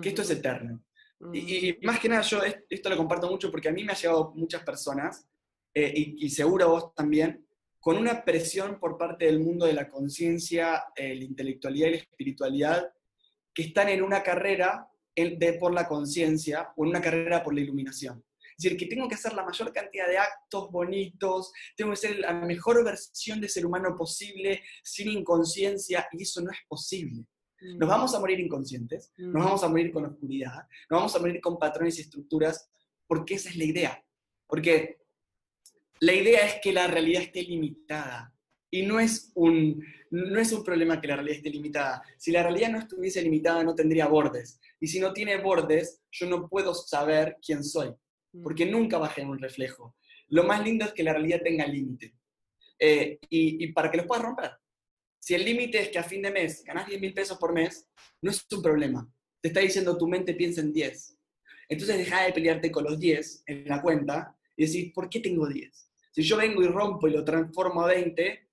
que 0.00 0.08
esto 0.08 0.22
es 0.22 0.30
eterno. 0.30 0.82
Y, 1.34 1.78
más 1.82 2.00
que 2.00 2.08
nada, 2.08 2.22
yo 2.22 2.40
esto 2.68 2.88
lo 2.88 2.96
comparto 2.96 3.30
mucho 3.30 3.50
porque 3.50 3.68
a 3.68 3.72
mí 3.72 3.84
me 3.84 3.92
ha 3.92 3.96
llegado 3.96 4.32
muchas 4.34 4.64
personas, 4.64 5.28
eh, 5.74 5.92
y, 5.94 6.30
seguro 6.30 6.64
a 6.64 6.68
vos 6.68 6.94
también, 6.94 7.46
con 7.78 7.96
una 7.96 8.24
presión 8.24 8.78
por 8.80 8.96
parte 8.96 9.26
del 9.26 9.40
mundo 9.40 9.66
de 9.66 9.74
la 9.74 9.88
conciencia, 9.88 10.84
eh, 10.96 11.14
la 11.14 11.24
intelectualidad 11.24 11.88
y 11.88 11.90
la 11.90 11.96
espiritualidad, 11.98 12.92
que 13.54 13.62
están 13.62 13.88
en 13.88 14.02
una 14.02 14.22
carrera 14.22 14.88
de, 15.14 15.52
por 15.60 15.74
la 15.74 15.86
conciencia 15.86 16.72
o 16.76 16.84
en 16.84 16.90
una 16.90 17.00
carrera 17.00 17.42
por 17.42 17.54
la 17.54 17.60
iluminación. 17.60 18.24
Es 18.56 18.64
decir, 18.64 18.78
que 18.78 18.86
tengo 18.86 19.08
que 19.08 19.14
hacer 19.14 19.32
la 19.32 19.44
mayor 19.44 19.72
cantidad 19.72 20.06
de 20.06 20.18
actos 20.18 20.70
bonitos, 20.70 21.52
tengo 21.76 21.90
que 21.92 21.96
ser 21.96 22.18
la 22.18 22.32
mejor 22.32 22.84
versión 22.84 23.40
de 23.40 23.48
ser 23.48 23.66
humano 23.66 23.96
posible, 23.96 24.62
sin 24.82 25.08
inconsciencia, 25.10 26.06
y 26.12 26.22
eso 26.22 26.40
no 26.42 26.50
es 26.50 26.58
posible. 26.68 27.26
Nos 27.60 27.86
mm. 27.86 27.90
vamos 27.90 28.14
a 28.14 28.20
morir 28.20 28.40
inconscientes, 28.40 29.12
nos 29.16 29.42
mm. 29.42 29.44
vamos 29.44 29.64
a 29.64 29.68
morir 29.68 29.92
con 29.92 30.04
oscuridad, 30.04 30.68
nos 30.90 30.98
vamos 30.98 31.16
a 31.16 31.18
morir 31.20 31.40
con 31.40 31.58
patrones 31.58 31.98
y 31.98 32.02
estructuras, 32.02 32.68
porque 33.06 33.34
esa 33.34 33.48
es 33.48 33.56
la 33.56 33.64
idea. 33.64 34.04
Porque 34.46 34.98
la 36.00 36.12
idea 36.12 36.46
es 36.46 36.60
que 36.60 36.72
la 36.72 36.86
realidad 36.86 37.22
esté 37.22 37.42
limitada. 37.42 38.31
Y 38.72 38.86
no 38.86 38.98
es, 38.98 39.30
un, 39.34 39.84
no 40.10 40.40
es 40.40 40.50
un 40.50 40.64
problema 40.64 41.00
que 41.00 41.06
la 41.06 41.14
realidad 41.14 41.36
esté 41.36 41.50
limitada. 41.50 42.02
Si 42.18 42.32
la 42.32 42.42
realidad 42.42 42.70
no 42.70 42.78
estuviese 42.78 43.22
limitada, 43.22 43.62
no 43.62 43.76
tendría 43.76 44.08
bordes. 44.08 44.58
Y 44.80 44.88
si 44.88 44.98
no 44.98 45.12
tiene 45.12 45.36
bordes, 45.36 46.02
yo 46.10 46.26
no 46.26 46.48
puedo 46.48 46.74
saber 46.74 47.36
quién 47.40 47.62
soy 47.62 47.94
porque 48.40 48.66
nunca 48.66 48.96
a 48.98 49.08
generar 49.08 49.32
un 49.32 49.38
reflejo. 49.38 49.96
Lo 50.28 50.44
más 50.44 50.64
lindo 50.64 50.84
es 50.84 50.92
que 50.92 51.02
la 51.02 51.12
realidad 51.12 51.42
tenga 51.42 51.66
límite. 51.66 52.14
Eh, 52.78 53.18
y, 53.28 53.66
para 53.72 53.90
que 53.90 53.98
los 53.98 54.06
puedas 54.06 54.24
romper. 54.24 54.52
Si 55.18 55.34
el 55.34 55.44
límite 55.44 55.80
es 55.80 55.88
que 55.90 55.98
a 55.98 56.02
fin 56.02 56.22
de 56.22 56.32
mes 56.32 56.64
ganas 56.64 56.86
10 56.86 57.00
mil 57.00 57.14
pesos 57.14 57.38
por 57.38 57.52
mes, 57.52 57.88
no 58.22 58.30
es 58.30 58.44
un 58.50 58.62
problema. 58.62 59.08
Te 59.40 59.48
está 59.48 59.60
diciendo 59.60 59.96
tu 59.96 60.08
mente 60.08 60.34
piensa 60.34 60.60
en 60.62 60.72
10. 60.72 61.18
Entonces 61.68 61.98
deja 61.98 62.24
de 62.24 62.32
pelearte 62.32 62.72
con 62.72 62.84
los 62.84 62.98
10 62.98 63.44
en 63.46 63.68
la 63.68 63.80
cuenta 63.80 64.36
y 64.56 64.64
decir, 64.64 64.92
¿por 64.92 65.08
qué 65.08 65.20
tengo 65.20 65.46
10? 65.46 65.90
Si 66.10 66.22
yo 66.22 66.36
vengo 66.36 66.62
y 66.62 66.66
rompo 66.66 67.06
y 67.06 67.12
lo 67.12 67.24
transformo 67.24 67.82
a 67.82 67.88
20, 67.88 68.48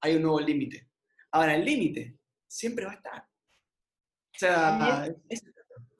hay 0.00 0.16
un 0.16 0.22
nuevo 0.22 0.40
límite. 0.40 0.88
Ahora, 1.32 1.54
el 1.54 1.64
límite 1.64 2.18
siempre 2.46 2.84
va 2.84 2.92
a 2.92 2.94
estar. 2.94 3.22
O 3.22 4.38
sea, 4.38 5.06
es, 5.28 5.42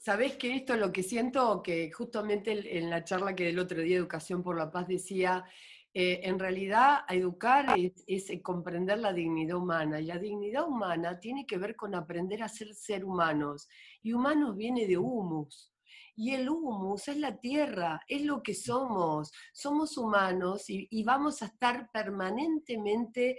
Sabés 0.09 0.37
que 0.37 0.55
esto 0.55 0.73
es 0.73 0.81
lo 0.81 0.91
que 0.91 1.03
siento, 1.03 1.63
que 1.63 1.93
justamente 1.93 2.79
en 2.79 2.89
la 2.89 3.05
charla 3.05 3.35
que 3.35 3.45
del 3.45 3.59
otro 3.59 3.83
día, 3.83 3.99
Educación 3.99 4.43
por 4.43 4.57
la 4.57 4.71
Paz, 4.71 4.89
decía, 4.89 5.45
eh, 5.93 6.21
en 6.23 6.39
realidad 6.39 7.01
educar 7.11 7.75
es, 7.79 8.31
eh, 8.31 8.41
comprender 8.41 9.01
la 9.01 9.13
dignidad 9.13 9.59
humana, 9.59 10.01
y 10.01 10.07
la 10.07 10.19
dignidad 10.19 10.67
humana 10.67 11.21
tiene 11.21 11.45
que 11.45 11.59
ver 11.59 11.77
con 11.77 11.95
aprender 11.95 12.43
a 12.43 12.49
ser 12.49 12.73
ser 12.75 13.05
humanos, 13.05 13.69
y 14.01 14.15
humanos 14.15 14.57
viene 14.57 14.87
de 14.87 14.97
humus. 14.97 15.75
Y 16.17 16.31
el 16.33 16.49
humus 16.49 17.09
es 17.09 17.19
la 17.19 17.39
tierra, 17.39 18.01
es 18.09 18.23
lo 18.23 18.43
que 18.43 18.55
somos. 18.55 19.31
Somos 19.53 19.97
humanos 19.99 20.65
y 20.69 21.05
vamos 21.05 21.43
a 21.43 21.47
estar 21.47 21.91
permanentemente 21.93 23.39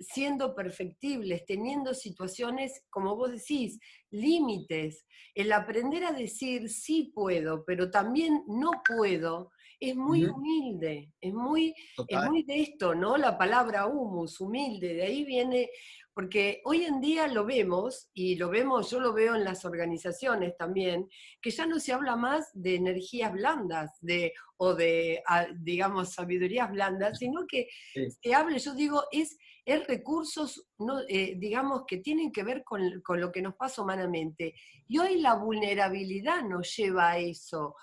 siendo 0.00 0.54
perfectibles, 0.54 1.44
teniendo 1.46 1.94
situaciones, 1.94 2.84
como 2.90 3.16
vos 3.16 3.32
decís, 3.32 3.78
límites. 4.10 5.06
El 5.34 5.52
aprender 5.52 6.04
a 6.04 6.12
decir 6.12 6.68
sí 6.68 7.12
puedo, 7.14 7.64
pero 7.64 7.90
también 7.90 8.42
no 8.46 8.70
puedo, 8.86 9.50
es 9.80 9.94
muy 9.94 10.24
humilde, 10.24 11.12
es 11.20 11.32
muy, 11.32 11.74
es 12.08 12.24
muy 12.24 12.42
de 12.42 12.62
esto, 12.62 12.94
¿no? 12.94 13.16
La 13.16 13.38
palabra 13.38 13.86
humus, 13.86 14.40
humilde, 14.40 14.94
de 14.94 15.02
ahí 15.02 15.24
viene, 15.24 15.70
porque 16.12 16.60
hoy 16.64 16.84
en 16.84 17.00
día 17.00 17.28
lo 17.28 17.44
vemos, 17.44 18.10
y 18.12 18.34
lo 18.34 18.50
vemos, 18.50 18.90
yo 18.90 18.98
lo 18.98 19.12
veo 19.12 19.36
en 19.36 19.44
las 19.44 19.64
organizaciones 19.64 20.56
también, 20.56 21.08
que 21.40 21.50
ya 21.50 21.64
no 21.64 21.78
se 21.78 21.92
habla 21.92 22.16
más 22.16 22.50
de 22.54 22.74
energías 22.74 23.32
blandas 23.32 23.92
de, 24.00 24.32
o 24.56 24.74
de, 24.74 25.22
ah, 25.28 25.46
digamos, 25.60 26.14
sabidurías 26.14 26.70
blandas, 26.72 27.18
sino 27.18 27.46
que 27.46 27.68
se 27.94 28.34
habla, 28.34 28.56
yo 28.58 28.74
digo, 28.74 29.04
es, 29.12 29.38
es 29.68 29.86
recursos, 29.86 30.66
no, 30.78 31.00
eh, 31.08 31.34
digamos, 31.36 31.82
que 31.86 31.98
tienen 31.98 32.32
que 32.32 32.42
ver 32.42 32.64
con, 32.64 33.02
lo 33.06 33.30
que 33.30 33.42
nos 33.42 33.54
pasa 33.54 33.82
humanamente. 33.82 34.54
Y 34.86 34.98
hoy 34.98 35.20
la 35.20 35.34
vulnerabilidad 35.34 36.42
nos 36.42 36.74
lleva 36.74 37.10
a 37.10 37.18
eso. 37.18 37.76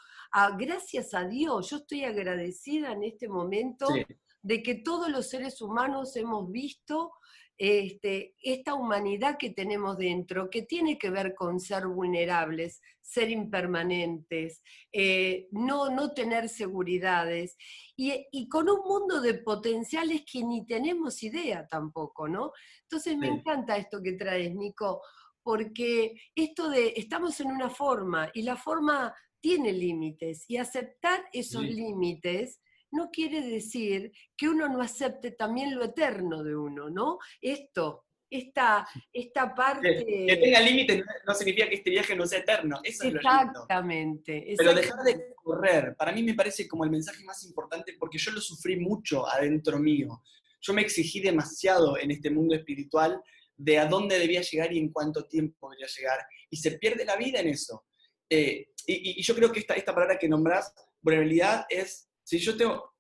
gracias 0.58 1.14
a 1.14 1.28
Dios, 1.28 1.70
yo 1.70 1.78
estoy 1.78 2.04
agradecida 2.04 2.92
en 2.92 3.04
este 3.04 3.30
momento 3.30 3.86
de 4.42 4.64
que 4.64 4.76
todos 4.76 5.10
los 5.10 5.30
seres 5.30 5.62
humanos 5.62 6.16
hemos 6.16 6.52
visto 6.52 7.14
este, 7.58 8.36
esta 8.42 8.74
humanidad 8.74 9.38
que 9.38 9.52
tenemos 9.52 9.98
dentro, 9.98 10.50
que 10.50 10.64
tiene 10.64 10.98
que 10.98 11.10
ver 11.10 11.34
con 11.36 11.60
ser 11.60 11.88
vulnerables, 11.88 12.82
ser 13.02 13.30
impermanentes, 13.30 14.62
eh, 14.92 15.48
no, 15.52 15.90
no 15.90 16.12
tener 16.14 16.50
seguridades, 16.50 17.56
y, 17.96 18.50
con 18.50 18.70
un 18.70 18.82
mundo 18.82 19.22
de 19.22 19.36
potenciales 19.36 20.24
que 20.30 20.44
ni 20.44 20.66
tenemos 20.66 21.24
idea 21.24 21.66
tampoco, 21.68 22.28
¿no? 22.28 22.52
Entonces 22.84 23.18
me 23.18 23.28
encanta 23.28 23.78
esto 23.78 24.02
que 24.04 24.14
traes, 24.14 24.54
Nico, 24.54 25.02
porque 25.42 26.16
esto 26.36 26.70
de, 26.70 26.94
estamos 26.98 27.40
en 27.40 27.48
una 27.48 27.70
forma, 27.70 28.30
y 28.34 28.42
la 28.42 28.58
forma 28.58 29.16
tiene 29.40 29.72
límites, 29.72 30.44
y 30.50 30.58
aceptar 30.58 31.24
esos 31.32 31.64
límites 31.64 32.60
no 32.96 33.10
quiere 33.12 33.42
decir 33.42 34.12
que 34.36 34.50
uno 34.50 34.68
no 34.70 34.82
acepte 34.82 35.32
también 35.32 35.76
lo 35.76 35.84
eterno 35.84 36.44
de 36.44 36.56
uno, 36.56 36.90
¿no? 36.90 37.20
Esto, 37.42 38.06
esta, 38.30 38.88
esta 39.12 39.54
parte... 39.54 40.06
Que, 40.06 40.38
tenga 40.38 40.60
límites 40.62 41.04
no 41.26 41.34
significa 41.34 41.70
que 41.70 41.76
este 41.76 41.90
viaje 41.90 42.16
no 42.16 42.26
sea 42.26 42.40
eterno, 42.40 42.80
eso 42.84 43.04
es 43.04 43.14
lo 43.14 43.22
lindo. 43.22 43.62
Exactamente. 43.62 44.56
Pero 44.58 44.74
dejar 44.74 45.04
de 45.04 45.34
correr, 45.36 45.96
para 45.96 46.12
mí 46.12 46.24
me 46.24 46.34
parece 46.34 46.68
como 46.68 46.84
el 46.84 46.92
mensaje 46.92 47.24
más 47.24 47.44
importante 47.44 47.96
porque 48.00 48.18
yo 48.18 48.32
lo 48.32 48.42
sufrí 48.42 48.78
mucho 48.80 49.28
adentro 49.28 49.80
mío. 49.80 50.22
Yo 50.62 50.74
me 50.74 50.82
exigí 50.82 51.20
demasiado 51.20 51.98
en 51.98 52.12
este 52.12 52.30
mundo 52.30 52.56
espiritual 52.56 53.22
de 53.58 53.80
a 53.80 53.86
dónde 53.86 54.20
debía 54.20 54.42
llegar 54.42 54.74
y 54.74 54.80
en 54.80 54.92
cuánto 54.92 55.28
tiempo 55.28 55.70
debería 55.70 55.88
llegar. 55.96 56.20
Y 56.50 56.58
se 56.58 56.78
pierde 56.78 57.06
la 57.06 57.16
vida 57.16 57.40
en 57.40 57.50
eso. 57.50 57.86
Eh, 58.30 58.70
y, 58.88 59.22
yo 59.22 59.36
creo 59.36 59.52
que 59.52 59.60
esta, 59.60 59.76
esta 59.76 59.94
palabra 59.94 60.18
que 60.18 60.28
nombrás, 60.28 60.74
vulnerabilidad, 61.02 61.66
es 61.70 62.05
si 62.26 62.40
yo 62.40 62.58
tengo 62.58 62.92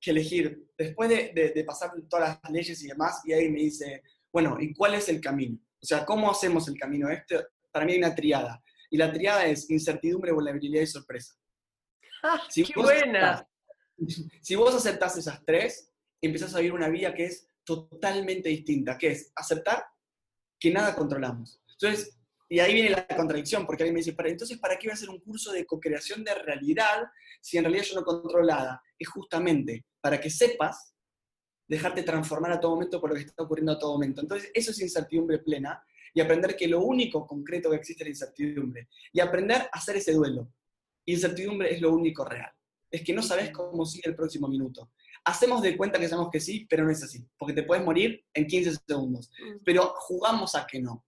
que 0.00 0.10
elegir, 0.10 0.68
después 0.76 1.08
de, 1.08 1.64
pasar 1.66 1.90
todas 2.08 2.38
las 2.42 2.52
leyes 2.52 2.82
y 2.82 2.88
demás, 2.88 3.22
y 3.24 3.32
ahí 3.32 3.48
me 3.48 3.60
dice, 3.60 4.02
bueno, 4.30 4.58
¿y 4.60 4.74
cuál 4.74 4.94
es 4.94 5.08
el 5.08 5.20
camino? 5.20 5.58
O 5.82 5.86
sea, 5.86 6.04
¿cómo 6.04 6.30
hacemos 6.30 6.68
el 6.68 6.78
camino? 6.78 7.08
Este, 7.08 7.40
para 7.72 7.86
mí 7.86 7.92
hay 7.92 7.98
una 7.98 8.14
triada. 8.14 8.62
Y 8.90 8.98
la 8.98 9.12
triada 9.12 9.46
es 9.46 9.68
incertidumbre, 9.70 10.32
vulnerabilidad 10.32 10.82
y 10.82 10.86
sorpresa. 10.86 11.34
¡Ah, 12.22 12.42
qué 12.54 12.64
buena! 12.76 13.48
si 14.42 14.54
vos 14.54 14.74
aceptás 14.74 15.16
esas 15.16 15.42
tres, 15.44 15.90
empezás 16.20 16.54
a 16.54 16.58
vivir 16.58 16.74
una 16.74 16.88
vida 16.88 17.14
que 17.14 17.24
es 17.24 17.48
totalmente 17.64 18.50
distinta, 18.50 18.96
que 18.98 19.08
es 19.08 19.32
aceptar 19.34 19.84
que 20.60 20.70
nada 20.70 20.94
controlamos. 20.94 21.60
Entonces, 21.72 22.18
y 22.48 22.60
ahí 22.60 22.74
viene 22.74 22.90
la 22.90 23.06
contradicción, 23.06 23.66
porque 23.66 23.82
alguien 23.82 23.94
me 23.94 24.00
dice, 24.00 24.14
entonces, 24.16 24.58
¿para 24.58 24.76
qué 24.76 24.86
voy 24.86 24.92
a 24.92 24.94
hacer 24.94 25.10
un 25.10 25.20
curso 25.20 25.52
de 25.52 25.66
co-creación 25.66 26.22
de 26.22 26.34
realidad 26.34 27.04
si 27.40 27.58
en 27.58 27.64
realidad 27.64 27.84
yo 27.84 27.94
no 27.96 28.04
controlo 28.04 28.46
nada? 28.46 28.82
Es 28.98 29.08
justamente 29.08 29.84
para 30.00 30.20
que 30.20 30.30
sepas 30.30 30.94
dejarte 31.68 32.04
transformar 32.04 32.52
a 32.52 32.60
todo 32.60 32.72
momento 32.72 33.00
por 33.00 33.10
lo 33.10 33.16
que 33.16 33.22
está 33.22 33.42
ocurriendo 33.42 33.72
a 33.72 33.78
todo 33.78 33.92
momento. 33.92 34.20
Entonces, 34.20 34.50
eso 34.54 34.70
es 34.70 34.80
incertidumbre 34.80 35.38
plena 35.40 35.82
y 36.14 36.20
aprender 36.20 36.56
que 36.56 36.68
lo 36.68 36.80
único 36.80 37.26
concreto 37.26 37.70
que 37.70 37.76
existe 37.76 38.04
es 38.04 38.06
la 38.06 38.10
incertidumbre. 38.10 38.88
Y 39.12 39.20
aprender 39.20 39.62
a 39.62 39.68
hacer 39.72 39.96
ese 39.96 40.12
duelo. 40.12 40.48
Incertidumbre 41.04 41.74
es 41.74 41.80
lo 41.80 41.92
único 41.92 42.24
real. 42.24 42.50
Es 42.90 43.02
que 43.02 43.12
no 43.12 43.22
sabes 43.22 43.50
cómo 43.50 43.84
sigue 43.84 44.08
el 44.08 44.16
próximo 44.16 44.46
minuto. 44.46 44.92
Hacemos 45.24 45.60
de 45.60 45.76
cuenta 45.76 45.98
que 45.98 46.08
sabemos 46.08 46.30
que 46.30 46.40
sí, 46.40 46.66
pero 46.70 46.84
no 46.84 46.90
es 46.90 47.02
así, 47.02 47.26
porque 47.36 47.52
te 47.52 47.64
puedes 47.64 47.84
morir 47.84 48.24
en 48.32 48.46
15 48.46 48.76
segundos. 48.86 49.30
Pero 49.64 49.92
jugamos 49.96 50.54
a 50.54 50.66
que 50.66 50.80
no. 50.80 51.04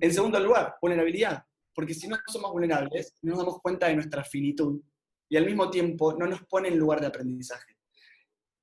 En 0.00 0.12
segundo 0.12 0.38
lugar, 0.40 0.76
vulnerabilidad, 0.80 1.44
porque 1.74 1.94
si 1.94 2.08
no 2.08 2.16
somos 2.26 2.52
vulnerables, 2.52 3.14
no 3.22 3.30
nos 3.30 3.38
damos 3.40 3.60
cuenta 3.60 3.88
de 3.88 3.94
nuestra 3.94 4.24
finitud 4.24 4.80
y 5.28 5.36
al 5.36 5.46
mismo 5.46 5.70
tiempo 5.70 6.12
no 6.14 6.26
nos 6.26 6.44
pone 6.44 6.68
en 6.68 6.78
lugar 6.78 7.00
de 7.00 7.06
aprendizaje. 7.06 7.76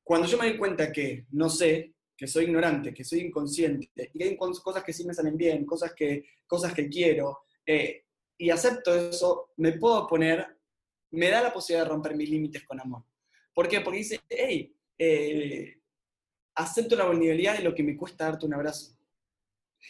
Cuando 0.04 0.28
yo 0.28 0.38
me 0.38 0.50
doy 0.50 0.58
cuenta 0.58 0.92
que 0.92 1.26
no 1.32 1.50
sé, 1.50 1.96
que 2.16 2.28
soy 2.28 2.46
ignorante, 2.46 2.94
que 2.94 3.04
soy 3.04 3.22
inconsciente, 3.22 4.12
y 4.14 4.24
hay 4.24 4.38
cosas 4.38 4.84
que 4.84 4.94
sí 4.94 5.06
me 5.06 5.14
salen 5.14 5.38
bien, 5.38 5.66
cosas 5.66 5.94
que, 5.96 6.26
cosas 6.46 6.74
que 6.74 6.90
quiero, 6.90 7.46
eh, 7.66 8.04
y 8.38 8.50
acepto 8.50 8.94
eso, 8.94 9.52
me 9.58 9.74
puedo 9.74 10.06
poner, 10.08 10.60
me 11.12 11.30
da 11.30 11.42
la 11.42 11.54
posibilidad 11.54 11.86
de 11.86 11.90
romper 11.90 12.16
mis 12.16 12.30
límites 12.30 12.64
con 12.66 12.80
amor. 12.80 13.04
¿Por 13.54 13.68
qué? 13.68 13.82
Porque 13.82 14.00
dice, 14.00 14.20
hey, 14.30 14.76
eh, 14.98 15.80
acepto 16.56 16.96
la 16.96 17.06
vulnerabilidad 17.06 17.58
de 17.58 17.64
lo 17.64 17.74
que 17.74 17.84
me 17.84 17.98
cuesta 17.98 18.26
darte 18.26 18.46
un 18.46 18.54
abrazo. 18.54 18.99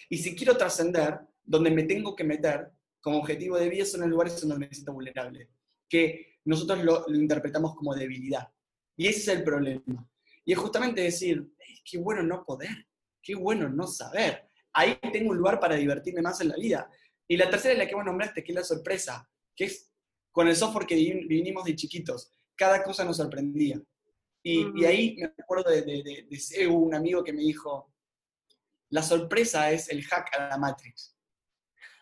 Y 0.09 0.17
si 0.17 0.35
quiero 0.35 0.57
trascender, 0.57 1.19
donde 1.43 1.71
me 1.71 1.83
tengo 1.83 2.15
que 2.15 2.23
meter 2.23 2.71
como 3.01 3.19
objetivo 3.19 3.57
de 3.57 3.69
vida 3.69 3.85
son 3.85 4.01
los 4.01 4.09
lugares 4.09 4.39
donde 4.41 4.67
me 4.67 4.73
siento 4.73 4.93
vulnerable, 4.93 5.49
que 5.87 6.39
nosotros 6.45 6.83
lo, 6.83 7.05
interpretamos 7.13 7.75
como 7.75 7.95
debilidad. 7.95 8.47
Y 8.95 9.07
ese 9.07 9.19
es 9.19 9.27
el 9.29 9.43
problema. 9.43 10.07
Y 10.45 10.53
es 10.53 10.59
justamente 10.59 11.01
decir, 11.01 11.51
qué 11.83 11.97
bueno 11.97 12.23
no 12.23 12.43
poder, 12.43 12.87
qué 13.21 13.35
bueno 13.35 13.69
no 13.69 13.87
saber. 13.87 14.49
Ahí 14.73 14.99
tengo 15.13 15.31
un 15.31 15.37
lugar 15.37 15.59
para 15.59 15.75
divertirme 15.75 16.21
más 16.21 16.41
en 16.41 16.49
la 16.49 16.55
vida. 16.55 16.89
Y 17.27 17.37
la 17.37 17.49
tercera 17.49 17.73
es 17.73 17.79
la 17.79 17.87
que 17.87 17.95
vos 17.95 18.05
nombraste, 18.05 18.43
que 18.43 18.51
es 18.51 18.55
la 18.55 18.63
sorpresa, 18.63 19.29
que 19.55 19.65
es 19.65 19.91
con 20.31 20.47
el 20.47 20.55
software 20.55 20.85
que 20.85 20.95
vinimos 20.95 21.65
de 21.65 21.75
chiquitos. 21.75 22.31
Cada 22.55 22.83
cosa 22.83 23.05
nos 23.05 23.17
sorprendía. 23.17 23.81
Y, 24.41 24.85
ahí 24.85 25.17
me 25.17 25.33
acuerdo 25.37 25.69
de, 25.69 25.81
de, 25.81 26.27
de, 26.29 26.67
un 26.67 26.95
amigo 26.95 27.23
que 27.23 27.33
me 27.33 27.41
dijo, 27.41 27.88
la 28.89 29.03
sorpresa 29.03 29.71
es 29.71 29.89
el 29.89 30.03
hack 30.03 30.35
a 30.37 30.49
la 30.49 30.57
Matrix. 30.57 31.15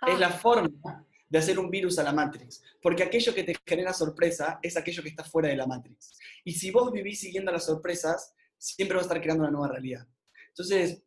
Es 0.07 0.19
la 0.19 0.29
forma 0.29 1.05
de 1.27 1.38
hacer 1.38 1.59
un 1.59 1.69
virus 1.69 1.99
a 1.99 2.03
la 2.03 2.13
Matrix. 2.13 2.63
Porque 2.81 3.03
aquello 3.03 3.33
que 3.33 3.43
te 3.43 3.55
genera 3.65 3.93
sorpresa 3.93 4.59
es 4.61 4.77
aquello 4.77 5.03
que 5.03 5.09
está 5.09 5.23
fuera 5.23 5.49
de 5.49 5.57
la 5.57 5.67
Matrix. 5.67 6.17
Y 6.45 6.53
si 6.53 6.71
vos 6.71 6.91
vivís 6.91 7.19
siguiendo 7.19 7.51
las 7.51 7.65
sorpresas, 7.65 8.33
siempre 8.57 8.95
vas 8.95 9.05
a 9.05 9.07
estar 9.07 9.21
creando 9.21 9.43
una 9.43 9.51
nueva 9.51 9.73
realidad. 9.73 10.07
Entonces, 10.49 11.03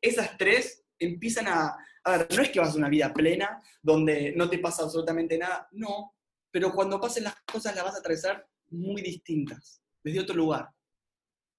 esas 0.00 0.36
tres 0.36 0.84
empiezan 0.98 1.48
a... 1.48 1.76
A 2.02 2.16
ver, 2.16 2.28
no 2.34 2.42
es 2.42 2.48
que 2.48 2.60
vas 2.60 2.74
a 2.74 2.78
una 2.78 2.88
vida 2.88 3.12
plena, 3.12 3.62
donde 3.82 4.32
no 4.34 4.48
te 4.48 4.58
pasa 4.58 4.84
absolutamente 4.84 5.36
nada, 5.36 5.68
no, 5.72 6.16
pero 6.50 6.72
cuando 6.72 6.98
pasen 6.98 7.24
las 7.24 7.36
cosas 7.42 7.74
las 7.76 7.84
vas 7.84 7.94
a 7.94 7.98
atravesar 7.98 8.48
muy 8.70 9.02
distintas, 9.02 9.82
desde 10.02 10.20
otro 10.20 10.34
lugar. 10.34 10.70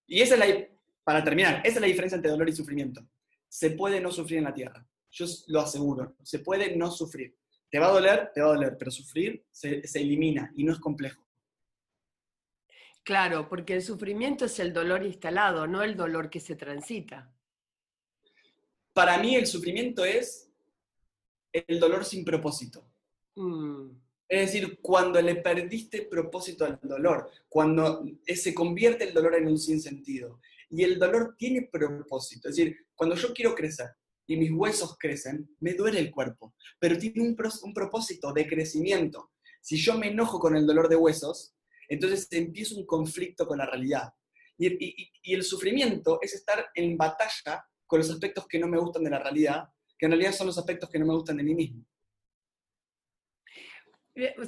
Y 0.07 0.19
esa 0.19 0.33
es 0.33 0.39
la, 0.39 0.67
para 1.03 1.23
terminar, 1.23 1.61
esa 1.63 1.75
es 1.75 1.81
la 1.81 1.85
diferencia 1.85 2.15
entre 2.15 2.31
dolor 2.31 2.49
y 2.49 2.53
sufrimiento 2.53 3.07
se 3.51 3.71
puede 3.71 3.99
no 3.99 4.11
sufrir 4.11 4.37
en 4.37 4.45
la 4.45 4.53
tierra. 4.53 4.87
Yo 5.09 5.25
lo 5.47 5.59
aseguro, 5.59 6.15
se 6.23 6.39
puede 6.39 6.73
no 6.77 6.89
sufrir. 6.89 7.35
Te 7.69 7.79
va 7.79 7.87
a 7.87 7.91
doler, 7.91 8.31
te 8.33 8.39
va 8.39 8.47
a 8.47 8.53
doler, 8.53 8.77
pero 8.79 8.89
sufrir 8.89 9.45
se, 9.51 9.81
elimina 9.95 10.53
y 10.55 10.63
no 10.63 10.71
es 10.71 10.79
complejo. 10.79 11.21
Claro, 13.03 13.49
porque 13.49 13.73
el 13.73 13.81
sufrimiento 13.81 14.45
es 14.45 14.57
el 14.59 14.71
dolor 14.71 15.03
instalado, 15.03 15.67
no 15.67 15.83
el 15.83 15.97
dolor 15.97 16.29
que 16.29 16.39
se 16.39 16.55
transita. 16.55 17.29
Para 18.93 19.17
mí 19.17 19.35
el 19.35 19.47
sufrimiento 19.47 20.05
es 20.05 20.49
el 21.51 21.77
dolor 21.77 22.05
sin 22.05 22.23
propósito. 22.23 22.89
Mm. 23.35 23.89
Es 24.29 24.53
decir, 24.53 24.79
cuando 24.81 25.21
le 25.21 25.35
perdiste 25.35 26.03
propósito 26.03 26.63
al 26.63 26.79
dolor, 26.81 27.29
cuando 27.49 28.05
se 28.25 28.53
convierte 28.53 29.03
el 29.03 29.13
dolor 29.13 29.35
en 29.35 29.47
un 29.47 29.57
sinsentido. 29.57 30.39
Y 30.69 30.83
el 30.83 30.97
dolor 30.97 31.35
tiene 31.37 31.63
propósito. 31.63 32.47
Es 32.47 32.55
decir, 32.55 32.77
cuando 33.01 33.15
yo 33.15 33.33
quiero 33.33 33.55
crecer 33.55 33.89
y 34.27 34.37
mis 34.37 34.51
huesos 34.51 34.95
crecen, 34.99 35.49
me 35.59 35.73
duele 35.73 35.97
el 35.97 36.11
cuerpo, 36.11 36.53
pero 36.77 36.99
tiene 36.99 37.23
un, 37.23 37.73
propósito 37.73 38.31
de 38.31 38.45
crecimiento. 38.45 39.31
Si 39.59 39.75
yo 39.75 39.97
me 39.97 40.09
enojo 40.09 40.37
con 40.37 40.55
el 40.55 40.67
dolor 40.67 40.87
de 40.87 40.97
huesos, 40.97 41.55
entonces 41.89 42.27
empiezo 42.29 42.75
un 42.77 42.85
conflicto 42.85 43.47
con 43.47 43.57
la 43.57 43.65
realidad. 43.65 44.13
Y, 44.55 44.67
y, 45.23 45.33
el 45.33 45.41
sufrimiento 45.41 46.19
es 46.21 46.35
estar 46.35 46.67
en 46.75 46.95
batalla 46.95 47.65
con 47.87 47.97
los 47.97 48.11
aspectos 48.11 48.45
que 48.47 48.59
no 48.59 48.67
me 48.67 48.77
gustan 48.77 49.03
de 49.03 49.09
la 49.09 49.17
realidad, 49.17 49.63
que 49.97 50.05
en 50.05 50.11
realidad 50.11 50.33
son 50.33 50.45
los 50.45 50.59
aspectos 50.59 50.87
que 50.87 50.99
no 50.99 51.07
me 51.07 51.15
gustan 51.15 51.37
de 51.37 51.43
mí 51.43 51.55
mismo. 51.55 51.83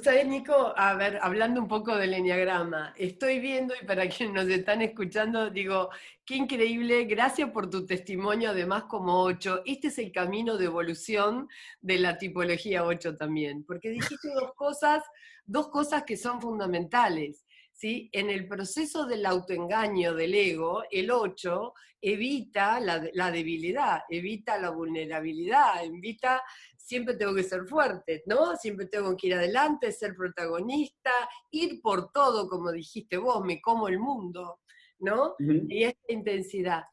¿Sabes, 0.02 0.26
Nico? 0.28 0.72
A 0.76 0.94
ver, 0.94 1.18
hablando 1.20 1.60
un 1.60 1.66
poco 1.66 1.96
del 1.96 2.14
enneagrama, 2.14 2.94
estoy 2.96 3.40
viendo, 3.40 3.74
y 3.74 3.84
para 3.84 4.08
quienes 4.08 4.34
nos 4.34 4.48
están 4.48 4.82
escuchando, 4.82 5.50
digo, 5.50 5.90
qué 6.24 6.36
increíble, 6.36 7.04
gracias 7.06 7.50
por 7.50 7.68
tu 7.68 7.84
testimonio, 7.84 8.50
además 8.50 8.84
como 8.84 9.20
8. 9.22 9.62
Este 9.66 9.88
es 9.88 9.98
el 9.98 10.12
camino 10.12 10.56
de 10.58 10.66
evolución 10.66 11.48
de 11.80 11.98
la 11.98 12.18
tipología 12.18 12.84
8 12.84 13.16
también, 13.16 13.64
porque 13.64 13.88
dijiste 13.90 14.28
dos 14.32 14.52
cosas, 14.56 15.02
dos 15.44 15.68
cosas 15.68 16.04
que 16.04 16.16
son 16.16 16.40
fundamentales. 16.40 17.44
¿sí? 17.72 18.08
En 18.12 18.30
el 18.30 18.46
proceso 18.46 19.06
del 19.06 19.26
autoengaño 19.26 20.14
del 20.14 20.34
ego, 20.34 20.84
el 20.88 21.10
8 21.10 21.74
evita 22.00 22.78
la, 22.78 23.02
la 23.14 23.32
debilidad, 23.32 24.02
evita 24.08 24.56
la 24.58 24.70
vulnerabilidad, 24.70 25.84
evita 25.84 26.42
siempre 26.84 27.14
tengo 27.16 27.34
que 27.34 27.42
ser 27.42 27.66
fuerte, 27.66 28.22
¿no? 28.26 28.56
Siempre 28.56 28.86
tengo 28.86 29.16
que 29.16 29.28
ir 29.28 29.34
adelante, 29.34 29.90
ser 29.90 30.14
protagonista, 30.14 31.10
ir 31.50 31.80
por 31.80 32.12
todo, 32.12 32.46
como 32.46 32.70
dijiste 32.70 33.16
vos, 33.16 33.42
me 33.42 33.60
como 33.60 33.88
el 33.88 33.98
mundo, 33.98 34.60
¿no? 34.98 35.34
Y 35.38 35.84
esta 35.84 36.12
intensidad. 36.12 36.84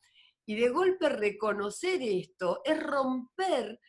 Y 0.45 0.55
de 0.55 0.69
golpe 0.69 1.09
reconocer 1.09 2.01
esto 2.01 2.61
es 2.63 2.81
romper 2.81 3.79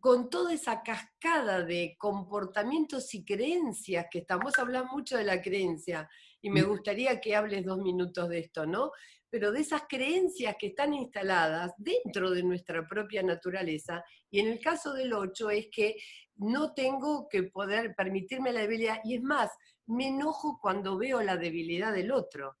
con 0.00 0.28
toda 0.28 0.52
esa 0.52 0.82
cascada 0.82 1.64
de 1.64 1.96
comportamientos 1.98 3.14
y 3.14 3.24
creencias 3.24 4.06
que 4.10 4.18
estamos 4.18 4.58
hablando 4.58 4.92
mucho 4.92 5.16
de 5.16 5.24
la 5.24 5.40
creencia, 5.40 6.08
y 6.42 6.50
me 6.50 6.62
gustaría 6.62 7.20
que 7.20 7.34
hables 7.34 7.64
dos 7.64 7.78
minutos 7.78 8.28
de 8.28 8.40
esto, 8.40 8.66
¿no? 8.66 8.92
Pero 9.30 9.52
de 9.52 9.60
esas 9.60 9.82
creencias 9.88 10.56
que 10.58 10.68
están 10.68 10.94
instaladas 10.94 11.72
dentro 11.76 12.30
de 12.30 12.42
nuestra 12.42 12.86
propia 12.86 13.22
naturaleza, 13.22 14.02
y 14.30 14.40
en 14.40 14.48
el 14.48 14.60
caso 14.60 14.92
del 14.94 15.12
8 15.12 15.50
es 15.50 15.68
que 15.70 15.96
no 16.36 16.72
tengo 16.72 17.28
que 17.28 17.44
poder 17.44 17.94
permitirme 17.94 18.52
la 18.52 18.60
debilidad, 18.60 19.00
y 19.04 19.16
es 19.16 19.22
más, 19.22 19.50
me 19.86 20.08
enojo 20.08 20.58
cuando 20.60 20.96
veo 20.96 21.22
la 21.22 21.36
debilidad 21.36 21.92
del 21.92 22.12
otro, 22.12 22.56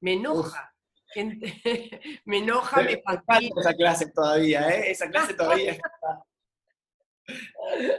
me 0.00 0.14
enoja. 0.14 0.74
me 2.24 2.38
enoja, 2.38 2.82
me 2.82 3.02
fastidia. 3.02 3.50
Esa 3.60 3.74
clase 3.74 4.10
todavía, 4.10 4.68
¿eh? 4.68 4.90
Esa 4.90 5.10
clase 5.10 5.34
todavía 5.34 5.72
está, 5.72 5.90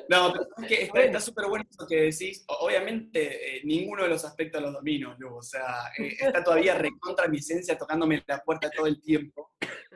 no, 0.10 0.34
pero 0.34 0.48
es 0.58 0.92
que 0.92 1.06
está 1.06 1.20
súper 1.20 1.48
bueno 1.48 1.66
eso 1.70 1.88
que 1.88 2.02
decís. 2.04 2.44
Obviamente, 2.48 3.58
eh, 3.58 3.62
ninguno 3.64 4.04
de 4.04 4.10
los 4.10 4.24
aspectos 4.26 4.62
los 4.62 4.74
domino, 4.74 5.16
O 5.36 5.42
sea, 5.42 5.92
eh, 5.98 6.16
está 6.20 6.44
todavía 6.44 6.76
recontra 6.76 7.28
mi 7.28 7.38
esencia 7.38 7.78
tocándome 7.78 8.24
la 8.28 8.40
puerta 8.44 8.70
todo 8.70 8.88
el 8.88 9.02
tiempo. 9.02 9.52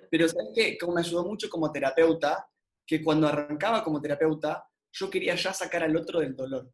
Pero 0.09 0.27
¿sabes 0.27 0.49
qué? 0.55 0.77
Como 0.77 0.93
me 0.93 1.01
ayudó 1.01 1.25
mucho 1.25 1.49
como 1.49 1.71
terapeuta, 1.71 2.47
que 2.85 3.03
cuando 3.03 3.27
arrancaba 3.27 3.83
como 3.83 4.01
terapeuta, 4.01 4.65
yo 4.91 5.09
quería 5.09 5.35
ya 5.35 5.53
sacar 5.53 5.83
al 5.83 5.95
otro 5.95 6.19
del 6.19 6.35
dolor. 6.35 6.71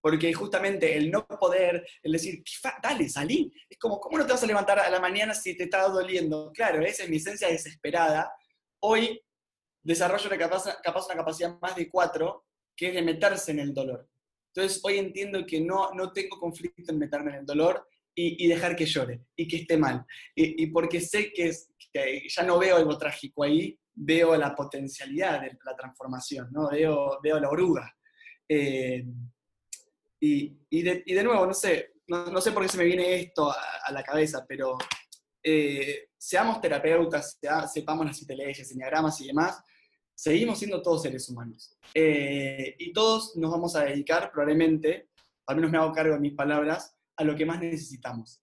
Porque 0.00 0.32
justamente 0.32 0.96
el 0.96 1.10
no 1.10 1.26
poder, 1.26 1.86
el 2.02 2.12
decir, 2.12 2.42
dale, 2.82 3.08
salí. 3.08 3.52
Es 3.68 3.78
como, 3.78 4.00
¿cómo 4.00 4.16
no 4.16 4.26
te 4.26 4.32
vas 4.32 4.42
a 4.42 4.46
levantar 4.46 4.78
a 4.78 4.88
la 4.88 4.98
mañana 4.98 5.34
si 5.34 5.56
te 5.56 5.64
está 5.64 5.86
doliendo? 5.88 6.50
Claro, 6.54 6.80
esa 6.80 7.02
es 7.02 7.10
mi 7.10 7.16
esencia 7.16 7.48
desesperada. 7.48 8.32
Hoy 8.80 9.20
desarrolla 9.82 10.26
una, 10.26 10.38
capaz, 10.38 11.06
una 11.06 11.16
capacidad 11.16 11.58
más 11.60 11.76
de 11.76 11.88
cuatro, 11.88 12.46
que 12.76 12.88
es 12.88 12.94
de 12.94 13.02
meterse 13.02 13.52
en 13.52 13.60
el 13.60 13.74
dolor. 13.74 14.08
Entonces, 14.54 14.80
hoy 14.84 14.98
entiendo 14.98 15.44
que 15.46 15.60
no, 15.60 15.92
no 15.92 16.12
tengo 16.12 16.38
conflicto 16.38 16.92
en 16.92 16.98
meterme 16.98 17.30
en 17.30 17.38
el 17.38 17.46
dolor 17.46 17.86
y, 18.14 18.48
dejar 18.48 18.76
que 18.76 18.84
llore 18.84 19.22
y 19.36 19.46
que 19.46 19.58
esté 19.58 19.76
mal. 19.76 20.04
Y, 20.34 20.66
porque 20.68 21.00
sé 21.00 21.32
que, 21.32 21.48
es, 21.48 21.70
ya 21.92 22.42
no 22.42 22.58
veo 22.58 22.76
algo 22.76 22.98
trágico 22.98 23.44
ahí, 23.44 23.78
veo 23.94 24.36
la 24.36 24.54
potencialidad 24.54 25.40
de 25.40 25.58
la 25.64 25.76
transformación, 25.76 26.48
¿no? 26.50 26.68
veo, 26.70 27.18
veo 27.22 27.38
la 27.38 27.48
oruga. 27.48 27.94
Eh, 28.48 29.04
y, 30.20 30.58
y, 30.68 30.82
de, 30.82 31.24
nuevo, 31.24 31.46
no 31.46 31.54
sé, 31.54 31.94
no, 32.08 32.40
sé 32.40 32.52
por 32.52 32.62
qué 32.62 32.68
se 32.68 32.78
me 32.78 32.84
viene 32.84 33.20
esto 33.20 33.50
a, 33.50 33.92
la 33.92 34.02
cabeza, 34.02 34.44
pero 34.46 34.76
eh, 35.42 36.08
seamos 36.18 36.60
terapeutas, 36.60 37.38
sepamos 37.72 38.04
las 38.04 38.18
siete 38.18 38.36
leyes, 38.36 38.70
enneagramas 38.70 39.20
y 39.20 39.28
demás, 39.28 39.62
seguimos 40.20 40.58
siendo 40.58 40.82
todos 40.82 41.00
seres 41.00 41.26
humanos. 41.30 41.74
Eh, 41.94 42.76
y 42.78 42.92
todos 42.92 43.34
nos 43.36 43.50
vamos 43.50 43.74
a 43.74 43.84
dedicar 43.84 44.30
probablemente, 44.30 45.08
al 45.46 45.56
menos 45.56 45.70
me 45.70 45.78
hago 45.78 45.94
cargo 45.94 46.12
de 46.12 46.20
mis 46.20 46.34
palabras, 46.34 46.94
a 47.16 47.24
lo 47.24 47.34
que 47.34 47.46
más 47.46 47.58
necesitamos. 47.58 48.42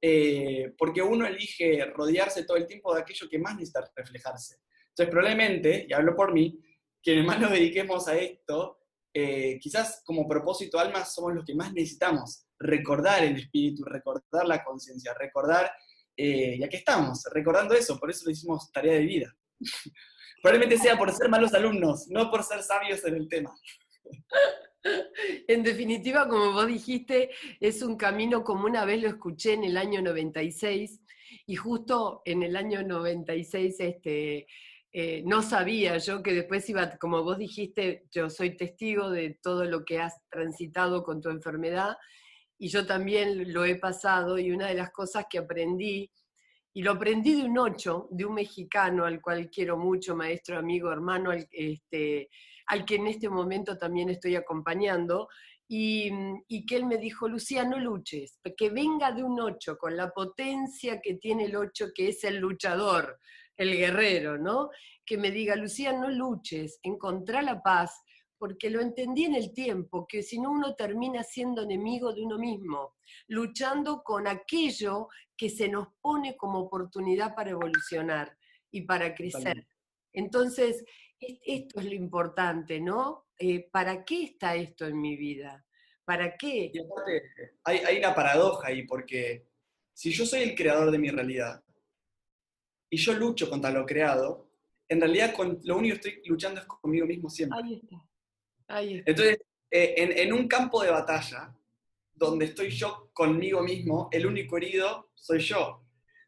Eh, 0.00 0.72
porque 0.78 1.02
uno 1.02 1.26
elige 1.26 1.84
rodearse 1.94 2.44
todo 2.44 2.56
el 2.56 2.66
tiempo 2.66 2.94
de 2.94 3.02
aquello 3.02 3.28
que 3.28 3.38
más 3.38 3.56
necesita 3.56 3.90
reflejarse. 3.94 4.56
Entonces, 4.88 5.10
probablemente, 5.10 5.86
y 5.86 5.92
hablo 5.92 6.16
por 6.16 6.32
mí, 6.32 6.58
quienes 7.02 7.26
más 7.26 7.38
nos 7.38 7.50
dediquemos 7.50 8.08
a 8.08 8.16
esto, 8.16 8.78
eh, 9.12 9.58
quizás 9.60 10.00
como 10.06 10.26
propósito 10.26 10.78
alma 10.78 11.04
somos 11.04 11.34
los 11.34 11.44
que 11.44 11.54
más 11.54 11.74
necesitamos 11.74 12.46
recordar 12.58 13.22
el 13.24 13.36
espíritu, 13.36 13.84
recordar 13.84 14.46
la 14.46 14.64
conciencia, 14.64 15.12
recordar, 15.12 15.70
y 16.16 16.64
aquí 16.64 16.78
estamos, 16.78 17.22
recordando 17.32 17.74
eso, 17.74 17.96
por 17.96 18.10
eso 18.10 18.24
lo 18.24 18.32
hicimos 18.32 18.72
tarea 18.72 18.94
de 18.94 19.04
vida. 19.04 19.36
Probablemente 20.42 20.78
sea 20.78 20.96
por 20.96 21.12
ser 21.12 21.28
malos 21.28 21.54
alumnos, 21.54 22.08
no 22.08 22.30
por 22.30 22.42
ser 22.42 22.62
sabios 22.62 23.04
en 23.04 23.14
el 23.16 23.28
tema. 23.28 23.54
En 25.48 25.62
definitiva, 25.64 26.28
como 26.28 26.52
vos 26.52 26.66
dijiste, 26.66 27.30
es 27.60 27.82
un 27.82 27.96
camino 27.96 28.44
como 28.44 28.64
una 28.64 28.84
vez 28.84 29.02
lo 29.02 29.08
escuché 29.08 29.54
en 29.54 29.64
el 29.64 29.76
año 29.76 30.00
96 30.00 31.00
y 31.46 31.56
justo 31.56 32.22
en 32.24 32.42
el 32.42 32.56
año 32.56 32.82
96 32.82 33.76
este, 33.80 34.46
eh, 34.92 35.22
no 35.26 35.42
sabía 35.42 35.98
yo 35.98 36.22
que 36.22 36.32
después 36.32 36.68
iba, 36.70 36.96
como 36.98 37.22
vos 37.22 37.38
dijiste, 37.38 38.06
yo 38.10 38.30
soy 38.30 38.56
testigo 38.56 39.10
de 39.10 39.38
todo 39.42 39.64
lo 39.64 39.84
que 39.84 39.98
has 39.98 40.14
transitado 40.30 41.02
con 41.02 41.20
tu 41.20 41.28
enfermedad 41.28 41.96
y 42.56 42.68
yo 42.68 42.86
también 42.86 43.52
lo 43.52 43.64
he 43.64 43.76
pasado 43.76 44.38
y 44.38 44.50
una 44.50 44.68
de 44.68 44.74
las 44.74 44.90
cosas 44.90 45.26
que 45.28 45.38
aprendí 45.38 46.10
y 46.72 46.82
lo 46.82 46.92
aprendí 46.92 47.40
de 47.40 47.48
un 47.48 47.58
ocho, 47.58 48.08
de 48.10 48.24
un 48.24 48.34
mexicano 48.34 49.04
al 49.04 49.20
cual 49.20 49.50
quiero 49.50 49.76
mucho, 49.76 50.14
maestro, 50.14 50.58
amigo, 50.58 50.92
hermano, 50.92 51.30
al, 51.30 51.48
este, 51.50 52.28
al 52.66 52.84
que 52.84 52.96
en 52.96 53.06
este 53.06 53.28
momento 53.28 53.76
también 53.76 54.10
estoy 54.10 54.36
acompañando, 54.36 55.28
y, 55.70 56.10
y, 56.48 56.64
que 56.64 56.76
él 56.76 56.86
me 56.86 56.96
dijo, 56.96 57.28
Lucía, 57.28 57.62
no 57.62 57.78
luches, 57.78 58.40
que 58.56 58.70
venga 58.70 59.12
de 59.12 59.22
un 59.22 59.38
ocho, 59.38 59.76
con 59.76 59.98
la 59.98 60.08
potencia 60.10 60.98
que 61.02 61.16
tiene 61.16 61.44
el 61.44 61.56
ocho, 61.56 61.88
que 61.94 62.08
es 62.08 62.24
el 62.24 62.38
luchador, 62.38 63.18
el 63.54 63.76
guerrero, 63.76 64.38
¿no? 64.38 64.70
Que 65.04 65.18
me 65.18 65.30
diga, 65.30 65.56
Lucía, 65.56 65.92
no 65.92 66.08
luches, 66.08 66.78
encontrá 66.82 67.42
la 67.42 67.60
paz, 67.62 68.02
porque 68.38 68.70
lo 68.70 68.80
entendí 68.80 69.24
en 69.24 69.34
el 69.34 69.52
tiempo, 69.52 70.06
que 70.06 70.22
si 70.22 70.40
no 70.40 70.50
uno 70.50 70.74
termina 70.74 71.22
siendo 71.22 71.62
enemigo 71.62 72.12
de 72.12 72.22
uno 72.22 72.38
mismo, 72.38 72.94
luchando 73.26 74.02
con 74.02 74.26
aquello 74.26 75.08
que 75.36 75.50
se 75.50 75.68
nos 75.68 75.88
pone 76.00 76.36
como 76.36 76.60
oportunidad 76.60 77.34
para 77.34 77.50
evolucionar 77.50 78.36
y 78.70 78.82
para 78.82 79.14
crecer. 79.14 79.66
Entonces, 80.12 80.84
esto 81.20 81.80
es 81.80 81.86
lo 81.86 81.94
importante, 81.94 82.80
¿no? 82.80 83.26
Eh, 83.38 83.68
¿Para 83.70 84.04
qué 84.04 84.24
está 84.24 84.54
esto 84.54 84.86
en 84.86 85.00
mi 85.00 85.16
vida? 85.16 85.64
¿Para 86.04 86.36
qué? 86.36 86.70
Y 86.72 86.78
aparte, 86.78 87.58
hay, 87.64 87.78
hay 87.78 87.98
una 87.98 88.14
paradoja 88.14 88.68
ahí, 88.68 88.86
porque 88.86 89.48
si 89.92 90.10
yo 90.10 90.24
soy 90.24 90.42
el 90.42 90.54
creador 90.54 90.90
de 90.90 90.98
mi 90.98 91.10
realidad 91.10 91.62
y 92.88 92.96
yo 92.96 93.12
lucho 93.14 93.50
contra 93.50 93.70
lo 93.70 93.84
creado, 93.84 94.48
en 94.88 95.00
realidad 95.00 95.34
con, 95.34 95.60
lo 95.64 95.76
único 95.76 96.00
que 96.00 96.08
estoy 96.08 96.22
luchando 96.26 96.60
es 96.60 96.66
conmigo 96.66 97.06
mismo 97.06 97.28
siempre. 97.28 97.58
Ahí 97.62 97.74
está. 97.74 98.07
Entonces, 98.68 99.38
eh, 99.70 99.94
en, 99.96 100.32
un 100.32 100.46
campo 100.46 100.82
de 100.82 100.90
batalla, 100.90 101.54
donde 102.14 102.46
estoy 102.46 102.70
yo 102.70 103.10
conmigo 103.12 103.62
mismo, 103.62 104.08
el 104.12 104.26
único 104.26 104.56
herido 104.56 105.10
soy 105.14 105.40
yo. 105.40 105.84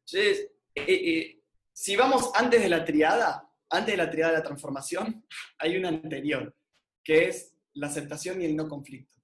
Entonces, 0.07 0.51
eh, 0.75 0.85
eh, 0.87 1.41
si 1.73 1.97
vamos 1.97 2.31
antes 2.35 2.63
de 2.63 2.69
la 2.69 2.85
triada, 2.85 3.49
antes 3.69 3.93
de 3.93 3.97
la 3.97 4.11
triada 4.11 4.33
de 4.33 4.39
la 4.39 4.45
transformación, 4.45 5.25
hay 5.59 5.77
una 5.77 5.89
anterior, 5.89 6.55
que 7.05 7.29
es 7.29 7.55
la 7.75 7.89
aceptación 7.89 8.41
y 8.41 8.47
el 8.47 8.57
no 8.57 8.69
conflicto. 8.69 9.19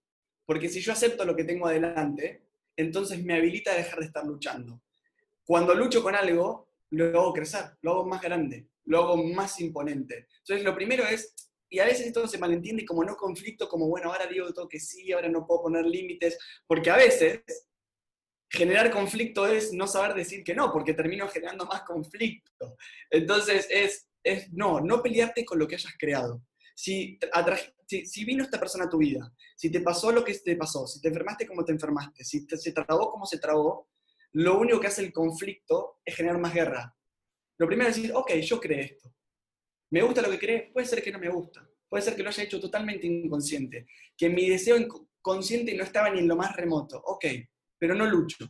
Porque 0.45 0.69
si 0.69 0.81
yo 0.81 0.93
acepto 0.93 1.25
lo 1.25 1.35
que 1.35 1.45
tengo 1.45 1.67
adelante, 1.67 2.45
entonces 2.77 3.25
me 3.25 3.35
habilita 3.35 3.73
a 3.73 3.77
dejar 3.77 4.01
de 4.01 4.07
estar 4.07 4.25
luchando. 4.25 4.83
Cuando 5.45 5.75
lucho 5.75 6.03
con 6.03 6.15
algo, 6.15 6.71
lo 6.91 7.07
hago 7.21 7.33
crecer, 7.33 7.65
lo 7.83 7.93
hago 7.93 8.07
más 8.07 8.21
grande, 8.21 8.69
lo 8.85 8.99
hago 8.99 9.17
más 9.17 9.61
imponente. 9.61 10.29
Entonces, 10.39 10.65
lo 10.65 10.75
primero 10.75 11.05
es 11.05 11.35
y 11.69 11.79
a 11.79 11.85
veces 11.85 12.07
esto 12.07 12.27
se 12.29 12.39
malentiende 12.39 12.85
como 12.85 13.05
no 13.05 13.17
conflicto, 13.17 13.69
como 13.69 13.89
bueno, 13.89 14.13
ahora 14.13 14.27
digo 14.27 14.53
todo 14.53 14.69
que 14.69 14.81
sí, 14.81 15.13
ahora 15.13 15.29
no 15.29 15.47
puedo 15.47 15.63
poner 15.63 15.85
límites, 15.85 16.39
porque 16.67 16.91
a 16.91 16.97
veces 16.97 17.43
generar 18.49 18.91
conflicto 18.91 19.47
es 19.47 19.73
no 19.73 19.87
saber 19.87 20.15
decir 20.15 20.45
que 20.45 20.55
no, 20.55 20.73
porque 20.73 20.95
termino 20.95 21.29
generando 21.29 21.67
más 21.67 21.83
conflicto. 21.83 22.77
Entonces 23.11 23.67
es, 23.71 24.09
es 24.23 24.53
no, 24.53 24.81
no 24.81 25.03
pelearte 25.03 25.45
con 25.45 25.59
lo 25.59 25.67
que 25.67 25.75
hayas 25.75 25.95
creado. 25.99 26.43
Si, 26.75 27.19
si, 28.05 28.25
vino 28.25 28.45
esta 28.45 28.61
persona 28.61 28.85
a 28.85 28.89
tu 28.89 28.99
vida, 28.99 29.33
si 29.57 29.71
te 29.71 29.81
pasó 29.81 30.13
lo 30.13 30.23
que 30.23 30.35
te 30.35 30.57
pasó, 30.57 30.87
si 30.87 31.01
te 31.01 31.09
enfermaste 31.09 31.47
como 31.47 31.65
te 31.65 31.73
enfermaste, 31.73 32.23
si 32.23 32.47
te, 32.47 32.59
se 32.59 32.73
trabó 32.73 33.11
como 33.11 33.25
se 33.25 33.39
trabó, 33.39 33.89
lo 34.33 34.59
único 34.59 34.79
que 34.79 34.89
hace 34.89 35.03
el 35.03 35.13
conflicto 35.13 36.01
es 36.05 36.15
generar 36.15 36.39
más 36.39 36.53
guerra. 36.53 36.95
Lo 37.59 37.67
primero 37.67 37.89
es 37.89 37.97
decir, 37.97 38.13
ok, 38.15 38.33
yo 38.35 38.61
creé 38.61 38.83
esto. 38.83 39.11
¿Me 39.91 40.03
gusta 40.03 40.23
lo 40.23 40.31
que 40.31 40.39
cree? 40.39 40.71
Puede 40.73 40.87
ser 40.87 41.03
que 41.03 41.13
no 41.13 41.19
me 41.19 41.29
gusta. 41.29 41.69
Puede 41.89 42.03
ser 42.03 42.17
que 42.17 42.23
lo 42.23 42.31
haya 42.31 42.43
hecho 42.43 42.61
totalmente 42.61 43.07
inconsciente. 43.07 43.87
Que 44.17 44.29
mi 44.29 44.49
deseo 44.49 44.77
inconsciente 44.77 45.75
no 45.75 45.85
estaba 45.85 46.11
ni 46.11 46.21
en 46.21 46.29
lo 46.29 46.37
más 46.37 46.55
remoto. 46.57 47.01
Ok, 47.07 47.27
pero 47.79 47.95
no 47.95 48.07
lucho. 48.07 48.47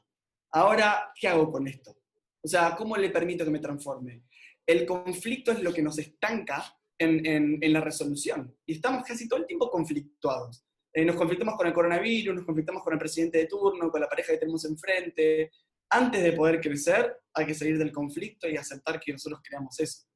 Ahora, 0.52 1.12
¿qué 1.20 1.28
hago 1.28 1.50
con 1.50 1.66
esto? 1.66 1.96
O 2.42 2.48
sea, 2.48 2.74
¿cómo 2.76 2.96
le 2.96 3.10
permito 3.10 3.44
que 3.44 3.50
me 3.50 3.58
transforme? 3.58 4.22
El 4.64 4.86
conflicto 4.86 5.52
es 5.52 5.60
lo 5.62 5.72
que 5.72 5.82
nos 5.82 5.98
estanca 5.98 6.64
en, 6.98 7.72
la 7.72 7.80
resolución. 7.80 8.56
Y 8.64 8.74
estamos 8.74 9.04
casi 9.04 9.28
todo 9.28 9.40
el 9.40 9.46
tiempo 9.46 9.70
conflictuados. 9.70 10.64
eh, 10.92 11.04
nos 11.04 11.16
conflictamos 11.16 11.56
con 11.56 11.66
el 11.66 11.74
coronavirus, 11.74 12.36
nos 12.36 12.44
conflictamos 12.44 12.82
con 12.82 12.94
el 12.94 12.98
presidente 12.98 13.38
de 13.38 13.46
turno, 13.46 13.90
con 13.90 14.00
la 14.00 14.08
pareja 14.08 14.32
que 14.32 14.38
tenemos 14.38 14.64
enfrente. 14.64 15.50
Antes 15.90 16.22
de 16.22 16.32
poder 16.32 16.60
crecer, 16.60 17.20
hay 17.34 17.46
que 17.46 17.54
salir 17.54 17.78
del 17.78 17.92
conflicto 17.92 18.48
y 18.48 18.56
aceptar 18.56 18.98
que 18.98 19.12
nosotros 19.12 19.40
creamos 19.44 19.78
eso. 19.78 20.06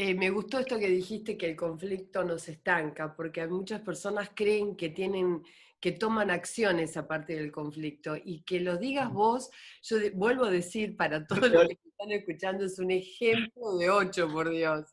Eh, 0.00 0.14
me 0.14 0.30
gustó 0.30 0.60
esto 0.60 0.78
que 0.78 0.86
dijiste 0.86 1.36
que 1.36 1.50
el 1.50 1.56
conflicto 1.56 2.22
nos 2.22 2.48
estanca, 2.48 3.16
porque 3.16 3.44
muchas 3.48 3.80
personas 3.80 4.30
creen 4.32 4.76
que 4.76 4.90
tienen 4.90 5.42
que 5.80 5.90
toman 5.90 6.30
acciones 6.30 6.96
aparte 6.96 7.34
del 7.34 7.50
conflicto. 7.50 8.14
Y 8.16 8.42
que 8.42 8.60
lo 8.60 8.76
digas 8.76 9.12
vos, 9.12 9.50
yo 9.82 9.96
vuelvo 10.14 10.44
a 10.44 10.52
decir 10.52 10.96
para 10.96 11.26
todos 11.26 11.50
los 11.50 11.66
que 11.66 11.78
están 11.84 12.12
escuchando, 12.12 12.64
es 12.64 12.78
un 12.78 12.92
ejemplo 12.92 13.76
de 13.76 13.90
8, 13.90 14.28
por 14.30 14.50
Dios. 14.50 14.86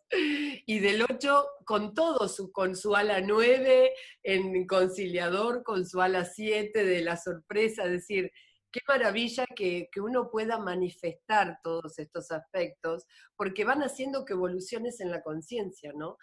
Y 0.65 0.79
del 0.79 1.03
8 1.03 1.45
con 1.65 1.93
todo, 1.93 2.27
su, 2.27 2.51
con 2.51 2.75
su 2.75 2.95
ala 2.95 3.21
9 3.21 3.91
en 4.23 4.65
conciliador, 4.65 5.61
con 5.61 5.85
su 5.85 6.01
ala 6.01 6.25
7 6.25 6.83
de 6.83 7.01
la 7.01 7.15
sorpresa, 7.17 7.85
es 7.85 7.91
decir, 7.91 8.31
qué 8.75 8.81
maravilla 8.89 9.45
que, 9.55 9.87
uno 10.01 10.29
pueda 10.29 10.59
manifestar 10.59 11.59
todos 11.63 11.97
estos 11.97 12.29
aspectos, 12.31 13.05
porque 13.37 13.63
van 13.63 13.81
haciendo 13.81 14.25
que 14.25 14.33
evoluciones 14.33 14.99
en 14.99 15.11
la 15.11 15.23
conciencia, 15.23 15.93
¿no? 15.95 16.17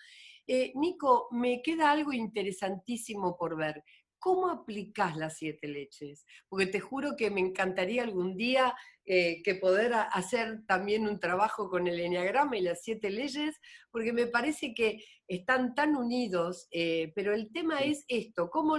Eh, 0.46 0.70
Nico, 0.74 1.28
me 1.30 1.62
queda 1.62 1.90
algo 1.90 2.12
interesantísimo 2.12 3.38
por 3.38 3.56
ver. 3.56 3.82
¿Cómo 4.18 4.50
aplicás 4.50 5.16
las 5.16 5.38
siete 5.38 5.66
leches? 5.66 6.26
Porque 6.50 6.66
te 6.66 6.78
juro 6.78 7.16
que 7.16 7.30
me 7.30 7.40
encantaría 7.40 8.02
algún 8.02 8.36
día 8.36 8.74
eh, 9.06 9.42
que 9.42 9.54
poder 9.54 9.94
hacer 9.94 10.60
también 10.66 11.08
un 11.08 11.18
trabajo 11.18 11.70
con 11.70 11.86
el 11.86 11.98
enneagrama 11.98 12.58
y 12.58 12.60
las 12.60 12.82
siete 12.82 13.08
leyes, 13.08 13.58
porque 13.90 14.12
me 14.12 14.26
parece 14.26 14.74
que 14.74 15.02
están 15.26 15.74
tan 15.74 15.96
unidos, 15.96 16.68
eh, 16.70 17.12
pero 17.14 17.32
el 17.32 17.50
tema 17.50 17.78
es 17.80 18.04
esto, 18.08 18.50
¿cómo 18.50 18.76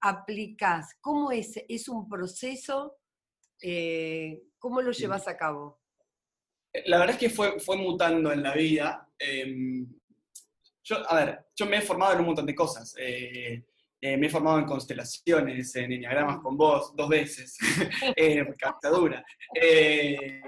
aplicás? 0.00 0.94
¿Cómo 1.00 1.32
es, 1.32 1.60
es 1.68 1.88
un 1.88 2.08
proceso 2.08 2.96
eh, 3.60 4.42
¿Cómo 4.58 4.82
lo 4.82 4.92
llevas 4.92 5.28
a 5.28 5.36
cabo? 5.36 5.80
Eh, 6.72 6.84
la 6.86 6.98
verdad 6.98 7.14
es 7.14 7.20
que 7.20 7.30
fue, 7.30 7.58
fue 7.60 7.76
mutando 7.76 8.32
en 8.32 8.42
la 8.42 8.54
vida. 8.54 9.08
Em, 9.18 9.86
yo, 10.82 11.10
a 11.10 11.16
ver, 11.16 11.46
yo 11.54 11.66
me 11.66 11.78
he 11.78 11.82
formado 11.82 12.14
en 12.14 12.20
un 12.20 12.26
montón 12.26 12.46
de 12.46 12.54
cosas. 12.54 12.94
Eh, 12.98 13.64
me 14.00 14.26
he 14.26 14.30
formado 14.30 14.58
en 14.58 14.66
constelaciones, 14.66 15.74
en 15.74 15.90
enneagramas 15.90 16.38
con 16.38 16.56
vos, 16.56 16.94
dos 16.94 17.08
veces, 17.08 17.56
captadura. 18.58 19.24
me 19.52 20.42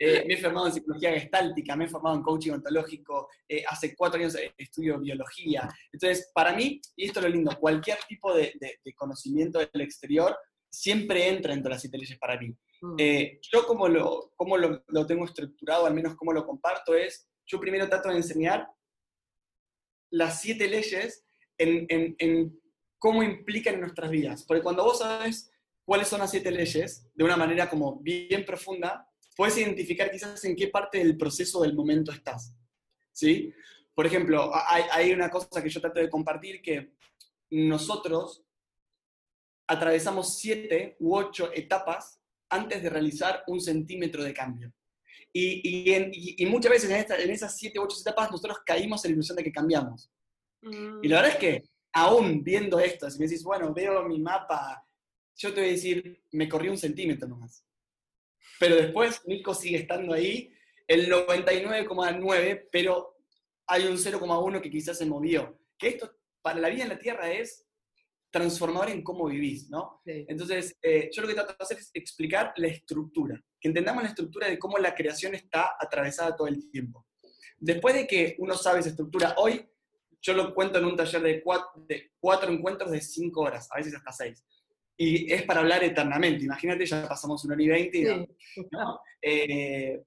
he 0.00 0.36
formado 0.38 0.66
en 0.66 0.72
psicología 0.72 1.12
gestáltica, 1.12 1.76
me 1.76 1.84
he 1.84 1.88
formado 1.88 2.16
en 2.16 2.22
coaching 2.22 2.52
ontológico, 2.52 3.28
hace 3.68 3.94
cuatro 3.94 4.18
años 4.18 4.36
estudio 4.56 4.98
biología. 4.98 5.68
Entonces, 5.92 6.32
para 6.34 6.52
mí, 6.52 6.80
y 6.96 7.06
esto 7.06 7.20
es 7.20 7.26
lo 7.26 7.30
lindo, 7.30 7.56
cualquier 7.60 7.98
tipo 8.08 8.34
de, 8.34 8.54
de 8.58 8.94
conocimiento 8.94 9.60
del 9.60 9.82
exterior 9.82 10.36
siempre 10.76 11.28
entra 11.28 11.54
entre 11.54 11.70
las 11.70 11.80
siete 11.80 11.96
leyes 11.96 12.18
para 12.18 12.38
mí. 12.38 12.54
Mm. 12.82 12.94
Eh, 12.98 13.40
yo 13.50 13.66
como, 13.66 13.88
lo, 13.88 14.32
como 14.36 14.58
lo, 14.58 15.06
tengo 15.06 15.24
estructurado, 15.24 15.86
al 15.86 15.94
menos 15.94 16.14
como 16.16 16.32
lo 16.32 16.46
comparto, 16.46 16.94
es, 16.94 17.28
yo 17.46 17.58
primero 17.58 17.88
trato 17.88 18.10
de 18.10 18.16
enseñar 18.16 18.68
las 20.10 20.40
siete 20.42 20.68
leyes 20.68 21.24
en, 21.56 21.86
en, 21.88 22.60
cómo 22.98 23.22
implican 23.22 23.74
en 23.74 23.80
nuestras 23.80 24.10
vidas. 24.10 24.44
Porque 24.44 24.62
cuando 24.62 24.84
vos 24.84 24.98
sabes 24.98 25.50
cuáles 25.84 26.08
son 26.08 26.20
las 26.20 26.30
siete 26.30 26.50
leyes, 26.50 27.08
de 27.14 27.24
una 27.24 27.36
manera 27.36 27.70
como 27.70 27.98
bien 28.00 28.44
profunda, 28.44 29.08
puedes 29.34 29.56
identificar 29.56 30.10
quizás 30.10 30.44
en 30.44 30.56
qué 30.56 30.68
parte 30.68 30.98
del 30.98 31.16
proceso 31.16 31.62
del 31.62 31.74
momento 31.74 32.12
estás. 32.12 32.54
¿Sí? 33.12 33.52
Por 33.94 34.04
ejemplo, 34.04 34.50
hay, 34.68 34.84
hay 34.92 35.12
una 35.12 35.30
cosa 35.30 35.62
que 35.62 35.70
yo 35.70 35.80
trato 35.80 36.00
de 36.00 36.10
compartir 36.10 36.60
que 36.60 36.92
nosotros 37.50 38.45
atravesamos 39.66 40.38
siete 40.38 40.96
u 41.00 41.16
ocho 41.16 41.50
etapas 41.52 42.20
antes 42.48 42.82
de 42.82 42.90
realizar 42.90 43.42
un 43.46 43.60
centímetro 43.60 44.22
de 44.22 44.32
cambio. 44.32 44.72
Y, 45.32 46.46
muchas 46.46 46.70
veces 46.70 46.90
en, 46.90 47.30
esas 47.30 47.56
siete 47.56 47.78
u 47.78 47.82
ocho 47.82 47.96
etapas 48.00 48.30
nosotros 48.30 48.58
caímos 48.64 49.04
en 49.04 49.10
la 49.10 49.14
ilusión 49.14 49.36
de 49.36 49.44
que 49.44 49.52
cambiamos. 49.52 50.10
Mm. 50.62 51.00
Y 51.02 51.08
la 51.08 51.16
verdad 51.16 51.32
es 51.32 51.38
que 51.38 51.64
aún 51.92 52.42
viendo 52.42 52.78
esto, 52.78 53.10
si 53.10 53.18
me 53.18 53.26
decís, 53.26 53.42
bueno, 53.42 53.74
veo 53.74 54.04
mi 54.08 54.18
mapa, 54.18 54.86
yo 55.36 55.52
te 55.52 55.60
voy 55.60 55.70
a 55.70 55.72
decir, 55.72 56.22
me 56.32 56.48
corrí 56.48 56.68
un 56.68 56.78
centímetro 56.78 57.28
nomás. 57.28 57.64
Pero 58.58 58.76
después 58.76 59.20
Nico 59.26 59.54
sigue 59.54 59.78
estando 59.78 60.14
ahí, 60.14 60.50
el 60.86 61.10
99,9, 61.10 62.68
pero 62.70 63.18
hay 63.66 63.86
un 63.86 63.96
0,1 63.96 64.60
que 64.60 64.70
quizás 64.70 64.96
se 64.96 65.06
movió. 65.06 65.58
Que 65.76 65.88
esto 65.88 66.10
para 66.40 66.60
la 66.60 66.68
vida 66.68 66.84
en 66.84 66.90
la 66.90 66.98
Tierra 66.98 67.30
es 67.30 67.65
transformador 68.36 68.90
en 68.90 69.02
cómo 69.02 69.26
vivís, 69.26 69.70
¿no? 69.70 70.02
Entonces, 70.04 70.76
eh, 70.82 71.08
yo 71.10 71.22
lo 71.22 71.28
que 71.28 71.34
trato 71.34 71.54
de 71.54 71.64
hacer 71.64 71.78
es 71.78 71.90
explicar 71.94 72.52
la 72.56 72.66
estructura, 72.66 73.42
que 73.58 73.68
entendamos 73.68 74.02
la 74.02 74.10
estructura 74.10 74.48
de 74.48 74.58
cómo 74.58 74.76
la 74.76 74.94
creación 74.94 75.34
está 75.34 75.74
atravesada 75.80 76.36
todo 76.36 76.46
el 76.46 76.70
tiempo. 76.70 77.06
Después 77.58 77.94
de 77.94 78.06
que 78.06 78.36
uno 78.38 78.54
sabe 78.54 78.80
esa 78.80 78.90
estructura, 78.90 79.34
hoy 79.38 79.66
yo 80.20 80.34
lo 80.34 80.54
cuento 80.54 80.78
en 80.78 80.84
un 80.84 80.96
taller 80.96 81.22
de 81.22 81.42
cuatro, 82.20 82.52
encuentros 82.52 82.90
de 82.90 83.00
cinco 83.00 83.40
horas, 83.40 83.68
a 83.72 83.78
veces 83.78 83.94
hasta 83.94 84.12
seis. 84.12 84.44
Y 84.98 85.32
es 85.32 85.42
para 85.44 85.60
hablar 85.60 85.82
eternamente. 85.82 86.44
Imagínate, 86.44 86.84
ya 86.84 87.08
pasamos 87.08 87.42
una 87.44 87.54
hora 87.54 87.62
y 87.62 87.68
veinte. 87.68 88.28
Sí. 88.54 88.66
¿no? 88.70 89.00
Eh, 89.22 90.02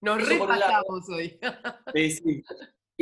Nos 0.00 0.26
repasamos 0.26 1.08
hoy. 1.10 1.38
sí, 1.94 2.10
sí. 2.10 2.44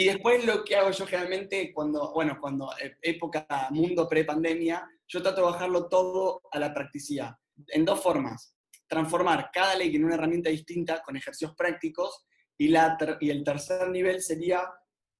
Y 0.00 0.06
después 0.06 0.46
lo 0.46 0.64
que 0.64 0.76
hago 0.76 0.90
yo 0.92 1.06
generalmente 1.06 1.74
cuando, 1.74 2.10
bueno, 2.14 2.38
cuando 2.40 2.72
eh, 2.82 2.96
época 3.02 3.46
mundo 3.68 4.08
pre-pandemia, 4.08 4.88
yo 5.06 5.22
trato 5.22 5.42
de 5.42 5.52
bajarlo 5.52 5.90
todo 5.90 6.40
a 6.50 6.58
la 6.58 6.72
practicidad, 6.72 7.34
en 7.68 7.84
dos 7.84 8.00
formas. 8.00 8.56
Transformar 8.86 9.50
cada 9.52 9.74
ley 9.76 9.94
en 9.94 10.06
una 10.06 10.14
herramienta 10.14 10.48
distinta 10.48 11.02
con 11.02 11.18
ejercicios 11.18 11.54
prácticos 11.54 12.24
y, 12.56 12.68
la 12.68 12.96
y 13.20 13.28
el 13.28 13.44
tercer 13.44 13.90
nivel 13.90 14.22
sería 14.22 14.62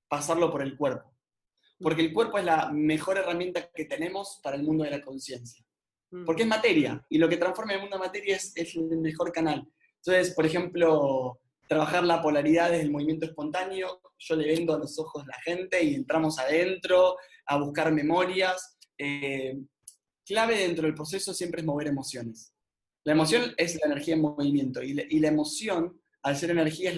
pasarlo 0.09 0.51
por 0.51 0.63
el 0.63 0.79
cuerpo. 0.79 1.15
Porque 1.79 2.01
el 2.01 2.15
cuerpo 2.15 2.39
es 2.39 2.47
la 2.47 2.73
mejor 2.73 3.19
herramienta 3.19 3.71
que 3.75 3.85
tenemos 3.85 4.41
para 4.43 4.57
el 4.57 4.63
mundo 4.63 4.85
de 4.85 4.93
la 4.93 5.03
conciencia. 5.03 5.63
Mm. 6.11 6.25
Porque 6.25 6.45
es 6.45 6.49
materia, 6.49 7.05
y 7.11 7.19
lo 7.19 7.29
que 7.29 7.37
transforma 7.37 7.75
el 7.75 7.83
mundo 7.83 7.97
en 7.97 8.03
materia 8.03 8.37
es, 8.37 8.57
es 8.57 8.75
el 8.77 8.97
mejor 8.97 9.31
canal. 9.31 9.71
Entonces, 9.97 10.35
por 10.35 10.47
ejemplo, 10.47 11.40
trabajar 11.71 12.03
la 12.03 12.21
polaridad 12.21 12.69
desde 12.69 12.83
el 12.83 12.91
movimiento 12.91 13.27
espontáneo, 13.27 14.01
yo 14.19 14.35
le 14.35 14.49
vendo 14.49 14.75
a 14.75 14.79
los 14.79 14.99
ojos 14.99 15.23
a 15.23 15.27
la 15.27 15.41
gente 15.41 15.81
y 15.81 15.95
entramos 15.95 16.37
adentro 16.41 17.17
a 17.47 17.59
buscar 17.59 17.93
memorias. 17.93 18.77
Eh, 18.99 19.57
clave 20.27 20.59
dentro 20.59 20.83
del 20.83 20.97
proceso 20.97 21.33
siempre 21.33 21.61
es 21.61 21.67
mover 21.69 21.87
emociones. 21.87 22.53
La 23.05 23.13
emoción 23.13 23.55
es 23.57 23.79
la 23.81 23.87
energía 23.87 24.15
en 24.15 24.21
movimiento 24.21 24.83
y, 24.83 24.95
la 24.95 25.29
emoción, 25.29 26.03
al 26.25 26.37
ser 26.37 26.51
energía, 26.51 26.91
es 26.91 26.97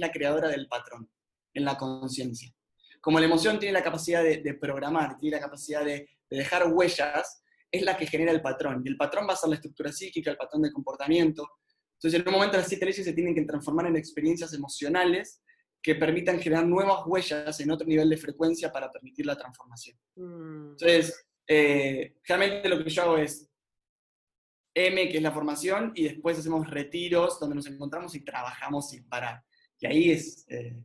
la, 0.00 0.10
creadora 0.10 0.48
del 0.48 0.66
patrón 0.66 1.08
en 1.54 1.64
la 1.64 1.78
conciencia. 1.78 2.52
Como 3.00 3.20
la 3.20 3.26
emoción 3.26 3.60
tiene 3.60 3.72
la 3.72 3.84
capacidad 3.84 4.24
de, 4.24 4.54
programar, 4.54 5.16
tiene 5.20 5.36
la 5.36 5.42
capacidad 5.42 5.84
de, 5.84 6.08
de 6.28 6.38
dejar 6.38 6.66
huellas, 6.72 7.44
es 7.70 7.82
la 7.82 7.96
que 7.96 8.08
genera 8.08 8.32
el 8.32 8.42
patrón. 8.42 8.82
Y 8.84 8.88
el 8.88 8.96
patrón 8.96 9.28
va 9.28 9.34
a 9.34 9.36
ser 9.36 9.50
la 9.50 9.54
estructura 9.54 9.92
psíquica, 9.92 10.32
el 10.32 10.36
patrón 10.36 10.62
de 10.62 10.72
comportamiento, 10.72 11.48
entonces, 11.98 12.20
en 12.20 12.28
un 12.28 12.34
momento 12.34 12.56
las 12.56 12.68
siete 12.68 12.86
leyes 12.86 13.04
se 13.04 13.12
tienen 13.12 13.34
que 13.34 13.42
transformar 13.42 13.86
en 13.86 13.96
experiencias 13.96 14.54
emocionales 14.54 15.42
que 15.82 15.96
permitan 15.96 16.38
generar 16.38 16.64
nuevas 16.64 17.02
huellas 17.06 17.58
en 17.58 17.70
otro 17.72 17.86
nivel 17.88 18.08
de 18.08 18.16
frecuencia 18.16 18.70
para 18.70 18.90
permitir 18.90 19.26
la 19.26 19.36
transformación. 19.36 19.98
Mm. 20.14 20.70
Entonces, 20.70 21.26
eh, 21.48 22.14
realmente 22.24 22.68
lo 22.68 22.82
que 22.82 22.90
yo 22.90 23.02
hago 23.02 23.18
es 23.18 23.50
M, 24.74 25.08
que 25.08 25.16
es 25.16 25.22
la 25.22 25.32
formación, 25.32 25.90
y 25.96 26.04
después 26.04 26.38
hacemos 26.38 26.70
retiros 26.70 27.40
donde 27.40 27.56
nos 27.56 27.66
encontramos 27.66 28.14
y 28.14 28.24
trabajamos 28.24 28.90
sin 28.90 29.08
parar. 29.08 29.42
Y 29.80 29.86
ahí 29.86 30.10
es, 30.12 30.46
eh, 30.48 30.80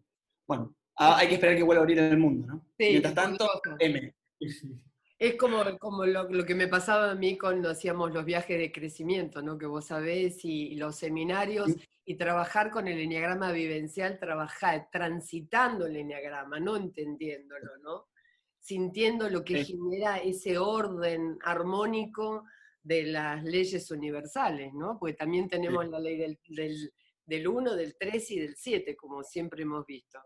bueno, 0.47 0.75
hay 0.95 1.27
que 1.27 1.35
esperar 1.35 1.55
que 1.55 1.63
vuelva 1.63 1.81
a 1.81 1.83
abrir 1.83 1.99
en 1.99 2.11
el 2.11 2.17
mundo, 2.17 2.47
¿no? 2.47 2.67
Mientras 2.79 3.13
tanto, 3.13 3.47
M. 3.79 4.15
Es 5.23 5.35
como, 5.35 5.63
como 5.79 6.05
lo, 6.05 6.45
que 6.45 6.53
me 6.53 6.67
pasaba 6.67 7.11
a 7.11 7.15
mí 7.15 7.37
cuando 7.37 7.69
hacíamos 7.69 8.13
los 8.13 8.25
viajes 8.25 8.59
de 8.59 8.73
crecimiento, 8.73 9.41
¿no? 9.41 9.57
Que 9.57 9.65
vos 9.65 9.85
sabés, 9.85 10.43
y, 10.43 10.75
los 10.75 10.97
seminarios, 10.97 11.71
y 12.03 12.15
trabajar 12.15 12.69
con 12.69 12.89
el 12.89 12.99
enneagrama 12.99 13.53
vivencial, 13.53 14.19
trabajar 14.19 14.89
transitando 14.91 15.85
el 15.85 15.95
enneagrama, 15.95 16.59
no 16.59 16.75
entendiéndolo, 16.75 17.77
¿no? 17.77 18.09
Sintiendo 18.59 19.29
lo 19.29 19.45
que 19.45 19.63
genera 19.63 20.17
ese 20.17 20.57
orden 20.57 21.37
armónico 21.41 22.43
de 22.81 23.03
las 23.03 23.45
leyes 23.45 23.89
universales, 23.91 24.73
¿no? 24.73 24.99
Porque 24.99 25.15
también 25.15 25.47
tenemos 25.47 25.87
la 25.87 26.01
ley 26.01 26.17
del, 26.17 26.37
del, 26.49 26.91
del 27.25 27.47
1, 27.47 27.77
del 27.77 27.95
3 27.97 28.31
y 28.31 28.39
del 28.41 28.57
7, 28.57 28.97
como 28.97 29.23
siempre 29.23 29.61
hemos 29.61 29.85
visto. 29.85 30.19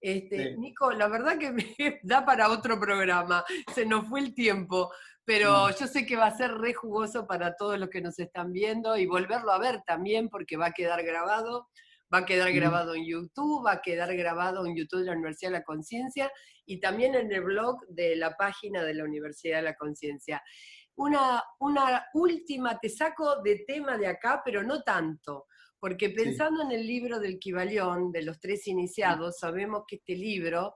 Este, 0.00 0.56
Nico, 0.56 0.92
la 0.92 1.08
verdad 1.08 1.38
que 1.38 1.50
me 1.50 1.64
da 2.02 2.24
para 2.24 2.50
otro 2.50 2.78
programa, 2.78 3.44
se 3.74 3.84
nos 3.84 4.06
fue 4.08 4.20
el 4.20 4.34
tiempo, 4.34 4.92
pero 5.24 5.70
yo 5.70 5.86
sé 5.86 6.06
que 6.06 6.16
va 6.16 6.26
a 6.26 6.36
ser 6.36 6.52
re 6.54 6.72
jugoso 6.72 7.26
para 7.26 7.56
todos 7.56 7.78
los 7.78 7.90
que 7.90 8.00
nos 8.00 8.18
están 8.18 8.52
viendo 8.52 8.96
y 8.96 9.06
volverlo 9.06 9.52
a 9.52 9.58
ver 9.58 9.82
también 9.86 10.28
porque 10.28 10.56
va 10.56 10.66
a 10.66 10.72
quedar 10.72 11.02
grabado, 11.02 11.68
Va 12.12 12.18
a 12.18 12.24
quedar 12.24 12.50
grabado 12.52 12.94
en 12.94 13.04
YouTube, 13.04 13.66
va 13.66 13.72
a 13.72 13.82
quedar 13.82 14.16
grabado 14.16 14.64
en 14.64 14.74
YouTube 14.74 15.00
de 15.00 15.06
la 15.06 15.12
Universidad 15.12 15.50
de 15.50 15.58
la 15.58 15.64
Conciencia 15.64 16.32
y 16.64 16.80
también 16.80 17.14
en 17.14 17.30
el 17.30 17.42
blog 17.42 17.86
de 17.86 18.16
la 18.16 18.34
página 18.34 18.82
de 18.82 18.94
la 18.94 19.04
Universidad 19.04 19.58
de 19.58 19.62
la 19.64 19.76
Conciencia. 19.76 20.42
Una, 20.96 21.44
una 21.60 22.06
última, 22.14 22.78
te 22.78 22.88
saco 22.88 23.42
de 23.42 23.62
tema 23.66 23.98
de 23.98 24.06
acá, 24.06 24.40
pero 24.42 24.62
no 24.62 24.82
tanto, 24.82 25.47
porque 25.80 26.10
pensando 26.10 26.62
en 26.62 26.72
el 26.72 26.86
libro 26.86 27.20
del 27.20 27.38
Kibalión, 27.38 28.10
de 28.10 28.22
los 28.22 28.40
tres 28.40 28.66
iniciados, 28.66 29.38
sabemos 29.38 29.84
que 29.86 29.96
este 29.96 30.16
libro 30.16 30.74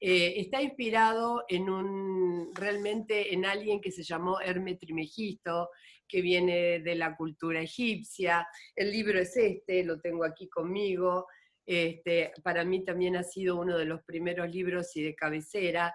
eh, 0.00 0.34
está 0.40 0.60
inspirado 0.60 1.44
en 1.48 1.70
un, 1.70 2.54
realmente 2.54 3.32
en 3.32 3.46
alguien 3.46 3.80
que 3.80 3.90
se 3.90 4.02
llamó 4.02 4.38
Hermes 4.40 4.78
Trimegisto, 4.78 5.70
que 6.06 6.20
viene 6.20 6.80
de 6.80 6.94
la 6.94 7.16
cultura 7.16 7.62
egipcia. 7.62 8.46
El 8.76 8.90
libro 8.90 9.18
es 9.18 9.34
este, 9.36 9.82
lo 9.82 9.98
tengo 9.98 10.24
aquí 10.24 10.48
conmigo. 10.48 11.26
Este, 11.64 12.32
para 12.42 12.64
mí 12.64 12.84
también 12.84 13.16
ha 13.16 13.22
sido 13.22 13.58
uno 13.58 13.78
de 13.78 13.86
los 13.86 14.02
primeros 14.02 14.50
libros 14.50 14.94
y 14.94 15.02
de 15.02 15.14
cabecera. 15.14 15.94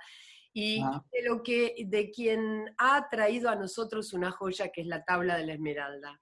Y 0.52 0.82
ah. 0.84 1.04
de, 1.12 1.22
lo 1.22 1.44
que, 1.44 1.76
de 1.86 2.10
quien 2.10 2.66
ha 2.80 3.08
traído 3.10 3.50
a 3.50 3.56
nosotros 3.56 4.14
una 4.14 4.32
joya 4.32 4.70
que 4.70 4.82
es 4.82 4.88
la 4.88 5.04
tabla 5.04 5.38
de 5.38 5.46
la 5.46 5.54
esmeralda. 5.54 6.20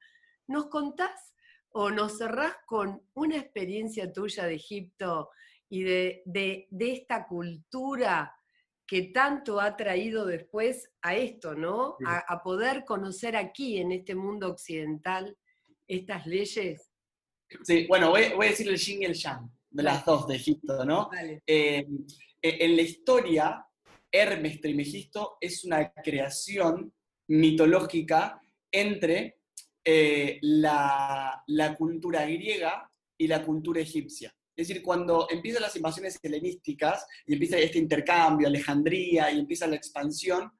¿Nos 0.47 0.67
contás 0.67 1.33
o 1.71 1.89
nos 1.91 2.17
cerrás 2.17 2.55
con 2.65 3.01
una 3.13 3.37
experiencia 3.37 4.11
tuya 4.11 4.45
de 4.45 4.55
Egipto 4.55 5.29
y 5.69 5.83
de, 5.83 6.23
de, 6.25 6.67
de 6.71 6.91
esta 6.93 7.27
cultura 7.27 8.33
que 8.87 9.03
tanto 9.03 9.59
ha 9.59 9.75
traído 9.75 10.25
después 10.25 10.89
a 11.01 11.15
esto, 11.15 11.53
¿no? 11.53 11.97
A, 12.05 12.41
poder 12.41 12.85
conocer 12.85 13.35
aquí, 13.35 13.79
en 13.79 13.91
este 13.91 14.15
mundo 14.15 14.47
occidental, 14.47 15.37
estas 15.87 16.25
leyes. 16.25 16.89
Sí, 17.63 17.85
bueno, 17.85 18.09
voy, 18.11 18.23
a 18.23 18.49
decir 18.49 18.69
el 18.69 18.77
yin 18.77 19.01
y 19.01 19.05
el 19.05 19.13
yang, 19.13 19.51
de 19.69 19.83
las 19.83 20.05
dos 20.05 20.25
de 20.27 20.37
Egipto, 20.37 20.85
¿no? 20.85 21.09
Eh, 21.45 21.85
e, 22.41 22.65
en 22.65 22.75
la 22.77 22.81
historia, 22.81 23.65
Hermes 24.09 24.61
Trimegisto 24.61 25.37
es 25.41 25.65
una 25.65 25.91
creación 25.91 26.93
mitológica 27.27 28.41
entre 28.71 29.39
eh, 29.89 30.37
la, 30.41 31.41
la 31.47 31.73
cultura 31.77 32.25
griega 32.25 32.91
y 33.17 33.25
la 33.25 33.41
cultura 33.45 33.79
egipcia. 33.79 34.35
Es 34.53 34.67
decir, 34.67 34.83
cuando 34.83 35.29
empiezan 35.29 35.61
las 35.61 35.77
invasiones 35.77 36.19
helenísticas 36.21 37.07
y 37.25 37.35
empieza 37.35 37.57
este 37.57 37.77
intercambio, 37.77 38.49
Alejandría 38.49 39.31
y 39.31 39.39
empieza 39.39 39.65
la 39.65 39.77
expansión, 39.77 40.51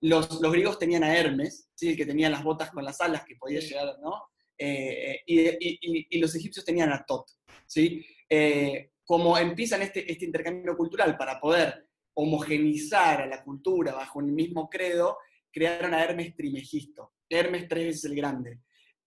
los, 0.00 0.40
los 0.40 0.50
griegos 0.50 0.78
tenían 0.78 1.04
a 1.04 1.14
Hermes, 1.14 1.68
¿sí? 1.74 1.94
que 1.94 2.06
tenía 2.06 2.30
las 2.30 2.42
botas 2.42 2.70
con 2.70 2.82
las 2.82 2.98
alas 3.02 3.22
que 3.26 3.36
podía 3.36 3.60
llegar, 3.60 3.98
¿no? 4.00 4.22
Eh, 4.56 5.20
y, 5.26 5.40
y, 5.40 6.06
y, 6.08 6.18
los 6.18 6.34
egipcios 6.34 6.64
tenían 6.64 6.90
a 6.90 7.04
Tot, 7.04 7.26
¿sí? 7.66 8.02
Eh, 8.30 8.92
como 9.04 9.36
empiezan 9.36 9.82
este, 9.82 10.10
este 10.10 10.24
intercambio 10.24 10.74
cultural 10.74 11.18
para 11.18 11.38
poder 11.38 11.86
homogenizar 12.14 13.20
a 13.20 13.26
la 13.26 13.44
cultura 13.44 13.92
bajo 13.92 14.20
el 14.20 14.32
mismo 14.32 14.70
credo, 14.70 15.18
crearon 15.52 15.92
a 15.92 16.02
Hermes 16.02 16.34
Trimegisto, 16.34 17.12
Hermes 17.28 17.68
tres 17.68 17.84
veces 17.84 18.04
el 18.06 18.14
grande. 18.16 18.60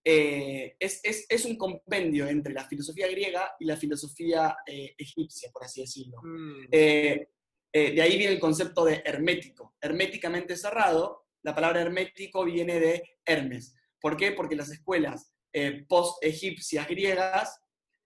Eh, 0.05 0.75
es, 0.79 1.45
un 1.45 1.55
compendio 1.55 2.27
entre 2.27 2.53
la 2.53 2.65
filosofía 2.65 3.07
griega 3.07 3.55
y 3.57 3.65
la 3.65 3.77
filosofía 3.77 4.57
eh, 4.67 4.93
egipcia, 4.97 5.49
por 5.51 5.63
así 5.63 5.81
decirlo. 5.81 6.21
Mm. 6.21 6.67
Eh, 6.71 7.27
de 7.71 8.01
ahí 8.01 8.17
viene 8.17 8.33
el 8.33 8.39
concepto 8.39 8.85
de 8.85 9.01
hermético. 9.05 9.75
Herméticamente 9.81 10.57
cerrado, 10.57 11.25
la 11.41 11.55
palabra 11.55 11.81
hermético 11.81 12.43
viene 12.45 12.79
de 12.79 13.03
Hermes. 13.25 13.75
¿Por 13.99 14.15
qué? 14.15 14.31
Porque 14.31 14.55
las 14.55 14.69
escuelas 14.69 15.31
post-egipcias 15.87 16.87
griegas 16.87 17.59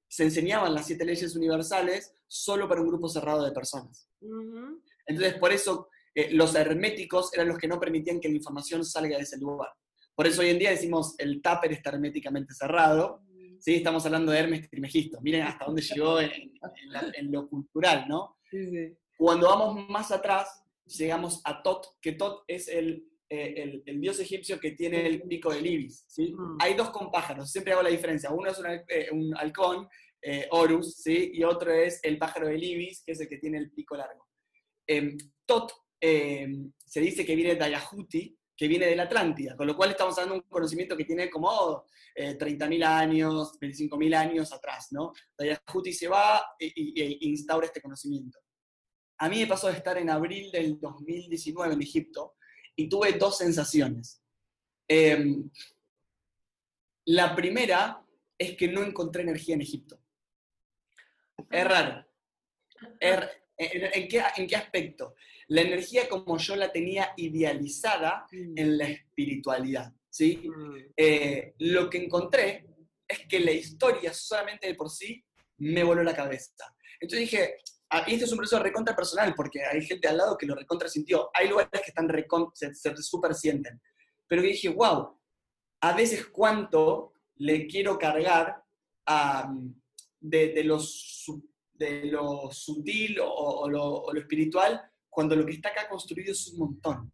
se 0.08 0.24
enseñaban 0.24 0.74
las 0.74 0.86
siete 0.86 1.06
leyes 1.06 1.36
universales 1.36 2.14
solo 2.28 2.68
para 2.68 2.82
un 2.82 2.88
grupo 2.88 3.10
cerrado 3.10 3.44
de 3.44 3.52
personas. 3.52 4.10
Entonces, 5.06 5.36
por 5.36 5.52
eso 5.52 5.90
los 6.32 6.56
herméticos 6.56 7.34
eran 7.34 7.50
los 7.50 7.58
que 7.58 7.68
no 7.68 7.80
permitían 7.80 8.20
que 8.20 8.30
la 8.30 8.36
información 8.36 8.86
salga 8.86 9.18
de 9.18 9.24
ese 9.24 9.38
lugar. 9.38 9.72
Por 10.18 10.26
eso 10.26 10.42
hoy 10.42 10.50
en 10.50 10.58
día 10.58 10.72
decimos 10.72 11.14
el 11.20 11.44
tupper 11.44 11.72
está 11.72 11.92
herméticamente 11.92 12.52
cerrado. 12.52 13.22
¿sí? 13.60 13.76
Estamos 13.76 14.04
hablando 14.04 14.32
de 14.32 14.40
Hermes 14.40 14.68
Trimegisto. 14.68 15.22
Miren 15.22 15.44
hasta 15.44 15.66
dónde 15.66 15.84
llegó 15.84 16.20
en, 16.20 17.32
lo 17.32 17.48
cultural, 17.48 18.08
¿no? 18.10 18.40
Cuando 19.16 19.48
vamos 19.48 19.88
más 19.88 20.12
atrás, 20.12 20.64
llegamos 20.86 21.40
a 21.44 21.62
Tot, 21.62 22.00
que 22.02 22.14
Tot 22.14 22.46
es 22.48 22.68
el, 22.68 23.08
eh, 23.30 23.84
dios 23.86 24.20
egipcio 24.20 24.60
que 24.60 24.72
tiene 24.72 25.06
el 25.06 25.22
pico 25.22 25.54
del 25.54 25.68
ibis. 25.68 26.04
¿sí? 26.08 26.34
Mm. 26.34 26.58
Hay 26.62 26.74
dos 26.74 26.90
con 26.90 27.12
pájaros, 27.12 27.52
siempre 27.52 27.74
hago 27.74 27.84
la 27.84 27.90
diferencia. 27.90 28.32
Uno 28.32 28.50
es 28.50 28.58
un, 28.58 28.66
eh, 28.66 29.10
halcón, 29.36 29.88
eh, 30.20 30.48
Horus, 30.50 30.96
¿sí? 30.96 31.30
y 31.32 31.44
otro 31.44 31.72
es 31.72 32.00
el 32.02 32.18
pájaro 32.18 32.48
del 32.48 32.64
ibis, 32.64 33.04
que 33.04 33.12
es 33.12 33.20
el 33.20 33.28
que 33.30 33.38
tiene 33.38 33.60
el 33.60 33.70
pico 33.70 33.96
largo. 33.96 34.28
Em, 34.88 35.16
Tot 35.46 35.72
em, 36.02 36.72
se 36.84 37.02
dice 37.02 37.24
que 37.24 37.36
viene 37.36 37.54
de 37.54 37.66
Ayahuti, 37.66 38.36
que 38.58 38.68
viene 38.68 38.88
de 38.88 38.96
la 38.96 39.04
Atlántida, 39.04 39.56
con 39.56 39.68
lo 39.68 39.78
cual 39.78 39.92
estamos 39.92 40.18
hablando 40.18 40.34
de 40.34 40.42
un 40.42 40.50
conocimiento 40.50 40.98
que 40.98 41.06
tiene 41.06 41.30
como 41.30 41.86
eh, 42.16 42.36
30.000 42.36 42.84
años, 42.84 43.60
25.000 43.62 44.16
años 44.16 44.52
atrás, 44.52 44.88
¿no? 44.92 45.14
Dayahuti 45.38 45.94
se 45.94 46.08
va 46.08 46.44
e, 46.60 46.74
instaura 47.22 47.68
este 47.68 47.82
conocimiento. 47.82 48.40
A 49.20 49.30
mí 49.30 49.40
me 49.40 49.48
pasó 49.48 49.68
de 49.68 49.74
estar 49.74 49.98
en 50.00 50.10
abril 50.10 50.52
del 50.52 50.80
2019 50.80 51.76
en 51.76 51.82
Egipto 51.82 52.36
y 52.76 52.90
tuve 52.90 53.14
dos 53.14 53.38
sensaciones. 53.38 54.24
Em, 54.88 55.50
la 57.06 57.36
primera 57.36 58.04
es 58.38 58.58
que 58.58 58.68
no 58.68 58.84
encontré 58.84 59.22
energía 59.22 59.54
en 59.54 59.62
Egipto. 59.62 60.00
Es 61.52 61.68
raro. 61.68 62.06
¿En, 63.00 64.08
qué, 64.08 64.24
¿En 64.36 64.48
qué 64.48 64.56
aspecto? 64.56 65.16
La 65.48 65.62
energía 65.62 66.10
como 66.10 66.38
yo 66.38 66.56
la 66.56 66.72
tenía 66.72 67.14
idealizada 67.18 68.28
mm. 68.32 68.58
en 68.58 68.78
la 68.78 68.86
espiritualidad. 68.86 69.94
¿sí? 70.10 70.44
Mm. 70.48 70.76
Eh, 70.96 71.54
lo 71.60 71.90
que 71.90 72.04
encontré 72.04 72.68
es 73.08 73.28
que 73.28 73.40
la 73.40 73.52
historia 73.52 74.14
solamente 74.14 74.68
de 74.68 74.76
por 74.76 74.90
sí 74.90 75.24
me 75.60 75.84
voló 75.84 76.04
la 76.04 76.16
cabeza. 76.16 76.52
Entonces 77.00 77.30
dije, 77.30 77.56
ah, 77.90 78.04
y 78.08 78.14
este 78.14 78.26
es 78.26 78.32
un 78.32 78.38
proceso 78.38 78.62
recontra 78.62 78.96
personal, 78.96 79.34
porque 79.36 79.64
hay 79.64 79.82
gente 79.86 80.08
al 80.08 80.18
lado 80.18 80.38
que 80.38 80.46
lo 80.46 80.56
recontra 80.56 80.90
sintió. 80.90 81.30
Hay 81.34 81.48
lugares 81.48 81.72
que 81.72 81.90
están 81.90 82.10
se, 82.54 82.74
se 82.74 82.98
super 82.98 83.34
sienten. 83.34 83.82
Pero 84.28 84.42
dije, 84.42 84.70
wow, 84.70 85.18
a 85.82 85.94
veces 85.94 86.28
cuánto 86.28 87.14
le 87.36 87.68
quiero 87.68 87.98
cargar 87.98 88.64
de, 90.20 90.48
de, 90.50 90.64
lo, 90.64 90.80
de, 91.74 92.06
lo, 92.06 92.52
sutil 92.52 93.20
o, 93.22 93.70
lo, 93.70 93.84
o, 93.84 94.14
lo, 94.14 94.20
espiritual 94.20 94.82
cuando 95.18 95.36
lo 95.36 95.48
que 95.48 95.54
está 95.54 95.70
acá 95.70 95.90
construido 95.90 96.32
es 96.32 96.48
un 96.50 96.60
montón. 96.60 97.12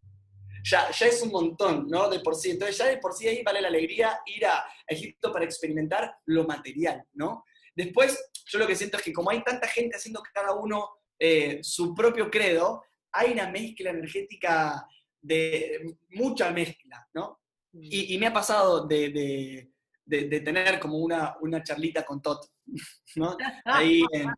Ya, 0.62 0.90
ya 0.90 1.06
es 1.06 1.22
un 1.22 1.30
montón, 1.30 1.86
¿no? 1.88 2.10
De 2.10 2.20
por 2.20 2.34
sí. 2.34 2.50
Entonces 2.50 2.76
ya 2.76 2.84
de 2.84 2.98
por 2.98 3.14
sí 3.14 3.26
ahí 3.26 3.42
vale 3.42 3.62
la 3.62 3.68
alegría 3.68 4.20
ir 4.26 4.44
a 4.44 4.62
Egipto 4.86 5.32
para 5.32 5.46
experimentar 5.46 6.14
lo 6.26 6.44
material, 6.44 7.02
¿no? 7.14 7.44
Después, 7.74 8.30
yo 8.44 8.58
lo 8.58 8.66
que 8.66 8.76
siento 8.76 8.98
es 8.98 9.04
que 9.04 9.12
como 9.14 9.30
hay 9.30 9.42
tanta 9.42 9.66
gente 9.68 9.96
haciendo 9.96 10.22
cada 10.34 10.54
uno 10.54 10.90
eh, 11.18 11.60
su 11.62 11.94
propio 11.94 12.30
credo, 12.30 12.82
hay 13.10 13.32
una 13.32 13.48
mezcla 13.50 13.88
energética 13.88 14.86
de 15.22 15.96
mucha 16.10 16.50
mezcla, 16.50 17.08
¿no? 17.14 17.40
Mm. 17.72 17.88
Y, 17.90 18.18
me 18.18 18.26
ha 18.26 18.34
pasado 18.34 18.86
de, 18.86 19.70
de, 20.04 20.40
tener 20.40 20.78
como 20.78 20.98
una, 20.98 21.38
una 21.40 21.62
charlita 21.62 22.04
con 22.04 22.20
Tot, 22.20 22.50
¿no? 23.16 23.34
Ahí 23.64 24.02
en, 24.12 24.28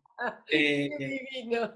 eh, 0.51 0.89
eh, 0.99 1.69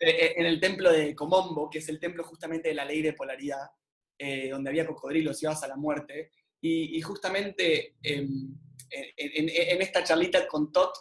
en 0.00 0.46
el 0.46 0.58
templo 0.58 0.90
de 0.90 1.14
Comombo, 1.14 1.68
que 1.68 1.78
es 1.78 1.88
el 1.90 2.00
templo 2.00 2.24
justamente 2.24 2.68
de 2.68 2.74
la 2.74 2.86
ley 2.86 3.02
de 3.02 3.12
polaridad, 3.12 3.68
eh, 4.18 4.48
donde 4.48 4.70
había 4.70 4.86
cocodrilos 4.86 5.42
y 5.42 5.46
vas 5.46 5.62
a 5.62 5.68
la 5.68 5.76
muerte. 5.76 6.32
Y, 6.62 7.00
justamente 7.00 7.96
em, 8.02 8.54
en, 8.90 9.82
esta 9.82 10.04
charlita 10.04 10.46
con 10.46 10.70
Tot, 10.72 10.94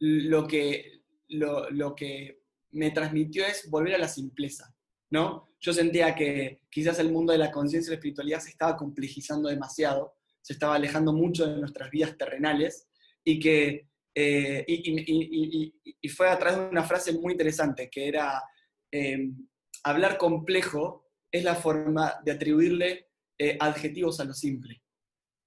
lo, 0.00 0.46
que, 0.46 1.02
lo, 1.28 1.94
que 1.94 2.42
me 2.72 2.90
transmitió 2.90 3.44
es 3.44 3.68
volver 3.68 3.94
a 3.94 3.98
la 3.98 4.08
simpleza. 4.08 4.74
¿no? 5.10 5.48
Yo 5.60 5.72
sentía 5.72 6.14
que 6.14 6.62
quizás 6.70 6.98
el 7.00 7.10
mundo 7.12 7.32
de 7.32 7.38
la 7.38 7.50
conciencia 7.50 7.90
y 7.90 7.92
la 7.92 7.96
espiritualidad 7.96 8.40
se 8.40 8.50
estaba 8.50 8.76
complejizando 8.76 9.48
demasiado, 9.48 10.14
se 10.40 10.52
estaba 10.52 10.76
alejando 10.76 11.12
mucho 11.12 11.46
de 11.46 11.56
nuestras 11.56 11.90
vidas 11.90 12.16
terrenales 12.16 12.88
y 13.24 13.38
que 13.38 13.89
eh, 14.22 14.64
y, 14.66 16.08
fue 16.08 16.28
a 16.28 16.38
través 16.38 16.58
de 16.58 16.68
una 16.68 16.82
frase 16.82 17.12
muy 17.12 17.32
interesante, 17.32 17.88
que 17.88 18.08
era, 18.08 18.42
em, 18.90 19.48
hablar 19.84 20.18
complejo 20.18 21.06
es 21.32 21.44
la 21.44 21.54
forma 21.54 22.20
de 22.24 22.32
atribuirle 22.32 23.08
eh, 23.38 23.56
adjetivos 23.58 24.20
a 24.20 24.24
lo 24.24 24.34
simple. 24.34 24.82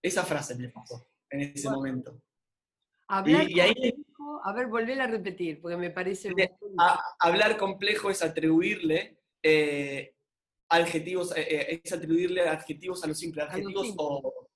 Esa 0.01 0.23
frase 0.23 0.55
me 0.55 0.69
pasó 0.69 1.07
en 1.29 1.41
ese 1.41 1.69
momento. 1.69 2.19
Hablar 3.09 3.47
complejo, 3.47 4.41
a 4.43 4.53
ver, 4.53 4.67
volver 4.67 5.01
a 5.01 5.07
repetir, 5.07 5.61
porque 5.61 5.77
me 5.77 5.91
parece... 5.91 6.31
hablar 7.19 7.57
complejo 7.57 8.09
es 8.09 8.23
atribuirle 8.23 9.19
eh, 9.43 10.15
adjetivos, 10.69 11.33
es 11.35 11.91
atribuirle 11.91 12.47
adjetivos 12.47 13.03
a 13.03 13.07
lo 13.07 13.13
simple, 13.13 13.43
adjetivos 13.43 13.93
o... 13.97 14.47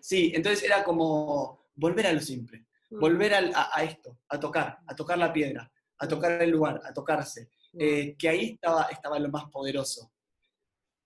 sí, 0.00 0.32
entonces 0.34 0.64
era 0.64 0.82
como 0.82 1.70
volver 1.76 2.06
a 2.06 2.12
lo 2.12 2.20
simple. 2.20 2.67
Volver 2.90 3.34
a, 3.34 3.84
esto, 3.84 4.18
a 4.28 4.38
tocar, 4.40 4.78
a 4.86 4.94
tocar 4.94 5.18
la 5.18 5.32
piedra, 5.32 5.70
a 5.98 6.08
tocar 6.08 6.42
el 6.42 6.50
lugar, 6.50 6.80
a 6.84 6.92
tocarse, 6.92 7.50
eh, 7.78 8.16
que 8.16 8.28
ahí 8.28 8.50
estaba, 8.54 8.84
estaba 8.84 9.18
lo 9.18 9.28
más 9.28 9.44
poderoso. 9.50 10.12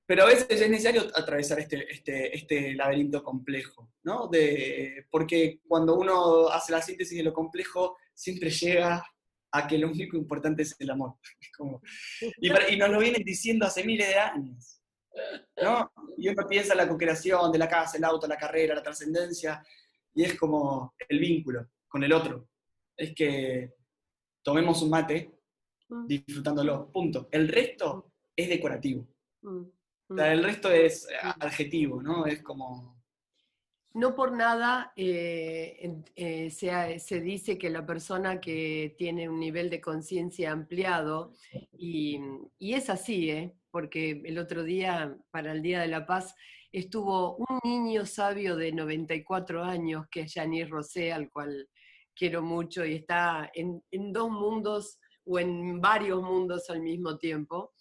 Pero 0.06 0.24
a 0.24 0.26
veces 0.26 0.46
es 0.48 0.68
necesario 0.68 1.02
atravesar 1.14 1.60
este, 1.60 1.90
este, 1.90 2.36
este 2.36 2.74
laberinto 2.74 3.22
complejo, 3.22 3.92
¿no? 4.02 4.26
De, 4.26 5.06
porque 5.10 5.60
cuando 5.66 5.96
uno 5.96 6.48
hace 6.48 6.72
la 6.72 6.82
síntesis 6.82 7.16
de 7.16 7.24
lo 7.24 7.32
complejo, 7.32 7.96
siempre 8.12 8.50
llega 8.50 9.02
a 9.52 9.66
que 9.66 9.78
lo 9.78 9.88
único 9.88 10.16
importante 10.16 10.62
es 10.62 10.74
el 10.78 10.90
amor. 10.90 11.16
y, 12.40 12.76
nos 12.76 12.90
lo 12.90 12.98
vienen 12.98 13.22
diciendo 13.22 13.66
hace 13.66 13.84
miles 13.84 14.08
de 14.08 14.18
años. 14.18 14.82
¿no? 15.62 15.92
Y 16.16 16.28
uno 16.28 16.46
piensa 16.48 16.72
en 16.72 16.78
la 16.78 16.88
co-creación 16.88 17.52
de 17.52 17.58
la 17.58 17.68
casa, 17.68 17.98
el 17.98 18.04
auto, 18.04 18.26
la 18.26 18.38
carrera, 18.38 18.74
la 18.74 18.82
trascendencia, 18.82 19.62
y 20.14 20.24
es 20.24 20.38
como 20.38 20.94
el 21.08 21.18
vínculo 21.18 21.68
con 21.88 22.04
el 22.04 22.12
otro. 22.12 22.48
Es 22.96 23.14
que 23.14 23.74
tomemos 24.42 24.82
un 24.82 24.90
mate 24.90 25.32
mm. 25.88 26.06
disfrutándolo, 26.06 26.90
punto. 26.90 27.28
El 27.30 27.48
resto 27.48 28.12
es 28.36 28.48
decorativo. 28.48 29.06
Mm. 29.42 30.18
el 30.18 30.44
resto 30.44 30.70
es 30.70 31.08
adjetivo, 31.40 32.02
¿no? 32.02 32.26
Es 32.26 32.42
como 32.42 33.02
no 33.94 34.14
por 34.14 34.32
nada 34.32 34.92
eh, 34.96 36.02
eh, 36.16 36.50
se, 36.50 37.20
dice 37.20 37.58
que 37.58 37.68
la 37.68 37.84
persona 37.84 38.40
que 38.40 38.94
tiene 38.96 39.28
un 39.28 39.38
nivel 39.38 39.68
de 39.68 39.82
conciencia 39.82 40.50
ampliado, 40.50 41.34
y, 41.72 42.18
es 42.58 42.88
así, 42.88 43.30
¿eh? 43.30 43.54
porque 43.70 44.22
el 44.24 44.38
otro 44.38 44.62
día, 44.62 45.18
para 45.30 45.52
el 45.52 45.60
Día 45.60 45.80
de 45.80 45.88
la 45.88 46.06
Paz, 46.06 46.34
estuvo 46.72 47.36
un 47.36 47.60
niño 47.64 48.06
sabio 48.06 48.56
de 48.56 48.72
94 48.72 49.62
años, 49.62 50.06
que 50.10 50.22
es 50.22 50.34
Yanis 50.34 50.70
Rosé, 50.70 51.12
al 51.12 51.30
cual 51.30 51.68
quiero 52.14 52.42
mucho, 52.42 52.84
y 52.84 52.94
está 52.94 53.50
en, 53.54 53.82
dos 54.12 54.30
mundos 54.30 54.98
o 55.24 55.38
en 55.38 55.80
varios 55.80 56.22
mundos 56.22 56.68
al 56.70 56.80
mismo 56.80 57.18
tiempo. 57.18 57.72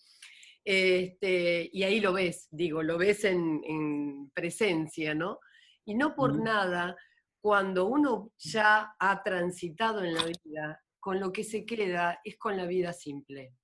Este, 0.63 1.69
y 1.71 1.83
ahí 1.83 1.99
lo 2.01 2.13
ves, 2.13 2.47
digo, 2.51 2.83
lo 2.83 2.97
ves 2.97 3.23
en, 3.23 3.61
en 3.65 4.29
presencia, 4.31 5.15
¿no? 5.15 5.39
Y 5.85 5.95
no 5.95 6.13
por 6.13 6.39
nada, 6.39 6.95
cuando 7.39 7.87
uno 7.87 8.31
ya 8.37 8.93
ha 8.99 9.23
transitado 9.23 10.03
en 10.03 10.13
la 10.13 10.25
vida, 10.25 10.83
con 10.99 11.19
lo 11.19 11.31
que 11.31 11.43
se 11.43 11.65
queda 11.65 12.19
es 12.23 12.37
con 12.37 12.55
la 12.57 12.65
vida 12.65 12.93
simple. 12.93 13.55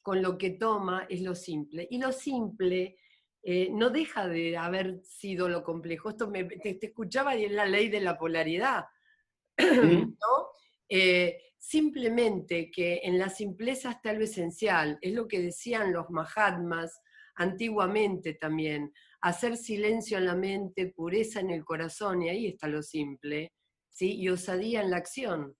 Con 0.00 0.22
lo 0.22 0.38
que 0.38 0.50
toma 0.50 1.06
es 1.08 1.22
lo 1.22 1.34
simple. 1.34 1.88
Y 1.90 1.98
lo 1.98 2.12
simple 2.12 2.96
eh, 3.44 3.70
no 3.72 3.90
deja 3.90 4.28
de 4.28 4.56
haber 4.56 5.02
sido 5.02 5.48
lo 5.48 5.64
complejo. 5.64 6.10
Esto 6.10 6.30
me, 6.30 6.44
te, 6.44 6.78
escuchaba 6.80 7.36
y 7.36 7.44
es 7.44 7.52
la 7.52 7.66
ley 7.66 7.88
de 7.88 8.00
la 8.00 8.16
polaridad. 8.16 8.84
¿no? 9.58 10.48
Eh, 10.88 11.38
simplemente 11.58 12.70
que 12.70 13.00
en 13.02 13.18
la 13.18 13.28
simpleza 13.28 13.92
está 13.92 14.12
lo 14.12 14.24
esencial, 14.24 14.98
es 15.00 15.12
lo 15.12 15.26
que 15.26 15.40
decían 15.40 15.92
los 15.92 16.10
Mahatmas 16.10 17.00
antiguamente 17.34 18.34
también 18.34 18.92
hacer 19.22 19.56
silencio 19.56 20.18
en 20.18 20.26
la 20.26 20.34
mente, 20.34 20.92
pureza 20.94 21.40
en 21.40 21.50
el 21.50 21.64
corazón, 21.64 22.22
y 22.22 22.28
ahí 22.28 22.46
está 22.48 22.66
lo 22.66 22.82
simple, 22.82 23.52
¿sí? 23.88 24.16
y 24.16 24.28
osadía 24.28 24.82
en 24.82 24.90
la 24.90 24.96
acción. 24.98 25.56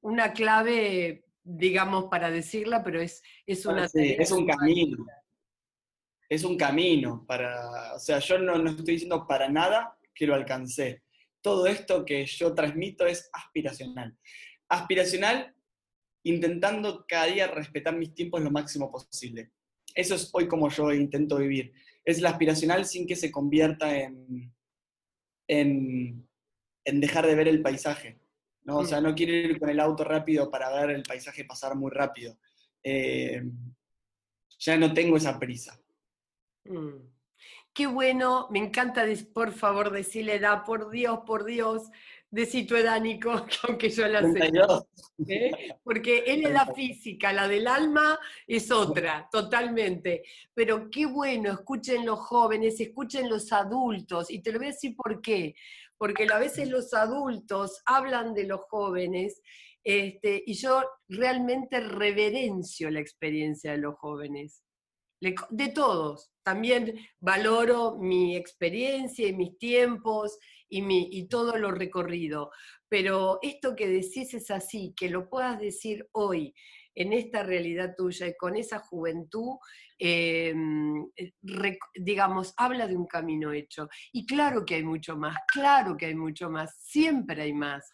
una, 0.00 0.32
clave, 0.32 1.26
digamos, 1.42 2.06
para 2.06 2.30
decirla, 2.30 2.82
pero 2.82 3.00
es, 3.00 3.22
es 3.46 3.66
una... 3.66 3.86
es 3.92 4.32
un 4.32 4.46
camino. 4.46 5.06
Es 6.28 6.44
un 6.44 6.56
camino 6.56 7.24
para, 7.26 7.94
o 7.94 7.98
sea, 7.98 8.18
yo 8.18 8.38
no, 8.38 8.58
no 8.58 8.70
estoy 8.70 8.94
diciendo 8.94 9.26
para 9.26 9.48
nada 9.48 9.96
que 10.14 10.26
lo 10.26 10.34
alcancé. 10.34 11.02
Todo 11.42 11.66
esto 11.66 12.04
que 12.04 12.24
yo 12.26 12.54
transmito 12.54 13.06
es 13.06 13.28
aspiracional. 13.32 14.16
Aspiracional 14.68 15.54
intentando 16.24 17.04
cada 17.06 17.26
día 17.26 17.46
respetar 17.46 17.94
mis 17.94 18.14
tiempos 18.14 18.42
lo 18.42 18.50
máximo 18.50 18.90
posible 18.90 19.52
eso 19.94 20.14
es 20.16 20.30
hoy 20.32 20.48
como 20.48 20.68
yo 20.68 20.92
intento 20.92 21.36
vivir. 21.36 21.72
Es 22.04 22.20
la 22.20 22.30
aspiracional 22.30 22.84
sin 22.84 23.06
que 23.06 23.16
se 23.16 23.30
convierta 23.30 23.96
en, 23.96 24.52
en, 25.48 26.28
dejar 26.84 27.26
de 27.26 27.34
ver 27.34 27.48
el 27.48 27.62
paisaje. 27.62 28.18
¿no? 28.64 28.78
O 28.78 28.84
sea, 28.84 29.00
no 29.00 29.14
quiero 29.14 29.32
ir 29.32 29.58
con 29.58 29.70
el 29.70 29.80
auto 29.80 30.04
rápido 30.04 30.50
para 30.50 30.70
ver 30.80 30.90
el 30.96 31.02
paisaje 31.02 31.44
pasar 31.44 31.76
muy 31.76 31.90
rápido. 31.90 32.36
Eh, 32.82 33.42
ya 34.58 34.76
no 34.76 34.92
tengo 34.92 35.16
esa 35.16 35.38
prisa. 35.38 35.80
Mm. 36.64 37.14
Qué 37.72 37.86
bueno, 37.88 38.46
me 38.50 38.60
encanta, 38.60 39.04
por 39.32 39.52
favor, 39.52 39.90
decirle 39.90 40.36
edad, 40.36 40.64
por 40.64 40.90
Dios, 40.90 41.20
por 41.26 41.44
Dios, 41.44 41.90
de 42.30 42.64
tu 42.64 42.74
edad, 42.76 43.00
Nico, 43.00 43.30
aunque 43.68 43.90
yo 43.90 44.08
la 44.08 44.22
sé. 44.22 44.52
¿eh? 45.28 45.76
Porque 45.82 46.24
él 46.26 46.44
es 46.46 46.52
la 46.52 46.66
física, 46.66 47.32
la 47.32 47.46
del 47.46 47.68
alma 47.68 48.18
es 48.46 48.70
otra, 48.70 49.28
totalmente. 49.30 50.24
Pero 50.52 50.90
qué 50.90 51.06
bueno, 51.06 51.52
escuchen 51.52 52.04
los 52.04 52.18
jóvenes, 52.20 52.80
escuchen 52.80 53.28
los 53.28 53.52
adultos, 53.52 54.30
y 54.30 54.40
te 54.40 54.52
lo 54.52 54.58
voy 54.58 54.68
a 54.68 54.70
decir 54.72 54.96
por 54.96 55.20
qué. 55.20 55.54
Porque 55.96 56.26
a 56.32 56.38
veces 56.38 56.68
los 56.68 56.92
adultos 56.92 57.80
hablan 57.86 58.34
de 58.34 58.44
los 58.44 58.62
jóvenes 58.68 59.40
este, 59.84 60.42
y 60.44 60.54
yo 60.54 60.82
realmente 61.08 61.78
reverencio 61.78 62.90
la 62.90 63.00
experiencia 63.00 63.72
de 63.72 63.78
los 63.78 63.94
jóvenes, 63.96 64.63
de 65.50 65.68
todos. 65.68 66.32
También 66.42 66.98
valoro 67.20 67.96
mi 67.98 68.36
experiencia 68.36 69.26
y 69.26 69.32
mis 69.32 69.58
tiempos 69.58 70.38
y, 70.68 71.28
todo 71.28 71.56
lo 71.56 71.70
recorrido. 71.70 72.50
Pero 72.88 73.38
esto 73.42 73.74
que 73.74 73.88
decís 73.88 74.34
es 74.34 74.50
así, 74.50 74.94
que 74.96 75.08
lo 75.08 75.28
puedas 75.28 75.58
decir 75.58 76.08
hoy, 76.12 76.54
en 76.96 77.12
esta 77.12 77.42
realidad 77.42 77.94
tuya 77.96 78.28
y 78.28 78.36
con 78.36 78.56
esa 78.56 78.78
juventud, 78.78 79.56
em, 79.98 81.06
eh, 81.16 81.32
digamos, 81.94 82.54
habla 82.56 82.86
de 82.86 82.96
un 82.96 83.06
camino 83.06 83.52
hecho. 83.52 83.88
Y 84.12 84.26
claro 84.26 84.64
que 84.64 84.76
hay 84.76 84.84
mucho 84.84 85.16
más, 85.16 85.36
claro 85.52 85.96
que 85.96 86.06
hay 86.06 86.14
mucho 86.14 86.50
más, 86.50 86.76
siempre 86.78 87.42
hay 87.42 87.52
más. 87.52 87.90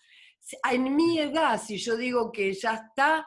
En 0.70 0.95
mi 0.95 1.18
edad, 1.18 1.61
si 1.62 1.78
yo 1.78 1.97
digo 1.97 2.31
que 2.33 2.53
ya 2.53 2.74
está... 2.74 3.26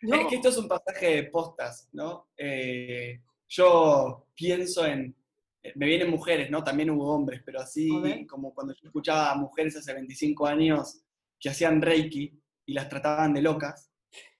Es 0.00 0.26
que 0.28 0.36
esto 0.36 0.48
es 0.48 0.56
un 0.58 0.68
pasaje 0.68 1.16
de 1.16 1.24
postas, 1.24 1.88
¿no? 1.92 2.28
Eh, 2.36 3.20
yo 3.48 4.26
pienso 4.34 4.86
en 4.86 5.14
me 5.74 5.86
vienen 5.86 6.10
mujeres, 6.10 6.50
¿no? 6.50 6.62
También 6.62 6.90
hubo 6.90 7.12
hombres, 7.14 7.42
pero 7.44 7.60
así 7.60 8.26
como 8.26 8.54
cuando 8.54 8.74
yo 8.74 8.86
escuchaba 8.86 9.32
a 9.32 9.34
mujeres 9.34 9.76
hace 9.76 9.92
25 9.92 10.46
años 10.46 11.02
que 11.38 11.50
hacían 11.50 11.82
Reiki 11.82 12.40
y 12.66 12.72
las 12.72 12.88
trataban 12.88 13.34
de 13.34 13.42
locas, 13.42 13.90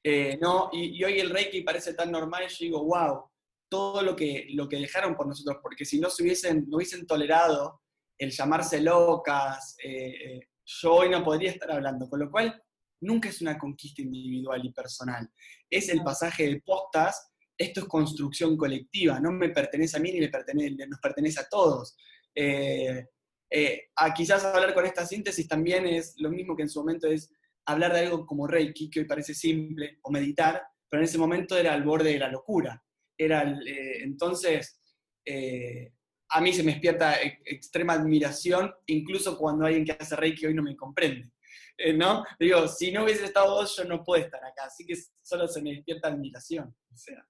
eh, 0.02 0.38
¿no? 0.40 0.70
Y, 0.72 1.02
hoy 1.02 1.18
el 1.18 1.30
Reiki 1.30 1.62
parece 1.62 1.94
tan 1.94 2.10
normal 2.10 2.44
y 2.44 2.48
yo 2.48 2.56
digo, 2.60 2.84
wow, 2.84 3.24
todo 3.68 4.02
lo 4.02 4.16
que, 4.16 4.46
lo 4.50 4.68
que 4.68 4.76
dejaron 4.78 5.16
por 5.16 5.26
nosotros, 5.26 5.58
porque 5.62 5.84
si 5.84 5.98
no 6.00 6.08
se 6.10 6.22
hubiesen, 6.22 6.66
no 6.68 6.76
hubiesen 6.76 7.06
tolerado 7.06 7.80
el 8.16 8.30
llamarse 8.30 8.80
locas, 8.80 9.76
eh, 9.82 10.14
eh, 10.24 10.40
yo 10.64 10.94
hoy 10.94 11.08
no 11.08 11.22
podría 11.22 11.50
estar 11.50 11.70
hablando, 11.70 12.08
con 12.08 12.20
lo 12.20 12.30
cual 12.30 12.62
nunca 13.00 13.28
es 13.28 13.40
una 13.40 13.58
conquista 13.58 14.02
individual 14.02 14.64
y 14.64 14.72
personal, 14.72 15.30
es 15.70 15.88
el 15.88 16.02
pasaje 16.02 16.46
de 16.46 16.60
postas 16.60 17.32
esto 17.58 17.80
es 17.80 17.86
construcción 17.86 18.56
colectiva, 18.56 19.18
no 19.18 19.32
me 19.32 19.48
pertenece 19.48 19.96
a 19.96 20.00
mí 20.00 20.12
ni 20.12 20.20
le 20.20 20.28
pertenece, 20.28 20.86
nos 20.86 21.00
pertenece 21.00 21.40
a 21.40 21.48
todos. 21.48 21.96
Eh, 22.32 23.04
eh, 23.50 23.88
a 23.96 24.14
quizás 24.14 24.44
hablar 24.44 24.72
con 24.74 24.86
esta 24.86 25.04
síntesis 25.04 25.48
también 25.48 25.86
es 25.86 26.14
lo 26.18 26.30
mismo 26.30 26.54
que 26.54 26.62
en 26.62 26.68
su 26.68 26.78
momento 26.78 27.08
es 27.08 27.32
hablar 27.66 27.92
de 27.92 28.00
algo 28.00 28.24
como 28.24 28.46
Reiki, 28.46 28.88
que 28.88 29.00
hoy 29.00 29.06
parece 29.06 29.34
simple, 29.34 29.98
o 30.02 30.12
meditar, 30.12 30.62
pero 30.88 31.02
en 31.02 31.08
ese 31.08 31.18
momento 31.18 31.58
era 31.58 31.74
al 31.74 31.82
borde 31.82 32.12
de 32.12 32.18
la 32.20 32.28
locura. 32.28 32.80
Era 33.16 33.42
eh, 33.42 34.02
entonces, 34.04 34.80
a 36.30 36.40
mí 36.40 36.52
se 36.52 36.62
me 36.62 36.72
despierta 36.72 37.16
extrema 37.44 37.94
admiración, 37.94 38.72
incluso 38.86 39.36
cuando 39.36 39.66
alguien 39.66 39.84
que 39.84 39.92
hace 39.92 40.14
Reiki 40.14 40.46
hoy 40.46 40.54
no 40.54 40.62
me 40.62 40.76
comprende. 40.76 41.32
¿No? 41.96 42.24
Digo, 42.38 42.66
si 42.68 42.92
no 42.92 43.04
hubiese 43.04 43.24
estado 43.24 43.54
vos, 43.54 43.76
yo 43.76 43.84
no 43.84 44.02
puedo 44.02 44.22
estar 44.22 44.44
acá, 44.44 44.64
así 44.66 44.84
que 44.84 44.94
solo 45.22 45.46
se 45.46 45.62
me 45.62 45.72
despierta 45.72 46.08
admiración. 46.08 46.74
O 46.92 46.96
sea, 46.96 47.24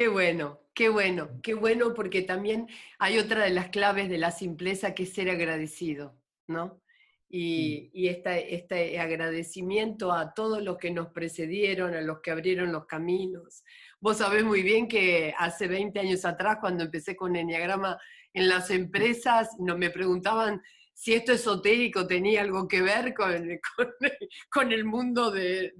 Qué 0.00 0.08
bueno, 0.08 0.60
qué 0.72 0.88
bueno, 0.88 1.28
qué 1.42 1.52
bueno, 1.52 1.92
porque 1.92 2.22
también 2.22 2.68
hay 2.98 3.18
otra 3.18 3.44
de 3.44 3.50
las 3.50 3.68
claves 3.68 4.08
de 4.08 4.16
la 4.16 4.30
simpleza 4.30 4.94
que 4.94 5.02
es 5.02 5.12
ser 5.12 5.28
agradecido, 5.28 6.18
¿no? 6.48 6.82
Y, 7.28 7.90
y 7.92 8.08
este 8.08 8.98
agradecimiento 8.98 10.10
a 10.10 10.32
todos 10.32 10.62
los 10.62 10.78
que 10.78 10.90
nos 10.90 11.08
precedieron, 11.08 11.92
a 11.92 12.00
los 12.00 12.20
que 12.20 12.30
abrieron 12.30 12.72
los 12.72 12.86
caminos. 12.86 13.62
Vos 14.00 14.16
sabés 14.16 14.42
muy 14.42 14.62
bien 14.62 14.88
que 14.88 15.34
hace 15.36 15.68
20 15.68 16.00
años 16.00 16.24
atrás, 16.24 16.56
cuando 16.62 16.82
empecé 16.82 17.14
con 17.14 17.36
Enneagrama 17.36 17.98
en 18.32 18.48
las 18.48 18.70
empresas, 18.70 19.50
no, 19.58 19.76
me 19.76 19.90
preguntaban 19.90 20.62
si 21.00 21.14
esto 21.14 21.32
esotérico 21.32 22.06
tenía 22.06 22.42
algo 22.42 22.68
que 22.68 22.82
ver 22.82 23.14
con, 23.14 23.48
con, 24.52 24.70
el 24.70 24.84
mundo 24.84 25.30
del, 25.30 25.72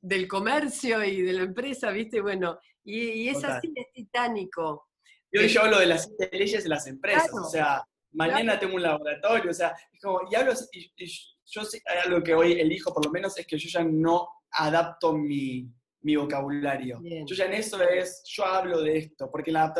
del 0.00 0.26
comercio 0.26 1.04
y 1.04 1.22
de 1.22 1.32
la 1.34 1.42
empresa, 1.42 1.92
¿viste? 1.92 2.20
Bueno, 2.20 2.58
y, 2.82 3.28
es 3.28 3.44
así, 3.44 3.72
es 3.76 3.92
titánico, 3.92 4.88
Y 5.30 5.38
hoy 5.38 5.46
yo 5.46 5.62
hablo 5.62 5.78
de 5.78 5.86
las 5.86 6.06
siete 6.06 6.36
leyes 6.36 6.64
de 6.64 6.68
las 6.68 6.88
empresas, 6.88 7.32
o 7.32 7.48
sea, 7.48 7.84
mañana 8.10 8.58
tengo 8.58 8.74
un 8.74 8.82
laboratorio, 8.82 9.52
o 9.52 9.54
sea, 9.54 9.72
es 9.92 10.00
como, 10.00 10.22
y 10.28 10.34
hablo, 10.34 10.52
y, 10.72 10.90
yo 11.46 11.64
sé, 11.64 11.80
hay 11.86 11.98
algo 12.06 12.20
que 12.20 12.34
hoy 12.34 12.54
elijo 12.54 12.92
por 12.92 13.06
lo 13.06 13.12
menos 13.12 13.38
es 13.38 13.46
que 13.46 13.56
yo 13.56 13.68
ya 13.68 13.84
no 13.84 14.28
adapto 14.50 15.12
mi, 15.12 15.72
mi 16.00 16.16
vocabulario. 16.16 17.00
Yo 17.04 17.36
ya 17.36 17.44
en 17.44 17.52
eso 17.52 17.80
es, 17.82 18.24
yo 18.24 18.44
hablo 18.46 18.82
de 18.82 18.98
esto, 18.98 19.30
porque 19.30 19.52
la 19.52 19.72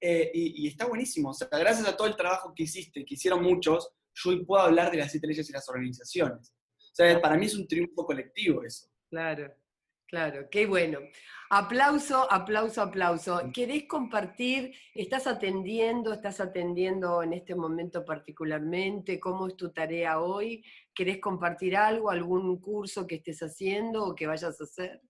eh, 0.00 0.32
y, 0.34 0.66
está 0.66 0.86
buenísimo, 0.86 1.30
o 1.30 1.34
sea, 1.34 1.46
gracias 1.46 1.86
a 1.86 1.96
todo 1.96 2.08
el 2.08 2.16
trabajo 2.16 2.52
que 2.56 2.64
hiciste, 2.64 3.04
que 3.04 3.14
hicieron 3.14 3.40
muchos, 3.44 3.92
yo 4.16 4.30
hoy 4.30 4.44
puedo 4.44 4.62
hablar 4.62 4.90
de 4.90 4.98
las 4.98 5.10
siete 5.10 5.26
leyes 5.26 5.48
y 5.48 5.52
las 5.52 5.68
organizaciones. 5.68 6.52
O 6.78 6.94
sea, 6.94 7.20
para 7.20 7.36
mí 7.36 7.46
es 7.46 7.54
un 7.54 7.68
triunfo 7.68 8.06
colectivo 8.06 8.62
eso. 8.64 8.88
Claro, 9.10 9.52
claro, 10.06 10.48
qué 10.50 10.66
bueno. 10.66 11.00
Aplauso, 11.50 12.30
aplauso, 12.32 12.82
aplauso. 12.82 13.40
¿Querés 13.52 13.84
compartir? 13.86 14.74
¿Estás 14.94 15.26
atendiendo? 15.26 16.12
¿Estás 16.12 16.40
atendiendo 16.40 17.22
en 17.22 17.34
este 17.34 17.54
momento 17.54 18.04
particularmente? 18.04 19.20
¿Cómo 19.20 19.46
es 19.46 19.56
tu 19.56 19.70
tarea 19.72 20.20
hoy? 20.20 20.64
¿Querés 20.94 21.20
compartir 21.20 21.76
algo, 21.76 22.10
algún 22.10 22.58
curso 22.60 23.06
que 23.06 23.16
estés 23.16 23.40
haciendo 23.42 24.04
o 24.04 24.14
que 24.14 24.26
vayas 24.26 24.60
a 24.60 24.64
hacer? 24.64 25.02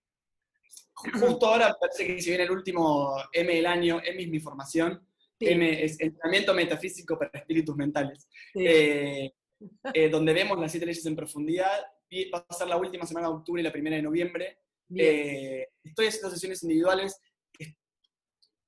Justo 0.92 1.46
ahora 1.46 1.76
parece 1.78 2.06
que 2.06 2.20
si 2.20 2.30
viene 2.30 2.44
el 2.44 2.50
último 2.50 3.16
M 3.32 3.54
del 3.54 3.66
año, 3.66 4.00
M 4.02 4.22
es 4.22 4.28
mi 4.28 4.40
formación, 4.40 5.05
M 5.40 5.84
es 5.84 6.00
entrenamiento 6.00 6.54
metafísico 6.54 7.18
para 7.18 7.30
espíritus 7.34 7.76
mentales, 7.76 8.28
eh, 8.54 9.32
eh, 9.94 10.08
donde 10.08 10.32
vemos 10.32 10.58
las 10.58 10.70
siete 10.70 10.86
leyes 10.86 11.06
en 11.06 11.16
profundidad. 11.16 11.84
Va 12.32 12.46
a 12.48 12.54
ser 12.54 12.68
la 12.68 12.76
última 12.76 13.04
semana 13.04 13.28
de 13.28 13.34
octubre 13.34 13.60
y 13.60 13.64
la 13.64 13.72
primera 13.72 13.96
de 13.96 14.02
noviembre. 14.02 14.58
Eh, 14.94 15.66
estoy 15.82 16.06
haciendo 16.06 16.30
sesiones 16.30 16.62
individuales. 16.62 17.20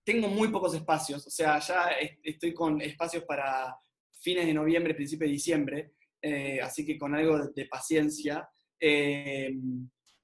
Tengo 0.04 0.28
muy 0.28 0.48
pocos 0.48 0.74
espacios, 0.74 1.26
o 1.26 1.30
sea, 1.30 1.58
ya 1.58 1.90
estoy 2.22 2.54
con 2.54 2.80
espacios 2.80 3.24
para 3.24 3.76
fines 4.20 4.46
de 4.46 4.54
noviembre, 4.54 4.94
principio 4.94 5.26
de 5.26 5.32
diciembre, 5.32 5.92
eh, 6.22 6.60
así 6.62 6.84
que 6.84 6.98
con 6.98 7.14
algo 7.14 7.46
de, 7.48 7.66
paciencia. 7.66 8.48
Eh, 8.80 9.54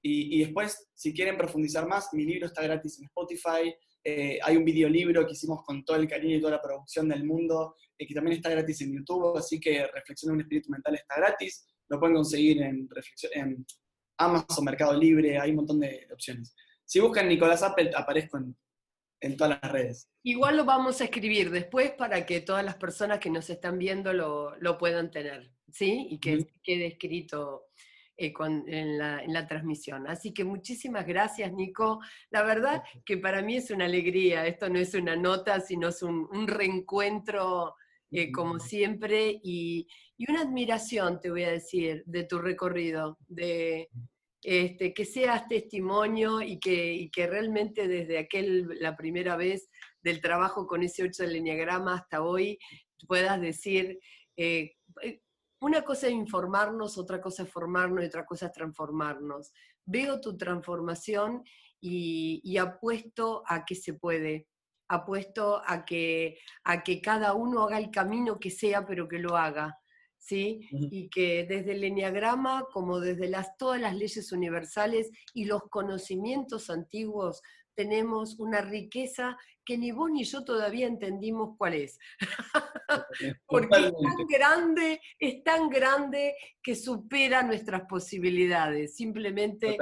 y, 0.01 0.39
después, 0.39 0.89
si 0.93 1.13
quieren 1.13 1.37
profundizar 1.37 1.87
más, 1.87 2.13
mi 2.13 2.25
libro 2.25 2.47
está 2.47 2.61
gratis 2.61 2.99
en 2.99 3.05
Spotify. 3.05 3.75
Hay 4.05 4.55
un 4.55 4.63
videolibro 4.63 5.25
que 5.25 5.33
hicimos 5.33 5.63
con 5.63 5.83
todo 5.83 5.97
el 5.97 6.07
cariño 6.07 6.35
y 6.35 6.39
toda 6.39 6.53
la 6.53 6.61
producción 6.61 7.09
del 7.09 7.23
mundo, 7.23 7.75
que 7.97 8.13
también 8.13 8.37
está 8.37 8.49
gratis 8.49 8.81
en 8.81 8.93
YouTube, 8.93 9.37
así 9.37 9.59
que 9.59 9.87
Reflexión 9.87 10.29
de 10.29 10.33
un 10.35 10.41
Espíritu 10.41 10.69
Mental 10.69 10.95
está 10.95 11.15
gratis. 11.17 11.65
Lo 11.87 11.99
pueden 11.99 12.15
conseguir 12.15 12.61
en, 12.61 12.87
en 13.33 13.65
Amazon, 14.17 14.65
Mercado 14.65 14.97
Libre, 14.97 15.39
hay 15.39 15.51
un 15.51 15.57
montón 15.57 15.79
de, 15.79 16.07
opciones. 16.11 16.55
Si 16.83 16.99
buscan 16.99 17.27
Nicolás 17.27 17.63
Apple, 17.63 17.91
aparezco 17.95 18.37
en, 18.37 18.55
todas 19.37 19.59
las 19.61 19.71
redes. 19.71 20.07
Igual 20.21 20.57
lo 20.57 20.65
vamos 20.65 21.01
a 21.01 21.05
escribir 21.05 21.49
después 21.49 21.91
para 21.91 22.27
que 22.27 22.41
todas 22.41 22.63
las 22.63 22.75
personas 22.75 23.19
que 23.19 23.31
nos 23.31 23.49
están 23.49 23.79
viendo 23.79 24.13
lo, 24.13 24.77
puedan 24.77 25.09
tener, 25.09 25.51
¿sí? 25.71 26.07
Y 26.11 26.19
que 26.19 26.45
quede 26.61 26.85
escrito 26.85 27.65
eh, 28.17 28.33
en, 28.67 28.97
la, 28.97 29.47
transmisión. 29.47 30.07
Así 30.07 30.33
que 30.33 30.43
muchísimas 30.43 31.05
gracias, 31.05 31.51
Nico. 31.53 31.99
La 32.29 32.43
verdad 32.43 32.83
que 33.05 33.17
para 33.17 33.41
mí 33.41 33.57
es 33.57 33.71
una 33.71 33.85
alegría. 33.85 34.45
Esto 34.47 34.69
no 34.69 34.79
es 34.79 34.93
una 34.93 35.15
nota, 35.15 35.59
sino 35.59 35.89
es 35.89 36.01
un, 36.01 36.47
reencuentro, 36.47 37.75
eh, 38.11 38.31
como 38.31 38.59
siempre, 38.59 39.39
y, 39.43 39.87
y 40.17 40.31
una 40.31 40.41
admiración, 40.41 41.19
te 41.19 41.29
voy 41.29 41.43
a 41.43 41.51
decir, 41.51 42.03
de 42.05 42.23
tu 42.23 42.39
recorrido, 42.39 43.17
de 43.27 43.89
este, 44.45 44.93
que 44.93 45.05
seas 45.05 45.47
testimonio 45.47 46.39
y 46.39 46.59
que, 46.59 47.09
que 47.11 47.25
realmente 47.25 47.87
desde 47.87 48.19
aquel, 48.19 48.77
la 48.79 48.95
primera 48.95 49.35
vez 49.35 49.71
del 50.03 50.21
trabajo 50.21 50.67
con 50.67 50.83
ese 50.83 51.01
8 51.01 51.23
del 51.23 51.37
Enneagrama 51.37 51.95
hasta 51.95 52.21
hoy, 52.21 52.59
puedas 53.07 53.41
decir, 53.41 53.99
eh, 54.37 54.75
una 55.61 55.83
cosa 55.83 56.07
es 56.07 56.13
informarnos, 56.13 56.97
otra 56.97 57.21
cosa 57.21 57.43
es 57.43 57.49
formarnos 57.49 58.03
y 58.03 58.07
otra 58.07 58.25
cosa 58.25 58.47
es 58.47 58.51
transformarnos. 58.51 59.51
Veo 59.85 60.19
tu 60.19 60.37
transformación 60.37 61.43
y, 61.79 62.41
y 62.43 62.57
apuesto 62.57 63.43
a 63.47 63.65
que 63.65 63.75
se 63.75 63.93
puede, 63.93 64.47
apuesto 64.87 65.61
a 65.65 65.85
que, 65.85 66.37
a 66.63 66.83
que 66.83 67.01
cada 67.01 67.33
uno 67.33 67.63
haga 67.63 67.77
el 67.77 67.91
camino 67.91 68.39
que 68.39 68.51
sea, 68.51 68.85
pero 68.85 69.07
que 69.07 69.19
lo 69.19 69.37
haga. 69.37 69.79
¿sí? 70.25 70.67
Y 70.71 71.07
que 71.09 71.45
desde 71.45 71.73
el 71.73 71.83
enneagrama, 71.83 72.65
como 72.73 72.99
desde 72.99 73.29
las, 73.29 73.55
todas 73.57 73.79
las 73.79 73.95
leyes 73.95 74.31
universales 74.31 75.11
y 75.35 75.45
los 75.45 75.63
conocimientos 75.69 76.71
antiguos, 76.71 77.43
tenemos 77.75 78.39
una 78.39 78.61
riqueza 78.61 79.37
que 79.65 79.77
ni 79.77 79.91
vos 79.91 80.11
ni 80.11 80.23
yo 80.23 80.43
todavía 80.43 80.87
entendimos 80.87 81.55
cuál 81.57 81.73
es. 81.73 81.99
Porque 83.47 83.87
es 83.87 83.91
tan 83.91 84.27
grande, 84.27 85.01
es 85.19 85.43
tan 85.43 85.69
grande 85.69 86.35
que 86.61 86.75
supera 86.75 87.43
nuestras 87.43 87.83
posibilidades. 87.89 88.95
Simplemente 88.95 89.77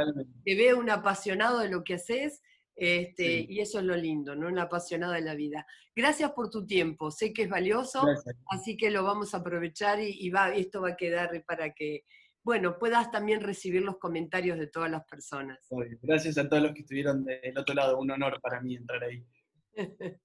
te 0.46 0.56
veo 0.56 0.80
un 0.80 0.90
apasionado 0.90 1.60
de 1.60 1.70
lo 1.70 1.84
que 1.84 1.96
haces 1.96 2.42
este, 2.76 3.46
y 3.48 3.60
eso 3.60 3.80
es 3.80 3.86
lo 3.86 3.96
lindo, 3.96 4.36
¿no? 4.36 4.48
Una 4.48 4.64
apasionada 4.64 5.16
de 5.16 5.22
la 5.22 5.36
vida. 5.36 5.66
Gracias 5.96 6.32
por 6.32 6.50
tu 6.50 6.66
tiempo, 6.66 7.12
sé 7.12 7.32
que 7.32 7.44
es 7.44 7.50
valioso, 7.50 8.04
así 8.48 8.76
que 8.78 8.90
lo 8.90 9.04
vamos 9.04 9.34
a 9.34 9.38
aprovechar 9.38 10.00
y, 10.02 10.30
va, 10.32 10.54
esto 10.56 10.82
va 10.82 10.90
a 10.90 10.96
quedar 10.96 11.44
para 11.46 11.74
que, 11.74 12.04
bueno, 12.44 12.78
puedas 12.78 13.10
también 13.12 13.42
recibir 13.42 13.82
los 13.82 13.98
comentarios 13.98 14.60
de 14.60 14.68
todas 14.68 14.92
las 14.92 15.06
personas. 15.06 15.60
Gracias 16.02 16.38
a 16.38 16.50
todos 16.50 16.64
los 16.64 16.74
que 16.74 16.82
estuvieron 16.82 17.24
del 17.24 17.58
otro 17.58 17.74
lado, 17.74 18.00
un 18.00 18.12
honor 18.12 18.40
para 18.42 18.62
mí 18.62 18.76
entrar 18.76 19.04
ahí. 19.04 19.26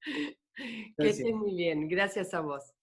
que 0.96 1.08
estés 1.08 1.32
muy 1.32 1.54
bien, 1.54 1.88
gracias 1.88 2.34
a 2.34 2.40
vos. 2.40 2.74